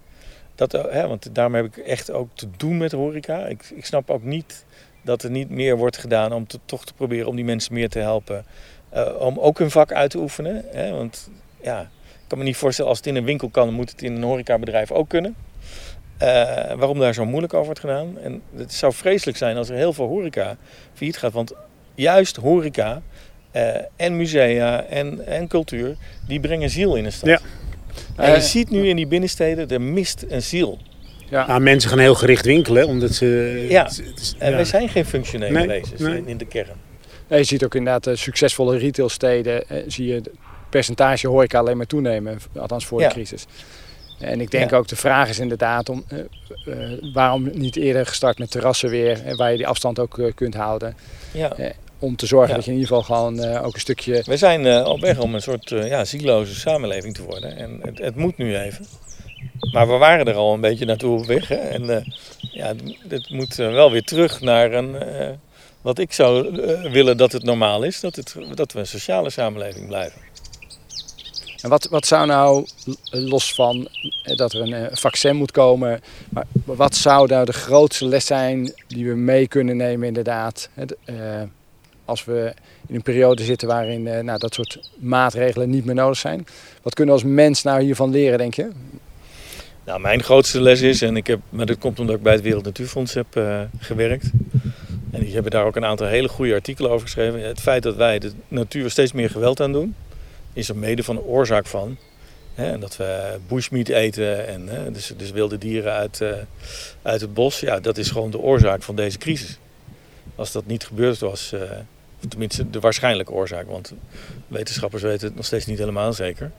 Dat, 0.56 0.72
hè, 0.72 1.08
want 1.08 1.36
daarom 1.36 1.54
heb 1.56 1.66
ik 1.66 1.78
echt 1.78 2.12
ook 2.12 2.30
te 2.34 2.48
doen 2.58 2.78
met 2.78 2.92
horeca. 2.92 3.46
Ik, 3.46 3.72
ik 3.76 3.86
snap 3.86 4.10
ook 4.10 4.24
niet 4.24 4.66
dat 5.02 5.24
er 5.24 5.30
niet 5.30 5.50
meer 5.50 5.78
wordt 5.78 5.98
gedaan 5.98 6.34
om 6.34 6.46
toch 6.66 6.86
te 6.86 6.94
proberen 6.94 7.28
om 7.28 7.36
die 7.36 7.46
mensen 7.46 7.74
meer 7.74 7.90
te 7.90 8.00
helpen. 8.00 8.46
eh, 8.90 9.16
om 9.20 9.40
ook 9.40 9.58
hun 9.60 9.72
vak 9.72 9.92
uit 9.92 10.12
te 10.12 10.18
oefenen. 10.18 10.66
Hè, 10.72 10.92
want 10.92 11.30
ja, 11.62 11.82
ik 11.82 12.28
kan 12.28 12.38
me 12.38 12.44
niet 12.44 12.58
voorstellen 12.58 12.90
als 12.90 13.00
het 13.00 13.08
in 13.08 13.16
een 13.16 13.24
winkel 13.24 13.50
kan, 13.50 13.74
moet 13.74 13.92
het 13.92 14.02
in 14.02 14.16
een 14.16 14.24
horecabedrijf 14.24 14.92
ook 14.92 15.10
kunnen. 15.10 15.36
Eh, 16.18 16.28
waarom 16.74 17.00
daar 17.00 17.14
zo 17.14 17.26
moeilijk 17.26 17.54
over 17.54 17.66
wordt 17.66 17.80
gedaan. 17.80 18.18
En 18.20 18.42
het 18.56 18.74
zou 18.74 18.94
vreselijk 18.94 19.38
zijn 19.38 19.58
als 19.58 19.70
er 19.70 19.76
heel 19.76 19.94
veel 19.94 20.08
horeca 20.08 20.58
failliet 20.94 21.18
gaat. 21.18 21.34
Want 21.34 21.54
juist 21.96 22.36
horeca 22.36 23.02
eh, 23.54 23.76
en 23.96 24.18
musea 24.18 24.84
en, 24.84 25.26
en 25.28 25.48
cultuur, 25.48 25.96
die 26.28 26.40
brengen 26.40 26.70
ziel 26.70 26.96
in 26.96 27.06
een 27.06 27.12
stad. 27.12 27.30
Ja. 27.30 27.40
En 28.16 28.30
je 28.30 28.36
Eh, 28.36 28.42
ziet 28.42 28.70
nu 28.70 28.88
in 28.88 28.96
die 28.96 29.08
binnensteden, 29.08 29.70
er 29.70 29.82
mist 29.82 30.26
een 30.30 30.42
ziel. 30.42 30.80
ja. 31.30 31.48
Nou, 31.48 31.60
mensen 31.62 31.90
gaan 31.90 32.00
heel 32.00 32.16
gericht 32.16 32.46
winkelen, 32.46 32.88
omdat 32.88 33.14
ze... 33.14 33.26
Ja. 33.70 33.90
En 34.38 34.50
ja. 34.50 34.56
wij 34.56 34.66
zijn 34.66 34.90
geen 34.90 35.06
functionele 35.06 35.52
Nee, 35.54 35.68
wezens 35.68 36.02
nee. 36.02 36.18
in, 36.18 36.28
in 36.28 36.38
de 36.38 36.46
kern. 36.46 36.68
Nee, 37.28 37.40
je 37.40 37.46
ziet 37.46 37.64
ook 37.64 37.76
inderdaad 37.76 38.04
de 38.04 38.16
succesvolle 38.16 38.78
retailsteden. 38.78 39.64
zie 39.88 40.08
je 40.08 40.14
het 40.14 40.30
percentage 40.70 41.28
horeca 41.28 41.60
alleen 41.60 41.78
maar 41.78 41.86
toenemen. 41.86 42.40
Althans 42.58 42.86
voor 42.86 43.02
Ja. 43.02 43.08
de 43.08 43.14
crisis. 43.14 43.46
En 44.20 44.42
ik 44.42 44.52
denk 44.52 44.70
Ja. 44.70 44.78
ook 44.78 44.88
de 44.88 44.96
vraag 44.96 45.30
is 45.30 45.40
inderdaad 45.40 45.90
om 45.90 46.04
waarom 47.14 47.50
niet 47.54 47.76
eerder 47.76 48.06
gestart 48.06 48.38
met 48.40 48.52
terrassen 48.52 48.90
weer, 48.90 49.36
waar 49.36 49.52
je 49.52 49.58
die 49.58 49.68
afstand 49.68 50.00
ook 50.00 50.32
kunt 50.36 50.54
houden. 50.56 50.96
Ja. 51.32 51.56
Om 52.04 52.16
te 52.16 52.26
zorgen 52.26 52.50
Ja. 52.50 52.56
dat 52.56 52.66
je 52.66 52.72
in 52.72 52.78
ieder 52.78 52.96
geval 52.96 53.16
gewoon 53.16 53.40
eh, 53.40 53.66
ook 53.66 53.74
een 53.74 53.80
stukje. 53.80 54.24
We 54.26 54.38
zijn 54.38 54.66
eh, 54.66 54.88
op 54.88 55.00
weg 55.00 55.20
om 55.20 55.34
een 55.34 55.42
soort 55.42 55.72
eh, 55.72 55.88
ja, 55.88 56.06
zieloze 56.06 56.56
samenleving 56.56 57.14
te 57.14 57.24
worden. 57.24 57.58
En 57.58 57.80
het, 57.82 57.98
het 57.98 58.16
moet 58.16 58.38
nu 58.38 58.58
even. 58.58 58.86
Maar 59.72 59.88
we 59.88 59.94
waren 59.94 60.26
er 60.26 60.34
al 60.34 60.54
een 60.54 60.62
beetje 60.62 60.86
naartoe 60.86 61.20
op 61.20 61.26
weg. 61.26 61.48
Hè? 61.48 61.56
En 61.56 62.14
ja, 62.40 62.74
het, 63.08 63.30
moet 63.30 63.56
wel 63.56 63.92
weer 63.92 64.04
terug 64.04 64.42
naar 64.42 64.74
een, 64.74 64.96
wat 65.82 66.00
ik 66.00 66.14
zou 66.14 66.52
willen 66.92 67.18
dat 67.18 67.32
het 67.32 67.44
normaal 67.44 67.84
is. 67.84 68.00
Dat, 68.00 68.16
het, 68.16 68.36
dat 68.54 68.72
we 68.72 68.80
een 68.80 68.88
sociale 68.88 69.30
samenleving 69.30 69.88
blijven. 69.88 70.22
En 71.62 71.70
wat, 71.70 71.88
wat 71.90 72.06
zou 72.06 72.28
nou, 72.28 72.66
los 73.12 73.54
van 73.54 73.88
dat 74.24 74.54
er 74.54 74.62
een 74.62 74.98
vaccin 74.98 75.36
moet 75.36 75.52
komen, 75.52 76.02
maar 76.30 76.46
wat 76.64 76.96
zou 76.96 77.28
nou 77.28 77.46
de 77.46 77.54
grootste 77.54 78.06
les 78.06 78.26
zijn 78.26 78.74
die 78.88 79.08
we 79.08 79.16
mee 79.16 79.48
kunnen 79.48 79.78
nemen 79.78 80.08
inderdaad? 80.08 80.70
Het, 80.74 80.96
als 82.06 82.26
we 82.26 82.54
in 82.88 82.96
een 82.96 83.02
periode 83.02 83.44
zitten 83.44 83.68
waarin 83.68 84.08
eh, 84.08 84.24
nou, 84.24 84.40
dat 84.40 84.54
soort 84.54 84.90
maatregelen 85.00 85.70
niet 85.70 85.86
meer 85.86 85.96
nodig 85.96 86.18
zijn. 86.18 86.46
Wat 86.82 86.94
kunnen 86.94 87.16
we 87.16 87.22
als 87.22 87.32
mens 87.32 87.64
nou 87.64 87.82
hiervan 87.82 88.10
leren, 88.10 88.38
denk 88.38 88.54
je? 88.54 88.70
Nou, 89.86 90.00
mijn 90.00 90.24
grootste 90.24 90.62
les 90.62 90.82
is, 90.82 91.02
en 91.02 91.18
ik 91.18 91.28
heb, 91.28 91.40
maar 91.50 91.66
dat 91.66 91.78
komt 91.78 92.00
omdat 92.00 92.16
ik 92.16 92.22
bij 92.22 92.34
het 92.34 92.42
Wereld 92.42 92.64
Natuurfonds 92.64 93.14
heb 93.14 93.36
eh, 93.36 93.62
gewerkt. 93.80 94.32
En 95.12 95.20
die 95.20 95.34
hebben 95.34 95.52
daar 95.52 95.66
ook 95.66 95.76
een 95.76 95.86
aantal 95.86 96.08
hele 96.08 96.28
goede 96.28 96.54
artikelen 96.54 96.92
over 96.92 97.06
geschreven. 97.06 97.42
Het 97.42 97.60
feit 97.60 97.84
dat 97.84 97.96
wij 97.96 98.20
de 98.20 98.32
natuur 98.48 98.90
steeds 98.90 99.12
meer 99.12 99.30
geweld 99.30 99.62
aan 99.62 99.72
doen, 99.72 99.96
is 100.54 100.70
er 100.70 100.76
mede 100.76 101.04
van 101.04 101.16
de 101.16 101.24
oorzaak 101.24 101.66
van. 101.66 101.98
Hè, 102.54 102.72
en 102.72 102.80
dat 102.80 102.98
we 102.98 103.38
bushmeat 103.48 103.88
eten 103.88 104.48
en 104.48 104.68
hè, 104.68 104.92
dus, 104.92 105.14
dus 105.18 105.32
wilde 105.32 105.58
dieren 105.58 105.94
uit, 105.94 106.22
eh, 106.22 106.32
uit 107.02 107.22
het 107.22 107.34
bos. 107.34 107.60
Ja, 107.60 107.80
dat 107.80 107.98
is 107.98 108.12
gewoon 108.12 108.32
de 108.32 108.40
oorzaak 108.40 108.84
van 108.84 108.96
deze 108.96 109.18
crisis. 109.18 109.58
Als 110.36 110.52
dat 110.52 110.66
niet 110.66 110.86
gebeurd 110.86 111.20
was, 111.20 111.54
tenminste 112.30 112.70
de 112.70 112.80
waarschijnlijke 112.80 113.32
oorzaak, 113.32 113.68
want 113.68 113.94
wetenschappers 114.48 115.04
weten 115.04 115.28
het 115.28 115.36
nog 115.36 115.46
steeds 115.46 115.66
niet 115.66 115.78
helemaal 115.78 116.14
zeker. 116.14 116.52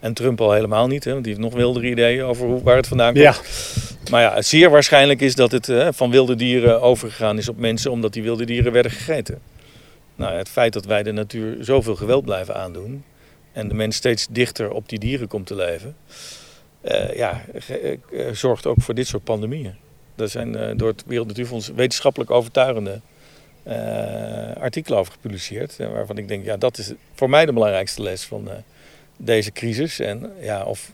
En 0.00 0.14
Trump 0.14 0.40
al 0.40 0.52
helemaal 0.52 0.86
niet, 0.86 1.04
hè, 1.04 1.12
want 1.12 1.24
die 1.24 1.32
heeft 1.32 1.44
nog 1.44 1.54
wildere 1.54 1.90
ideeën 1.90 2.24
over 2.24 2.46
hoe, 2.46 2.62
waar 2.62 2.76
het 2.76 2.86
vandaan 2.86 3.12
komt. 3.12 3.24
Ja, 3.24 3.34
Maar 4.10 4.22
ja, 4.22 4.42
zeer 4.42 4.70
waarschijnlijk 4.70 5.20
is 5.20 5.34
dat 5.34 5.52
het 5.52 5.68
eh, 5.68 5.88
van 5.90 6.10
wilde 6.10 6.34
dieren 6.34 6.80
overgegaan 6.80 7.38
is 7.38 7.48
op 7.48 7.58
mensen 7.58 7.90
omdat 7.90 8.12
die 8.12 8.22
wilde 8.22 8.44
dieren 8.44 8.72
werden 8.72 8.92
gegeten. 8.92 9.40
Nou, 10.16 10.34
het 10.34 10.48
feit 10.48 10.72
dat 10.72 10.84
wij 10.84 11.02
de 11.02 11.12
natuur 11.12 11.64
zoveel 11.64 11.96
geweld 11.96 12.24
blijven 12.24 12.56
aandoen 12.56 13.04
en 13.52 13.68
de 13.68 13.74
mens 13.74 13.96
steeds 13.96 14.26
dichter 14.30 14.70
op 14.70 14.88
die 14.88 14.98
dieren 14.98 15.28
komt 15.28 15.46
te 15.46 15.54
leven, 15.54 15.96
eh, 16.80 17.16
ja, 17.16 17.44
eh, 17.68 17.98
zorgt 18.32 18.66
ook 18.66 18.80
voor 18.80 18.94
dit 18.94 19.06
soort 19.06 19.24
pandemieën. 19.24 19.74
Er 20.16 20.28
zijn 20.28 20.56
eh, 20.56 20.76
door 20.76 20.88
het 20.88 21.04
Wereld 21.06 21.26
Natuurfonds 21.26 21.68
wetenschappelijk 21.68 22.30
overtuigende 22.30 23.00
artikelen 24.60 24.98
over 24.98 25.12
gepubliceerd. 25.12 25.76
eh, 25.78 25.92
waarvan 25.92 26.18
ik 26.18 26.28
denk, 26.28 26.44
ja, 26.44 26.56
dat 26.56 26.78
is 26.78 26.92
voor 27.14 27.30
mij 27.30 27.46
de 27.46 27.52
belangrijkste 27.52 28.02
les 28.02 28.24
van 28.24 28.50
eh, 28.50 28.56
deze 29.16 29.52
crisis. 29.52 29.98
En 29.98 30.32
ja, 30.40 30.64
of 30.64 30.92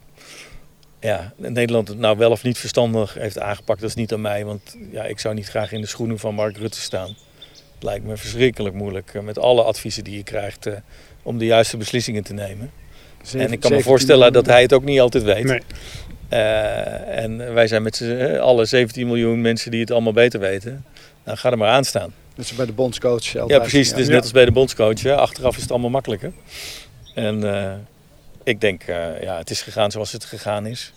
ja, 1.01 1.33
Nederland 1.37 1.89
het 1.89 1.99
nou 1.99 2.19
wel 2.19 2.31
of 2.31 2.43
niet 2.43 2.59
verstandig 2.59 3.15
heeft 3.15 3.39
aangepakt, 3.39 3.81
dat 3.81 3.89
is 3.89 3.95
niet 3.95 4.13
aan 4.13 4.21
mij. 4.21 4.45
Want 4.45 4.77
ja, 4.91 5.05
ik 5.05 5.19
zou 5.19 5.35
niet 5.35 5.49
graag 5.49 5.73
in 5.73 5.81
de 5.81 5.87
schoenen 5.87 6.19
van 6.19 6.35
Mark 6.35 6.57
Rutte 6.57 6.81
staan. 6.81 7.17
Het 7.75 7.83
lijkt 7.87 8.05
me 8.05 8.17
verschrikkelijk 8.17 8.75
moeilijk 8.75 9.15
eh, 9.15 9.23
met 9.23 9.39
alle 9.39 9.63
adviezen 9.63 10.05
die 10.05 10.17
je 10.17 10.23
krijgt 10.23 10.67
eh, 10.67 10.75
om 11.23 11.39
de 11.39 11.45
juiste 11.45 11.77
beslissingen 11.77 12.23
te 12.23 12.33
nemen. 12.33 12.71
en 13.33 13.53
ik 13.53 13.61
kan 13.61 13.73
me 13.73 13.81
voorstellen 13.81 14.33
dat 14.33 14.47
hij 14.47 14.63
het 14.63 14.73
ook 14.73 14.85
niet 14.85 15.01
altijd 15.01 15.25
weet. 15.25 15.45
nee. 15.45 15.61
Eh, 16.29 17.19
en 17.19 17.55
wij 17.55 17.67
zijn 17.67 17.83
met 17.83 17.97
z'n 17.97 18.05
eh, 18.05 18.41
alle 18.41 18.65
17 18.65 19.07
miljoen 19.07 19.41
mensen 19.41 19.71
die 19.71 19.81
het 19.81 19.91
allemaal 19.91 20.13
beter 20.13 20.41
weten. 20.41 20.85
Nou, 21.29 21.41
ga 21.41 21.51
er 21.51 21.59
maar 21.59 21.69
aan 21.69 21.85
staan. 21.85 22.15
Dat 22.35 22.45
is 22.45 22.55
bij 22.55 22.67
de 22.67 22.73
bondscoach. 22.73 23.25
Ja, 23.25 23.45
precies. 23.45 23.91
Het 23.91 23.99
is 23.99 24.07
ja. 24.07 24.13
net 24.13 24.23
als 24.23 24.31
bij 24.31 24.45
de 24.45 24.53
bondscoach. 24.53 25.03
Hè. 25.03 25.17
Achteraf 25.17 25.57
is 25.57 25.63
het 25.63 25.71
allemaal 25.71 25.91
makkelijker. 25.91 26.33
En 27.15 27.55
eh, 27.55 27.75
ik 28.43 28.61
denk, 28.61 28.83
eh, 28.83 29.23
ja, 29.23 29.39
het 29.39 29.51
is 29.51 29.63
gegaan 29.63 29.91
zoals 29.91 30.13
het 30.13 30.25
gegaan 30.25 30.67
is. 30.67 30.93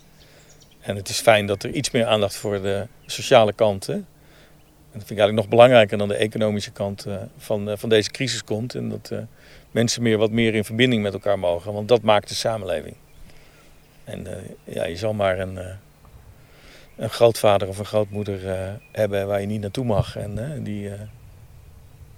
En 0.79 0.95
het 0.95 1.09
is 1.09 1.19
fijn 1.19 1.45
dat 1.45 1.63
er 1.63 1.71
iets 1.71 1.91
meer 1.91 2.05
aandacht 2.05 2.35
voor 2.35 2.61
de 2.61 2.87
sociale 3.05 3.53
kant. 3.53 3.87
Hè. 3.87 3.93
En 3.93 4.03
dat 4.99 5.07
vind 5.07 5.11
ik 5.11 5.17
eigenlijk 5.17 5.39
nog 5.39 5.49
belangrijker 5.49 5.97
dan 5.97 6.07
de 6.07 6.15
economische 6.15 6.71
kant 6.71 7.05
eh, 7.05 7.15
van, 7.37 7.69
eh, 7.69 7.77
van 7.77 7.89
deze 7.89 8.11
crisis 8.11 8.43
komt. 8.43 8.75
En 8.75 8.89
dat 8.89 9.09
eh, 9.11 9.19
mensen 9.71 10.01
meer, 10.01 10.17
wat 10.17 10.31
meer 10.31 10.55
in 10.55 10.63
verbinding 10.65 11.01
met 11.01 11.13
elkaar 11.13 11.39
mogen. 11.39 11.73
Want 11.73 11.87
dat 11.87 12.01
maakt 12.01 12.29
de 12.29 12.35
samenleving. 12.35 12.95
En 14.03 14.27
eh, 14.27 14.73
ja, 14.75 14.85
je 14.85 14.95
zal 14.95 15.13
maar 15.13 15.39
een, 15.39 15.57
eh, 15.57 15.65
een 17.01 17.09
grootvader 17.09 17.67
of 17.67 17.77
een 17.77 17.85
grootmoeder 17.85 18.49
eh, 18.49 18.69
hebben 18.91 19.27
waar 19.27 19.41
je 19.41 19.47
niet 19.47 19.61
naartoe 19.61 19.85
mag. 19.85 20.15
En 20.15 20.53
eh, 20.53 20.63
die, 20.63 20.89
eh, 20.89 20.99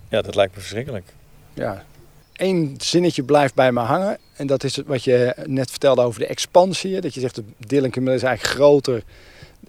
ja, 0.09 0.21
dat 0.21 0.35
lijkt 0.35 0.55
me 0.55 0.59
verschrikkelijk. 0.59 1.13
Ja. 1.53 1.85
één 2.33 2.75
zinnetje 2.77 3.23
blijft 3.23 3.53
bij 3.53 3.71
me 3.71 3.79
hangen. 3.79 4.17
En 4.35 4.47
dat 4.47 4.63
is 4.63 4.77
wat 4.85 5.03
je 5.03 5.35
net 5.45 5.69
vertelde 5.69 6.01
over 6.01 6.19
de 6.19 6.27
expansie. 6.27 7.01
Dat 7.01 7.13
je 7.13 7.19
zegt, 7.19 7.35
de 7.35 7.43
Dillenkamille 7.57 8.15
is 8.15 8.23
eigenlijk 8.23 8.55
groter 8.55 9.03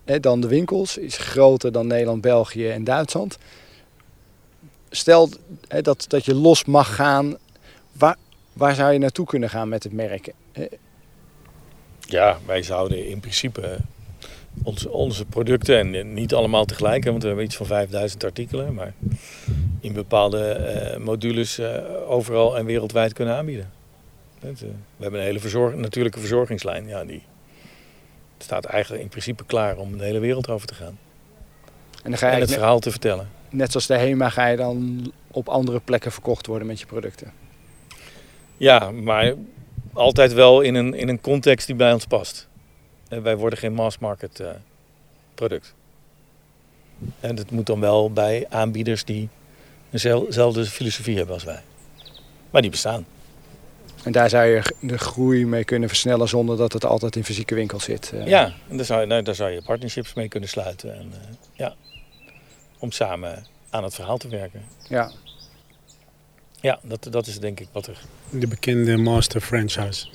hè, 0.04 0.20
dan 0.20 0.40
de 0.40 0.48
winkels. 0.48 0.98
Is 0.98 1.16
groter 1.16 1.72
dan 1.72 1.86
Nederland, 1.86 2.20
België 2.20 2.68
en 2.68 2.84
Duitsland. 2.84 3.38
Stel 4.90 5.28
hè, 5.68 5.82
dat, 5.82 6.04
dat 6.08 6.24
je 6.24 6.34
los 6.34 6.64
mag 6.64 6.94
gaan. 6.94 7.36
Waar, 7.92 8.16
waar 8.52 8.74
zou 8.74 8.92
je 8.92 8.98
naartoe 8.98 9.26
kunnen 9.26 9.50
gaan 9.50 9.68
met 9.68 9.82
het 9.82 9.92
merk? 9.92 10.32
Ja, 12.00 12.38
wij 12.46 12.62
zouden 12.62 13.08
in 13.08 13.20
principe 13.20 13.78
onze, 14.62 14.90
onze 14.90 15.24
producten, 15.24 15.94
en 15.94 16.14
niet 16.14 16.34
allemaal 16.34 16.64
tegelijk, 16.64 17.04
hè, 17.04 17.10
want 17.10 17.22
we 17.22 17.28
hebben 17.28 17.46
iets 17.46 17.56
van 17.56 17.66
5000 17.66 18.24
artikelen, 18.24 18.74
maar 18.74 18.94
in 19.80 19.92
bepaalde 19.92 20.48
eh, 20.48 20.98
modules 21.00 21.58
eh, 21.58 21.82
overal 22.08 22.56
en 22.56 22.64
wereldwijd 22.64 23.12
kunnen 23.12 23.34
aanbieden. 23.34 23.70
Eh, 24.40 24.50
we 24.96 25.02
hebben 25.02 25.20
een 25.20 25.26
hele 25.26 25.40
verzorg, 25.40 25.74
natuurlijke 25.74 26.18
verzorgingslijn, 26.18 26.86
ja, 26.86 27.04
die 27.04 27.22
staat 28.38 28.64
eigenlijk 28.64 29.02
in 29.02 29.08
principe 29.08 29.44
klaar 29.44 29.76
om 29.76 29.98
de 29.98 30.04
hele 30.04 30.18
wereld 30.18 30.48
over 30.48 30.66
te 30.66 30.74
gaan. 30.74 30.98
En 32.02 32.10
dan 32.10 32.18
ga 32.18 32.26
je 32.26 32.32
En 32.34 32.40
het 32.40 32.48
net, 32.48 32.58
verhaal 32.58 32.78
te 32.78 32.90
vertellen. 32.90 33.28
net 33.50 33.70
zoals 33.70 33.86
de 33.86 33.96
HEMA 33.96 34.28
ga 34.28 34.46
je 34.46 34.56
dan 34.56 35.12
op 35.30 35.48
andere 35.48 35.80
plekken 35.80 36.12
verkocht 36.12 36.46
worden 36.46 36.66
met 36.66 36.80
je 36.80 36.86
producten. 36.86 37.32
Ja, 38.56 38.90
maar 38.90 39.34
altijd 39.92 40.32
wel 40.32 40.60
in 40.60 40.74
een, 40.74 40.94
in 40.94 41.08
een 41.08 41.20
context 41.20 41.66
die 41.66 41.76
bij 41.76 41.92
ons 41.92 42.06
past. 42.06 42.48
En 43.08 43.22
wij 43.22 43.36
worden 43.36 43.58
geen 43.58 43.72
mass 43.72 43.98
market 43.98 44.40
eh, 44.40 44.48
product. 45.34 45.74
En 47.20 47.34
dat 47.34 47.50
moet 47.50 47.66
dan 47.66 47.80
wel 47.80 48.12
bij 48.12 48.46
aanbieders 48.48 49.04
die 49.04 49.28
dezelfde 49.90 50.64
filosofie 50.66 51.16
hebben 51.16 51.34
als 51.34 51.44
wij. 51.44 51.62
Maar 52.50 52.62
die 52.62 52.70
bestaan. 52.70 53.06
En 54.04 54.12
daar 54.12 54.28
zou 54.30 54.44
je 54.46 54.74
de 54.80 54.98
groei 54.98 55.46
mee 55.46 55.64
kunnen 55.64 55.88
versnellen 55.88 56.28
zonder 56.28 56.56
dat 56.56 56.72
het 56.72 56.84
altijd 56.84 57.16
in 57.16 57.24
fysieke 57.24 57.54
winkels 57.54 57.84
zit. 57.84 58.12
eh. 58.12 58.26
Ja, 58.26 58.52
en 58.68 58.76
daar 58.76 58.86
zou, 58.86 59.00
je- 59.00 59.06
nou, 59.06 59.22
daar 59.22 59.34
zou 59.34 59.50
je 59.50 59.62
partnerships 59.62 60.14
mee 60.14 60.28
kunnen 60.28 60.48
sluiten. 60.48 60.94
En, 60.94 61.12
eh, 61.12 61.28
ja, 61.52 61.74
om 62.78 62.90
samen 62.92 63.46
aan 63.70 63.84
het 63.84 63.94
verhaal 63.94 64.16
te 64.18 64.28
werken. 64.28 64.62
ja. 64.88 65.10
Ja, 66.60 66.78
dat, 66.82 67.06
dat 67.10 67.26
is 67.26 67.38
denk 67.40 67.60
ik 67.60 67.68
wat 67.72 67.86
er... 67.86 67.98
De 68.30 68.46
bekende 68.46 68.96
master 68.96 69.40
franchise. 69.40 70.06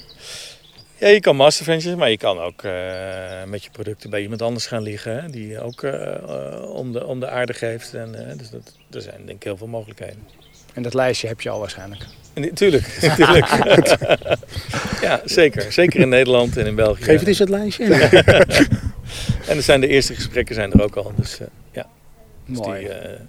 Ja, 0.99 1.07
je 1.07 1.19
kan 1.19 1.35
master 1.35 1.65
franchise, 1.65 1.95
maar 1.95 2.09
je 2.09 2.17
kan 2.17 2.39
ook 2.39 2.63
eh, 2.63 3.43
met 3.45 3.63
je 3.63 3.69
producten 3.69 4.09
bij 4.09 4.21
iemand 4.21 4.41
anders 4.41 4.67
gaan 4.67 4.83
liggen. 4.83 5.21
Hè, 5.21 5.29
die 5.29 5.61
ook 5.61 5.83
eh, 5.83 6.15
eh, 6.15 6.63
om, 6.63 6.91
de, 6.91 7.05
om 7.05 7.19
de 7.19 7.29
aarde 7.29 7.53
geeft. 7.53 7.93
En, 7.93 8.35
dus 8.37 8.49
dat, 8.49 8.73
er 8.91 9.01
zijn 9.01 9.25
denk 9.25 9.37
ik 9.37 9.43
heel 9.43 9.57
veel 9.57 9.67
mogelijkheden. 9.67 10.27
En 10.73 10.83
dat 10.83 10.93
lijstje 10.93 11.27
heb 11.27 11.41
je 11.41 11.49
al 11.49 11.59
waarschijnlijk. 11.59 12.05
En 12.33 12.53
Tuurlijk, 12.53 12.83
tuurlijk. 13.17 13.47
ja, 15.07 15.21
zeker. 15.25 15.71
Zeker 15.71 15.99
in 15.99 16.09
Nederland 16.09 16.57
en 16.57 16.65
in 16.65 16.75
België. 16.75 17.03
Geef 17.03 17.19
het 17.19 17.27
eens 17.27 17.39
het 17.39 17.49
lijstje. 17.49 17.85
En 19.47 19.57
er 19.57 19.63
zijn 19.63 19.81
de 19.81 19.87
eerste 19.87 20.15
gesprekken 20.15 20.55
zijn 20.55 20.71
er 20.71 20.83
ook 20.83 20.95
al. 20.95 21.11
Dus, 21.15 21.39
eh, 21.39 21.47
ja, 21.71 21.85
dus 22.45 22.57
Mooi. 22.57 22.79
die, 22.79 22.89
eh, 22.89 23.19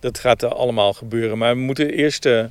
dat 0.00 0.18
gaat 0.18 0.42
er 0.42 0.54
allemaal 0.54 0.92
gebeuren. 0.92 1.38
Maar 1.38 1.54
we 1.54 1.60
moeten 1.60 1.90
eerst 1.90 2.26
eh, 2.26 2.44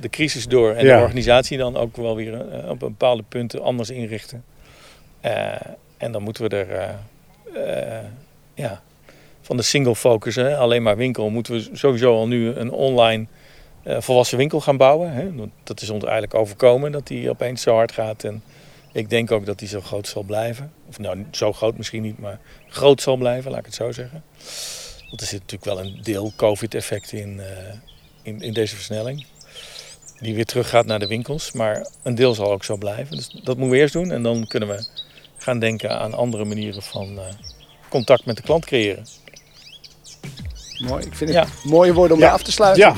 de 0.00 0.08
crisis 0.08 0.46
door 0.46 0.72
en 0.72 0.84
Ja. 0.84 0.96
de 0.96 1.02
organisatie 1.02 1.58
dan 1.58 1.76
ook 1.76 1.96
wel 1.96 2.16
weer 2.16 2.48
eh, 2.48 2.70
op 2.70 2.78
bepaalde 2.78 3.24
punten 3.28 3.62
anders 3.62 3.90
inrichten. 3.90 4.44
Eh, 5.20 5.54
en 5.96 6.12
dan 6.12 6.22
moeten 6.22 6.48
we 6.48 6.56
er 6.56 6.94
ja, 8.54 8.82
van 9.40 9.56
de 9.56 9.62
single 9.62 9.94
focus, 9.94 10.34
hè, 10.34 10.56
alleen 10.56 10.82
maar 10.82 10.96
winkel, 10.96 11.30
moeten 11.30 11.52
we 11.52 11.68
sowieso 11.72 12.14
al 12.14 12.26
nu 12.26 12.48
een 12.50 12.70
online 12.70 13.26
volwassen 13.84 14.38
winkel 14.38 14.60
gaan 14.60 14.76
bouwen. 14.76 15.12
Hè. 15.12 15.30
Dat 15.62 15.80
is 15.80 15.90
ons 15.90 16.02
eigenlijk 16.04 16.34
overkomen 16.34 16.92
dat 16.92 17.06
die 17.06 17.30
opeens 17.30 17.62
zo 17.62 17.74
hard 17.74 17.92
gaat. 17.92 18.24
En 18.24 18.42
ik 18.92 19.10
denk 19.10 19.30
ook 19.30 19.46
dat 19.46 19.58
die 19.58 19.68
zo 19.68 19.80
groot 19.80 20.06
zal 20.08 20.22
blijven. 20.22 20.72
Of 20.88 20.98
nou, 20.98 21.24
zo 21.30 21.52
groot 21.52 21.76
misschien 21.76 22.02
niet, 22.02 22.18
maar 22.18 22.38
groot 22.68 23.00
zal 23.00 23.16
blijven, 23.16 23.50
laat 23.50 23.60
ik 23.60 23.66
het 23.66 23.74
zo 23.74 23.92
zeggen. 23.92 24.22
Want 25.14 25.26
er 25.26 25.32
zit 25.32 25.40
natuurlijk 25.50 25.76
wel 25.78 25.84
een 25.86 26.00
deel 26.02 26.32
COVID-effect 26.36 27.12
in, 27.12 27.40
eh, 27.40 27.46
in, 28.22 28.40
in 28.40 28.52
deze 28.52 28.74
versnelling. 28.74 29.26
Die 30.20 30.34
weer 30.34 30.44
terug 30.44 30.68
gaat 30.68 30.86
naar 30.86 30.98
de 30.98 31.06
winkels. 31.06 31.52
Maar 31.52 31.86
een 32.02 32.14
deel 32.14 32.34
zal 32.34 32.52
ook 32.52 32.64
zo 32.64 32.76
blijven. 32.76 33.16
Dus 33.16 33.28
dat 33.28 33.56
moeten 33.56 33.68
we 33.70 33.76
eerst 33.76 33.92
doen. 33.92 34.10
En 34.10 34.22
dan 34.22 34.46
kunnen 34.46 34.68
we 34.68 34.86
gaan 35.36 35.58
denken 35.58 35.98
aan 36.00 36.14
andere 36.14 36.44
manieren 36.44 36.82
van 36.82 37.18
eh, 37.18 37.24
contact 37.88 38.24
met 38.24 38.36
de 38.36 38.42
klant 38.42 38.64
creëren. 38.64 39.06
Mooi. 40.88 41.04
Ik 41.06 41.14
vind 41.14 41.30
Ja. 41.30 41.44
het 41.44 41.64
mooie 41.64 41.92
woorden 41.92 42.16
om 42.16 42.22
Ja. 42.22 42.26
mee 42.28 42.34
af 42.38 42.42
te 42.42 42.52
sluiten. 42.52 42.82
Ja, 42.82 42.94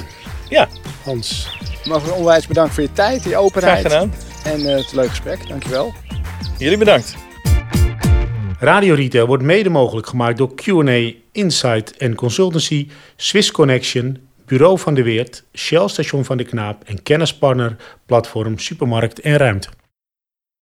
Ja, 0.48 0.68
Hans. 1.04 1.48
Mag 1.84 2.06
ik 2.06 2.14
onwijs 2.16 2.46
bedankt 2.46 2.74
voor 2.74 2.82
je 2.82 2.92
tijd, 2.92 3.22
je 3.22 3.28
graag 3.28 3.40
openheid 3.42 3.82
gedaan. 3.82 4.12
en 4.44 4.66
eh, 4.66 4.76
het 4.76 4.92
leuke 4.92 5.10
gesprek. 5.10 5.48
Dankjewel. 5.48 5.92
Jullie 6.58 6.78
bedankt. 6.78 7.14
Radio 8.58 8.94
Retail 8.94 9.26
wordt 9.26 9.42
mede 9.42 9.68
mogelijk 9.68 10.06
gemaakt 10.06 10.38
door 10.38 10.54
Q&A, 10.54 11.12
Insight 11.36 11.90
en 11.90 12.14
Consultancy, 12.14 12.88
Swiss 13.16 13.50
Connection, 13.50 14.18
Bureau 14.46 14.78
van 14.78 14.94
de 14.94 15.02
Weert, 15.02 15.44
Shell 15.52 15.88
Station 15.88 16.24
van 16.24 16.36
de 16.36 16.44
Knaap 16.44 16.84
en 16.84 17.02
kennispartner 17.02 17.76
Platform 18.06 18.58
Supermarkt 18.58 19.20
en 19.20 19.36
Ruimte. 19.36 19.68